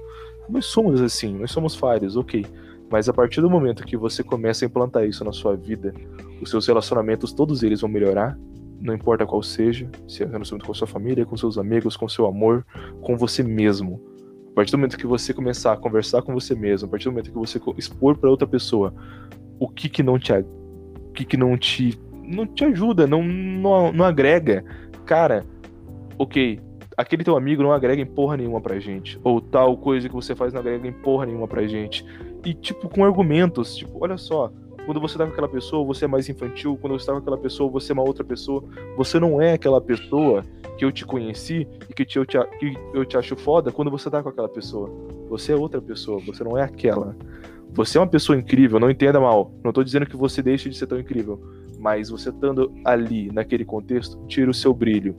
[0.48, 2.46] Nós somos assim, nós somos falhos, ok.
[2.90, 5.92] Mas a partir do momento que você começa a implantar isso na sua vida,
[6.40, 8.38] os seus relacionamentos, todos eles vão melhorar,
[8.80, 12.08] não importa qual seja, se é relacionamento com a sua família, com seus amigos, com
[12.08, 12.64] seu amor,
[13.02, 14.00] com você mesmo.
[14.52, 17.10] A partir do momento que você começar a conversar com você mesmo, a partir do
[17.10, 18.94] momento que você expor para outra pessoa
[19.60, 20.32] o que que não te
[21.18, 24.64] que que não te não te ajuda, não, não não agrega,
[25.04, 25.44] cara,
[26.18, 26.60] ok,
[26.96, 29.18] aquele teu amigo não agrega em porra nenhuma pra gente.
[29.24, 32.04] Ou tal coisa que você faz não agrega em porra nenhuma pra gente.
[32.44, 34.52] E, tipo, com argumentos, tipo, olha só,
[34.84, 37.38] quando você tá com aquela pessoa, você é mais infantil, quando você tá com aquela
[37.38, 38.62] pessoa, você é uma outra pessoa.
[38.96, 40.44] Você não é aquela pessoa
[40.76, 43.90] que eu te conheci e que, te, eu, te, que eu te acho foda quando
[43.90, 44.88] você tá com aquela pessoa.
[45.28, 47.16] Você é outra pessoa, você não é aquela.
[47.72, 49.52] Você é uma pessoa incrível, não entenda mal.
[49.64, 51.40] Não tô dizendo que você deixe de ser tão incrível.
[51.78, 55.16] Mas você estando ali, naquele contexto, tira o seu brilho.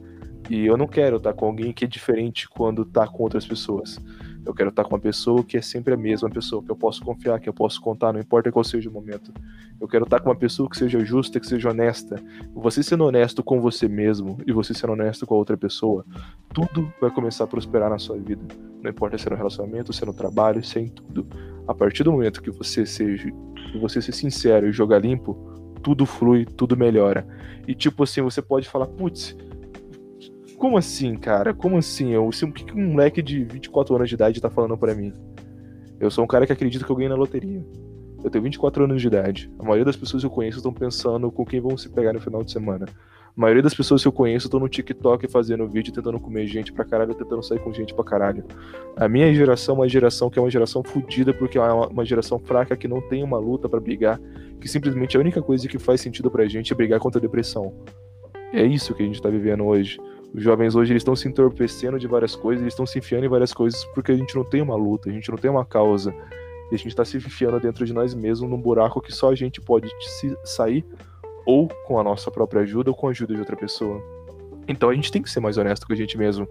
[0.49, 3.99] E eu não quero estar com alguém que é diferente quando tá com outras pessoas.
[4.45, 7.03] Eu quero estar com uma pessoa que é sempre a mesma pessoa, que eu posso
[7.03, 9.31] confiar, que eu posso contar, não importa qual seja o momento.
[9.79, 12.15] Eu quero estar com uma pessoa que seja justa, que seja honesta.
[12.55, 16.05] Você sendo honesto com você mesmo e você sendo honesto com a outra pessoa,
[16.53, 18.41] tudo vai começar a prosperar na sua vida.
[18.81, 21.27] Não importa se é no relacionamento, se é no trabalho, se é em tudo.
[21.69, 23.29] A partir do momento que você seja,
[23.71, 25.35] que você ser sincero e jogar limpo,
[25.83, 27.27] tudo flui, tudo melhora.
[27.67, 29.37] E tipo assim, você pode falar, putz,
[30.57, 31.53] Como assim, cara?
[31.53, 32.09] Como assim?
[32.09, 34.95] Eu, assim, o que, que um moleque de 24 anos de idade tá falando pra
[34.95, 35.13] mim?
[35.99, 37.63] Eu sou um cara que acredita que eu ganhei na loteria.
[38.23, 39.51] Eu tenho 24 anos de idade.
[39.59, 42.19] A maioria das pessoas que eu conheço estão pensando com quem vão se pegar no
[42.19, 42.87] final de semana.
[43.39, 46.73] A maioria das pessoas que eu conheço estão no TikTok fazendo vídeo, tentando comer gente
[46.73, 48.43] pra caralho, tentando sair com gente pra caralho.
[48.97, 52.37] A minha geração é uma geração que é uma geração fodida, porque é uma, geração
[52.37, 54.19] fraca que não tem uma luta pra brigar,
[54.59, 57.73] que simplesmente a única coisa que faz sentido pra gente é brigar contra a depressão.
[58.51, 59.97] É isso que a gente tá vivendo hoje.
[60.33, 63.29] Os jovens hoje eles estão se entorpecendo de várias coisas, eles estão se enfiando em
[63.29, 66.13] várias coisas porque a gente não tem uma luta, a gente não tem uma causa.
[66.69, 69.35] E a gente tá se enfiando dentro de nós mesmos num buraco que só a
[69.35, 70.85] gente pode se sair
[71.49, 73.99] ou com a nossa própria ajuda ou com a ajuda de outra pessoa.
[74.67, 76.47] Então a gente tem que ser mais honesto com a gente mesmo.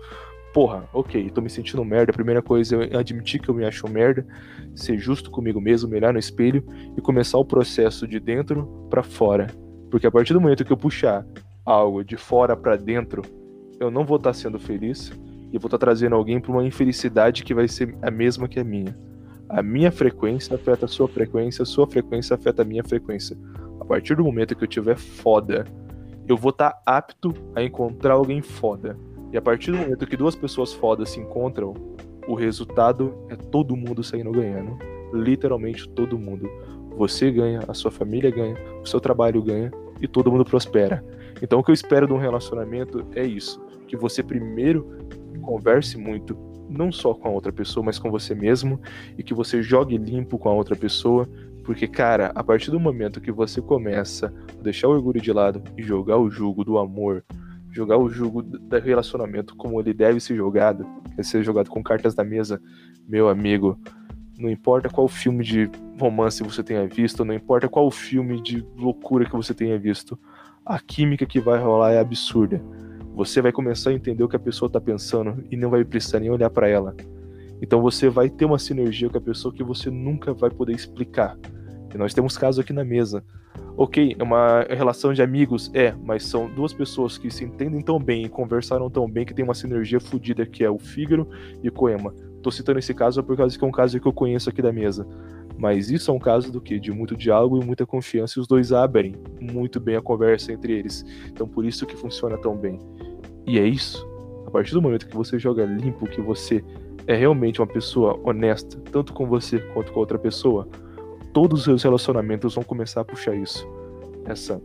[0.52, 2.10] Porra, ok, tô me sentindo merda.
[2.10, 4.26] A primeira coisa é admitir que eu me acho merda,
[4.74, 6.64] ser justo comigo mesmo, mirar no espelho
[6.96, 9.46] e começar o processo de dentro para fora.
[9.88, 11.24] Porque a partir do momento que eu puxar
[11.64, 13.22] algo de fora para dentro,
[13.78, 15.12] eu não vou estar tá sendo feliz
[15.52, 18.58] e vou estar tá trazendo alguém para uma infelicidade que vai ser a mesma que
[18.58, 18.98] a minha.
[19.48, 23.38] A minha frequência afeta a sua frequência, a sua frequência afeta a minha frequência.
[23.89, 25.65] Partir do momento que eu tiver foda,
[26.28, 28.98] eu vou estar tá apto a encontrar alguém foda.
[29.32, 31.74] E a partir do momento que duas pessoas fodas se encontram,
[32.27, 34.78] o resultado é todo mundo saindo ganhando.
[35.12, 36.48] Literalmente todo mundo.
[36.97, 39.70] Você ganha, a sua família ganha, o seu trabalho ganha
[40.01, 41.05] e todo mundo prospera.
[41.40, 44.86] Então o que eu espero de um relacionamento é isso que você primeiro
[45.40, 46.36] converse muito,
[46.69, 48.78] não só com a outra pessoa, mas com você mesmo,
[49.16, 51.27] e que você jogue limpo com a outra pessoa,
[51.69, 55.62] porque, cara, a partir do momento que você começa a deixar o orgulho de lado
[55.77, 57.23] e jogar o jogo do amor,
[57.70, 62.15] jogar o jogo do relacionamento como ele deve ser jogado, quer ser jogado com cartas
[62.15, 62.59] da mesa,
[63.07, 63.78] meu amigo,
[64.39, 65.70] não importa qual filme de
[66.01, 70.19] romance você tenha visto, não importa qual filme de loucura que você tenha visto,
[70.65, 72.62] a química que vai rolar é absurda.
[73.15, 76.19] Você vai começar a entender o que a pessoa está pensando e não vai precisar
[76.19, 76.97] nem olhar para ela.
[77.61, 81.36] Então você vai ter uma sinergia com a pessoa que você nunca vai poder explicar.
[81.93, 83.24] E nós temos casos aqui na mesa.
[83.77, 87.98] Ok, é uma relação de amigos, é, mas são duas pessoas que se entendem tão
[87.98, 91.28] bem e conversaram tão bem que tem uma sinergia fodida que é o Fígaro
[91.62, 92.12] e o Coema.
[92.43, 94.73] Tô citando esse caso por causa que é um caso que eu conheço aqui da
[94.73, 95.06] mesa.
[95.56, 96.78] Mas isso é um caso do que?
[96.78, 100.73] De muito diálogo e muita confiança, e os dois abrem muito bem a conversa entre
[100.73, 101.05] eles.
[101.27, 102.78] Então por isso que funciona tão bem.
[103.47, 104.06] E é isso.
[104.47, 106.65] A partir do momento que você joga limpo, que você
[107.06, 110.69] é realmente uma pessoa honesta, tanto com você quanto com outra pessoa,
[111.32, 113.66] todos os seus relacionamentos vão começar a puxar isso.
[114.24, 114.60] Essa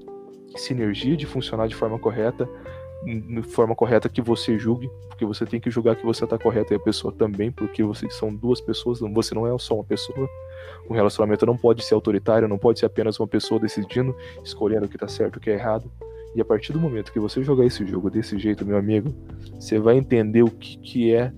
[0.55, 2.47] sinergia de funcionar de forma correta,
[3.05, 6.73] de forma correta que você julgue, porque você tem que julgar que você está correto
[6.73, 10.29] e a pessoa também, porque vocês são duas pessoas, você não é só uma pessoa.
[10.89, 14.89] Um relacionamento não pode ser autoritário, não pode ser apenas uma pessoa decidindo, escolhendo o
[14.89, 15.91] que está certo e o que é errado.
[16.35, 19.13] E a partir do momento que você jogar esse jogo desse jeito, meu amigo,
[19.59, 21.31] você vai entender o que, que é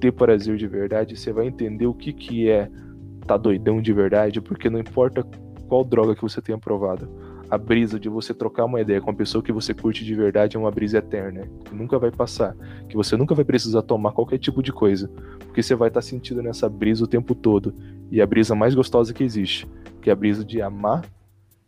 [0.00, 2.70] ter prazer de verdade, você vai entender o que, que é
[3.30, 5.24] tá doidão de verdade, porque não importa
[5.68, 7.08] qual droga que você tenha provado,
[7.48, 10.56] a brisa de você trocar uma ideia com uma pessoa que você curte de verdade
[10.56, 12.56] é uma brisa eterna, que nunca vai passar,
[12.88, 15.08] que você nunca vai precisar tomar qualquer tipo de coisa,
[15.46, 17.72] porque você vai estar tá sentindo nessa brisa o tempo todo,
[18.10, 19.68] e a brisa mais gostosa que existe,
[20.02, 21.04] que é a brisa de amar,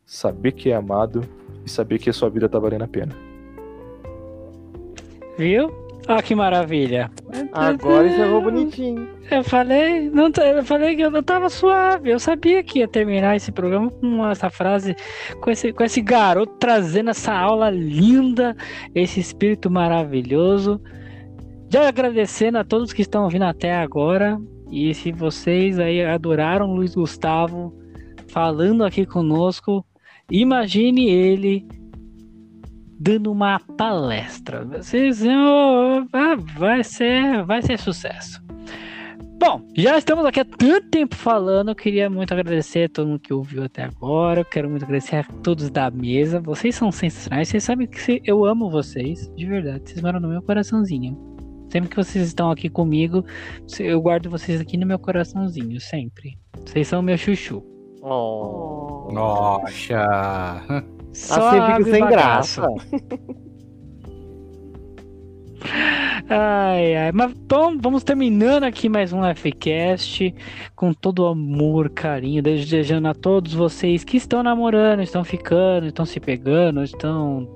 [0.04, 1.22] saber que é amado
[1.64, 3.14] e saber que a sua vida tá valendo a pena.
[5.38, 5.81] Viu?
[6.08, 7.10] Olha que maravilha.
[7.52, 9.08] Agora encerrou bonitinho.
[9.30, 12.10] Eu falei, não, eu falei que eu não tava suave.
[12.10, 14.96] Eu sabia que ia terminar esse programa com essa frase,
[15.40, 18.56] com esse, com esse garoto trazendo essa aula linda,
[18.94, 20.80] esse espírito maravilhoso.
[21.70, 24.38] Já agradecendo a todos que estão vindo até agora.
[24.70, 27.72] E se vocês aí adoraram Luiz Gustavo
[28.28, 29.84] falando aqui conosco,
[30.30, 31.66] Imagine ele
[33.02, 34.64] dando uma palestra.
[34.64, 38.40] Vocês vão, ah, vai ser, vai ser sucesso.
[39.40, 41.70] Bom, já estamos aqui há tanto tempo falando.
[41.70, 44.42] Eu queria muito agradecer a todo mundo que ouviu até agora.
[44.42, 46.40] Eu quero muito agradecer a todos da mesa.
[46.40, 47.48] Vocês são sensacionais.
[47.48, 49.82] Vocês sabem que eu amo vocês, de verdade.
[49.84, 51.18] Vocês moram no meu coraçãozinho.
[51.72, 53.24] Sempre que vocês estão aqui comigo,
[53.80, 56.38] eu guardo vocês aqui no meu coraçãozinho, sempre.
[56.64, 57.64] Vocês são meu chuchu.
[58.02, 59.08] Oh.
[59.10, 60.84] Nossa.
[61.12, 62.66] Só assim fica sem graça.
[66.28, 70.34] Ai, ai, mas bom, vamos terminando aqui mais um Fcast
[70.74, 76.04] com todo o amor, carinho, desejando a todos vocês que estão namorando, estão ficando, estão
[76.04, 77.48] se pegando, estão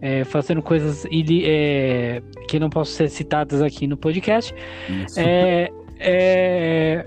[0.00, 1.06] é, fazendo coisas
[1.44, 4.54] é, que não possam ser citadas aqui no podcast.
[5.16, 7.06] É, é,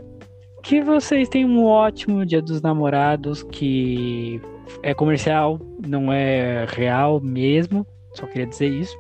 [0.62, 4.40] que vocês tenham um ótimo Dia dos Namorados, que
[4.82, 7.86] é comercial, não é real mesmo.
[8.14, 8.96] Só queria dizer isso.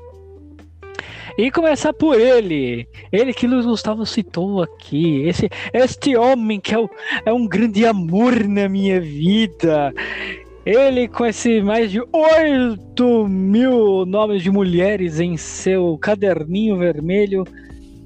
[1.38, 2.88] E começar por ele.
[3.11, 5.23] Ele que Luiz Gustavo citou aqui.
[5.27, 6.90] Esse, este homem que é, o,
[7.26, 9.94] é um grande amor na minha vida.
[10.65, 17.44] Ele com esse mais de 8 mil nomes de mulheres em seu caderninho vermelho.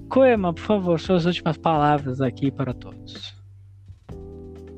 [0.09, 3.35] Coema, por favor, suas últimas palavras aqui para todos.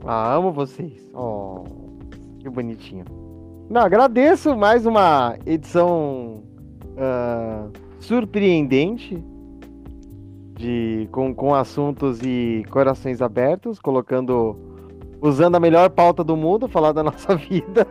[0.03, 1.07] Ah, amo vocês.
[1.14, 1.64] Oh,
[2.40, 3.06] que bonitinho.
[3.70, 6.44] Não, agradeço mais uma edição
[6.98, 7.68] ah,
[7.99, 9.24] surpreendente
[10.56, 14.57] de com, com assuntos e corações abertos, colocando
[15.22, 17.86] usando a melhor pauta do mundo, falar da nossa vida.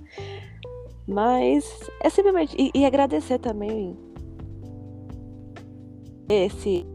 [1.06, 1.66] Mas
[2.02, 2.56] é simplesmente.
[2.58, 3.98] E, e agradecer também
[6.30, 6.86] esse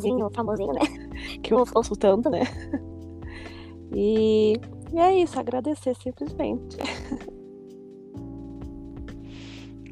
[0.34, 0.80] famosinho, né?
[1.42, 2.42] Que eu ouço tanto, né?
[3.92, 4.52] E,
[4.92, 6.76] e é isso, agradecer simplesmente.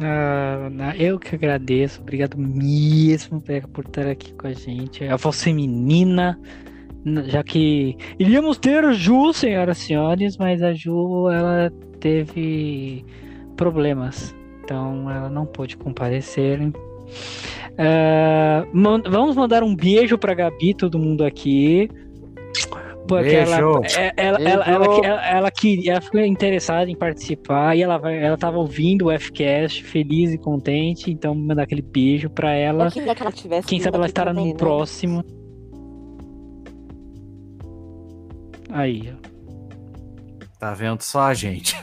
[0.01, 5.05] Ah, eu que agradeço, obrigado mesmo, por estar aqui com a gente.
[5.05, 6.39] A voz feminina,
[7.05, 13.05] n- já que iríamos ter Ju, senhoras e senhores, mas a Ju, ela teve
[13.57, 14.33] problemas,
[14.63, 16.61] então ela não pôde comparecer.
[17.79, 21.89] Ah, man- vamos mandar um beijo pra Gabi, todo mundo aqui.
[23.07, 23.99] Porque ela, Beijo.
[23.99, 28.23] é- ela, ela, ela, ela, ela queria, ela ficou interessada em participar e ela, vai,
[28.23, 32.85] ela tava ouvindo o Fcast, feliz e contente, então mandar aquele beijo pra ela.
[32.87, 34.59] Eu queria que ela tivesse Quem sabe ela estará também, no né?
[34.59, 35.25] próximo.
[38.71, 39.28] Aí, ó.
[40.59, 41.77] Tá vendo só a gente?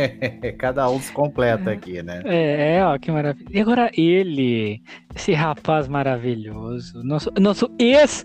[0.56, 2.22] Cada um se completa aqui, né?
[2.24, 3.48] É, é, ó, que maravilha.
[3.50, 4.82] E agora ele,
[5.14, 8.24] esse rapaz maravilhoso, nosso, nosso ex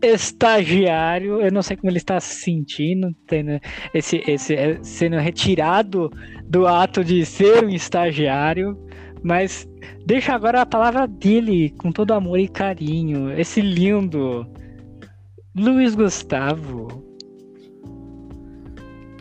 [0.00, 3.58] estagiário, eu não sei como ele está se sentindo, tendo
[3.92, 6.10] esse, esse, é, sendo retirado
[6.44, 8.78] do ato de ser um estagiário,
[9.24, 9.68] mas
[10.06, 14.46] deixa agora a palavra dele com todo amor e carinho, esse lindo
[15.56, 17.13] Luiz Gustavo.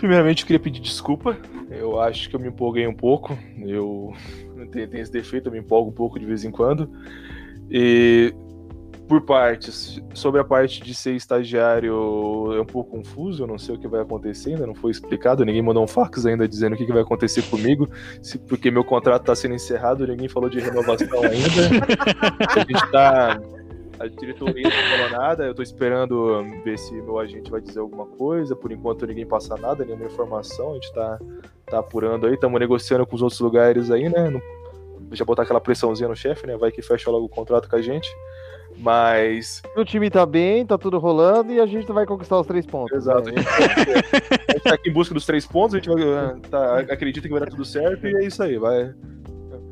[0.03, 1.38] Primeiramente, eu queria pedir desculpa.
[1.71, 3.39] Eu acho que eu me empolguei um pouco.
[3.65, 4.13] Eu
[4.69, 6.89] tenho, esse defeito, eu me empolgo um pouco de vez em quando.
[7.71, 8.34] E
[9.07, 11.93] por partes, sobre a parte de ser estagiário,
[12.53, 13.43] é um pouco confuso.
[13.43, 15.45] Eu não sei o que vai acontecer, ainda não foi explicado.
[15.45, 17.89] Ninguém mandou um fax ainda dizendo o que, vai acontecer comigo,
[18.21, 20.05] se- porque meu contrato está sendo encerrado.
[20.05, 21.85] Ninguém falou de renovação ainda.
[22.49, 23.39] A gente tá.
[24.03, 28.05] A diretoria não falou nada, eu tô esperando ver se meu agente vai dizer alguma
[28.05, 28.53] coisa.
[28.53, 30.71] Por enquanto ninguém passa nada, nenhuma informação.
[30.71, 31.17] A gente tá,
[31.67, 34.30] tá apurando aí, estamos negociando com os outros lugares aí, né?
[34.30, 34.41] Não,
[35.03, 36.57] deixa eu botar aquela pressãozinha no chefe, né?
[36.57, 38.13] Vai que fecha logo o contrato com a gente.
[38.77, 39.61] Mas.
[39.73, 42.97] O time tá bem, tá tudo rolando e a gente vai conquistar os três pontos.
[42.97, 43.38] Exato, a né?
[43.38, 47.25] gente, a gente tá aqui em busca dos três pontos, a gente vai, tá, acredita
[47.25, 48.93] que vai dar tudo certo e é isso aí, vai,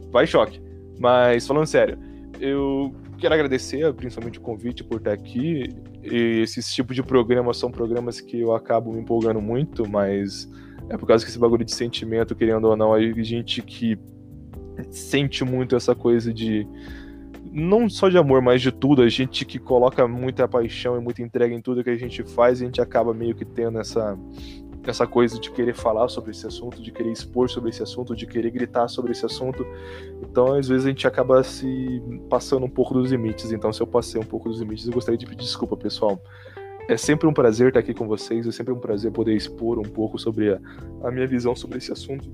[0.09, 0.61] vai choque.
[0.97, 1.99] Mas falando sério,
[2.39, 5.69] eu quero agradecer principalmente o convite por estar aqui.
[6.03, 10.49] E esses tipos de programas são programas que eu acabo me empolgando muito, mas
[10.89, 13.97] é por causa que esse bagulho de sentimento, querendo ou não, a gente que
[14.89, 16.67] sente muito essa coisa de
[17.51, 21.21] não só de amor, mas de tudo, a gente que coloca muita paixão e muita
[21.21, 24.17] entrega em tudo que a gente faz, a gente acaba meio que tendo essa
[24.83, 28.25] essa coisa de querer falar sobre esse assunto, de querer expor sobre esse assunto, de
[28.25, 29.65] querer gritar sobre esse assunto.
[30.21, 33.51] Então, às vezes a gente acaba se passando um pouco dos limites.
[33.51, 36.21] Então, se eu passei um pouco dos limites, eu gostaria de pedir desculpa, pessoal.
[36.89, 39.83] É sempre um prazer estar aqui com vocês, é sempre um prazer poder expor um
[39.83, 40.59] pouco sobre a,
[41.03, 42.29] a minha visão sobre esse assunto.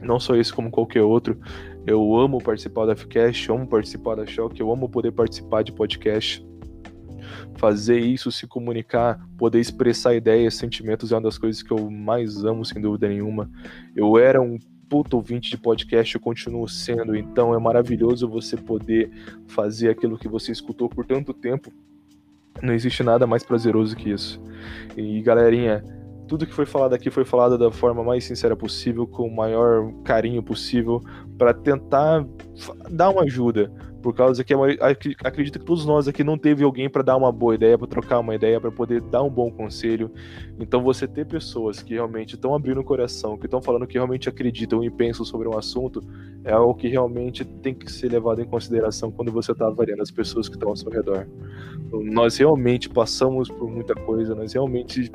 [0.00, 1.38] Não só esse, como qualquer outro.
[1.86, 6.46] Eu amo participar da FCast, amo participar da Shock, eu amo poder participar de podcast
[7.56, 12.44] fazer isso, se comunicar, poder expressar ideias, sentimentos é uma das coisas que eu mais
[12.44, 13.50] amo, sem dúvida nenhuma.
[13.94, 14.58] Eu era um
[14.88, 19.10] puto ouvinte de podcast, eu continuo sendo, então é maravilhoso você poder
[19.48, 21.72] fazer aquilo que você escutou por tanto tempo.
[22.62, 24.40] Não existe nada mais prazeroso que isso.
[24.96, 25.82] E galerinha,
[26.28, 29.92] tudo que foi falado aqui foi falado da forma mais sincera possível, com o maior
[30.04, 31.02] carinho possível,
[31.36, 32.24] para tentar
[32.90, 33.70] dar uma ajuda
[34.04, 34.52] por causa que
[35.24, 38.18] acredito que todos nós aqui não teve alguém para dar uma boa ideia, para trocar
[38.18, 40.10] uma ideia, para poder dar um bom conselho.
[40.60, 44.28] Então você ter pessoas que realmente estão abrindo o coração, que estão falando que realmente
[44.28, 46.02] acreditam e pensam sobre um assunto,
[46.44, 50.10] é algo que realmente tem que ser levado em consideração quando você está avaliando as
[50.10, 51.26] pessoas que estão ao seu redor.
[51.90, 55.10] Nós realmente passamos por muita coisa, nós realmente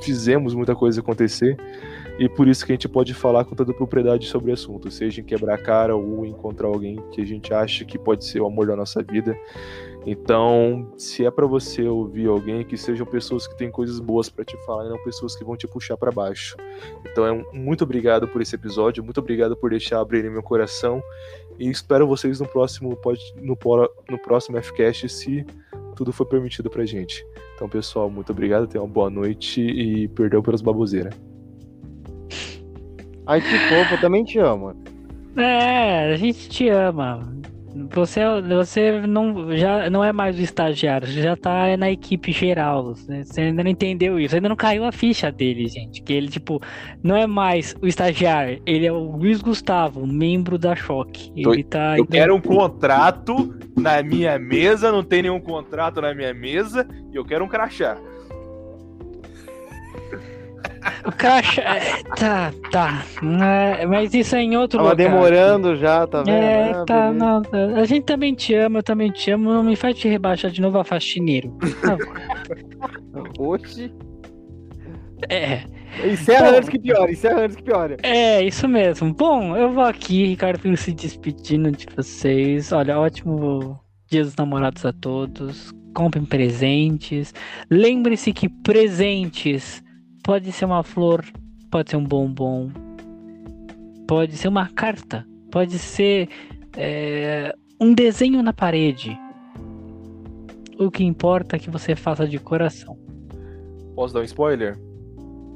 [0.00, 1.56] fizemos muita coisa acontecer
[2.18, 5.20] e por isso que a gente pode falar com toda propriedade sobre o assunto, seja
[5.20, 8.46] em quebrar a cara ou encontrar alguém que a gente acha que pode ser o
[8.46, 9.38] amor da nossa vida.
[10.04, 14.44] Então, se é para você ouvir alguém, que sejam pessoas que têm coisas boas para
[14.44, 16.56] te falar e não pessoas que vão te puxar para baixo.
[17.06, 21.00] Então, é um, muito obrigado por esse episódio, muito obrigado por deixar abrir meu coração
[21.56, 22.98] e espero vocês no próximo
[23.36, 23.56] no,
[24.10, 25.46] no próximo Fcast, se
[25.94, 27.24] tudo for permitido pra gente.
[27.54, 31.14] Então, pessoal, muito obrigado, tenham uma boa noite e perdão pelas baboseiras.
[33.28, 34.74] Ai, que fofo, eu também te amo.
[35.36, 37.30] É, a gente te ama.
[37.94, 42.94] Você, você não, já não é mais o estagiário, você já tá na equipe geral.
[43.06, 43.22] Né?
[43.22, 46.02] Você ainda não entendeu isso, ainda não caiu a ficha dele, gente.
[46.02, 46.60] Que ele, tipo,
[47.02, 51.30] não é mais o estagiário, ele é o Luiz Gustavo, membro da Choque.
[51.36, 51.98] Ele tá.
[51.98, 57.16] Eu quero um contrato na minha mesa, não tem nenhum contrato na minha mesa, e
[57.16, 57.98] eu quero um crachá.
[61.06, 61.62] O crachá.
[61.76, 63.04] É, tá, tá.
[63.44, 65.08] É, mas isso é em outro Tava lugar.
[65.10, 66.30] demorando já, tá vendo?
[66.34, 67.58] É, Ah, tá, não, tá.
[67.76, 69.52] A gente também te ama, eu também te amo.
[69.52, 71.56] Não me faz te rebaixar de novo a faxineiro.
[73.38, 73.92] Oxi.
[75.28, 75.62] É,
[76.04, 76.56] Encerra Bom.
[76.58, 77.96] antes que piore, encerra antes que piore.
[78.02, 79.12] é, isso mesmo.
[79.12, 82.70] Bom, eu vou aqui, Ricardo Filho, se despedindo de vocês.
[82.72, 85.72] Olha, ótimo Dia dos Namorados a todos.
[85.94, 87.34] Comprem presentes.
[87.68, 89.82] Lembre-se que presentes
[90.28, 91.24] pode ser uma flor,
[91.70, 92.68] pode ser um bombom,
[94.06, 96.28] pode ser uma carta, pode ser
[96.76, 99.18] é, um desenho na parede.
[100.78, 102.98] O que importa é que você faça de coração.
[103.94, 104.78] Posso dar um spoiler?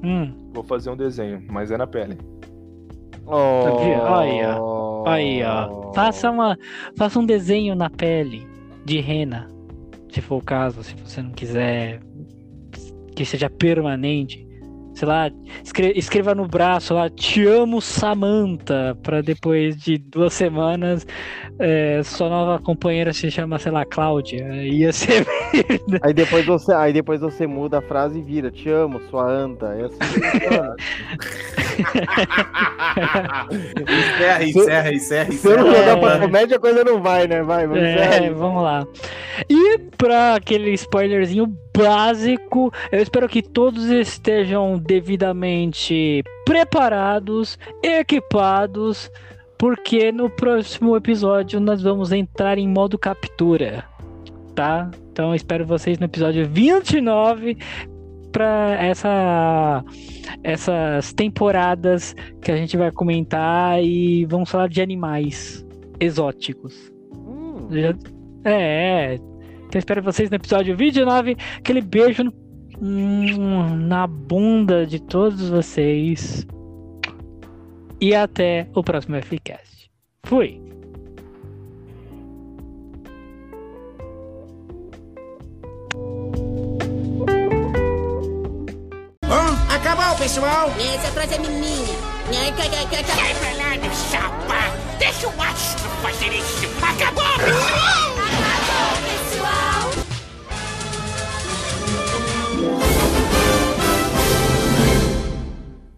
[0.02, 2.16] Hum, Vou fazer um desenho, mas é na pele.
[3.26, 4.14] Oh.
[4.14, 4.40] Aí,
[5.04, 5.92] aí, ó.
[5.92, 6.56] Faça, uma,
[6.96, 8.48] faça um desenho na pele
[8.86, 9.48] de rena,
[10.10, 12.00] se for o caso, se você não quiser
[13.14, 14.50] que seja permanente.
[14.94, 15.30] Sei lá,
[15.64, 21.06] escre- escreva no braço lá, te amo, Samantha, pra depois de duas semanas
[21.58, 24.44] é, sua nova companheira se chama, sei lá, Cláudia.
[24.64, 25.26] Ia ser.
[26.02, 29.66] Aí depois você, aí depois você muda a frase e vira, te amo, sua anta.
[29.66, 29.98] É assim.
[33.90, 37.42] Encerra, encerra, encerra, Se eu não jogar pra comédia, a coisa não vai, né?
[37.42, 38.86] Vai, vamos É, vamos lá.
[39.48, 41.46] E pra aquele spoilerzinho
[41.76, 49.10] básico, eu espero que todos estejam devidamente preparados, equipados,
[49.58, 53.84] porque no próximo episódio nós vamos entrar em modo captura,
[54.54, 54.90] tá?
[55.12, 57.56] Então espero vocês no episódio 29
[58.32, 59.84] para essa
[60.42, 65.64] essas temporadas que a gente vai comentar e vamos falar de animais
[66.00, 66.90] exóticos.
[67.14, 67.94] Hum, Já-
[68.44, 69.31] É, é.
[69.72, 71.34] Então espero vocês no episódio 29.
[71.56, 72.30] Aquele beijo
[72.78, 76.46] hum, na bunda de todos vocês.
[77.98, 79.90] E até o próximo FCast.
[80.24, 80.60] Fui.
[89.70, 90.70] Acabou, pessoal!
[90.78, 92.12] Essa frase é minha.
[92.30, 94.76] Sai pra lá, meu chapa!
[94.98, 96.66] Deixa o astro fazer isso!
[96.84, 98.51] Acabou, pessoal!
[102.62, 103.01] Yeah.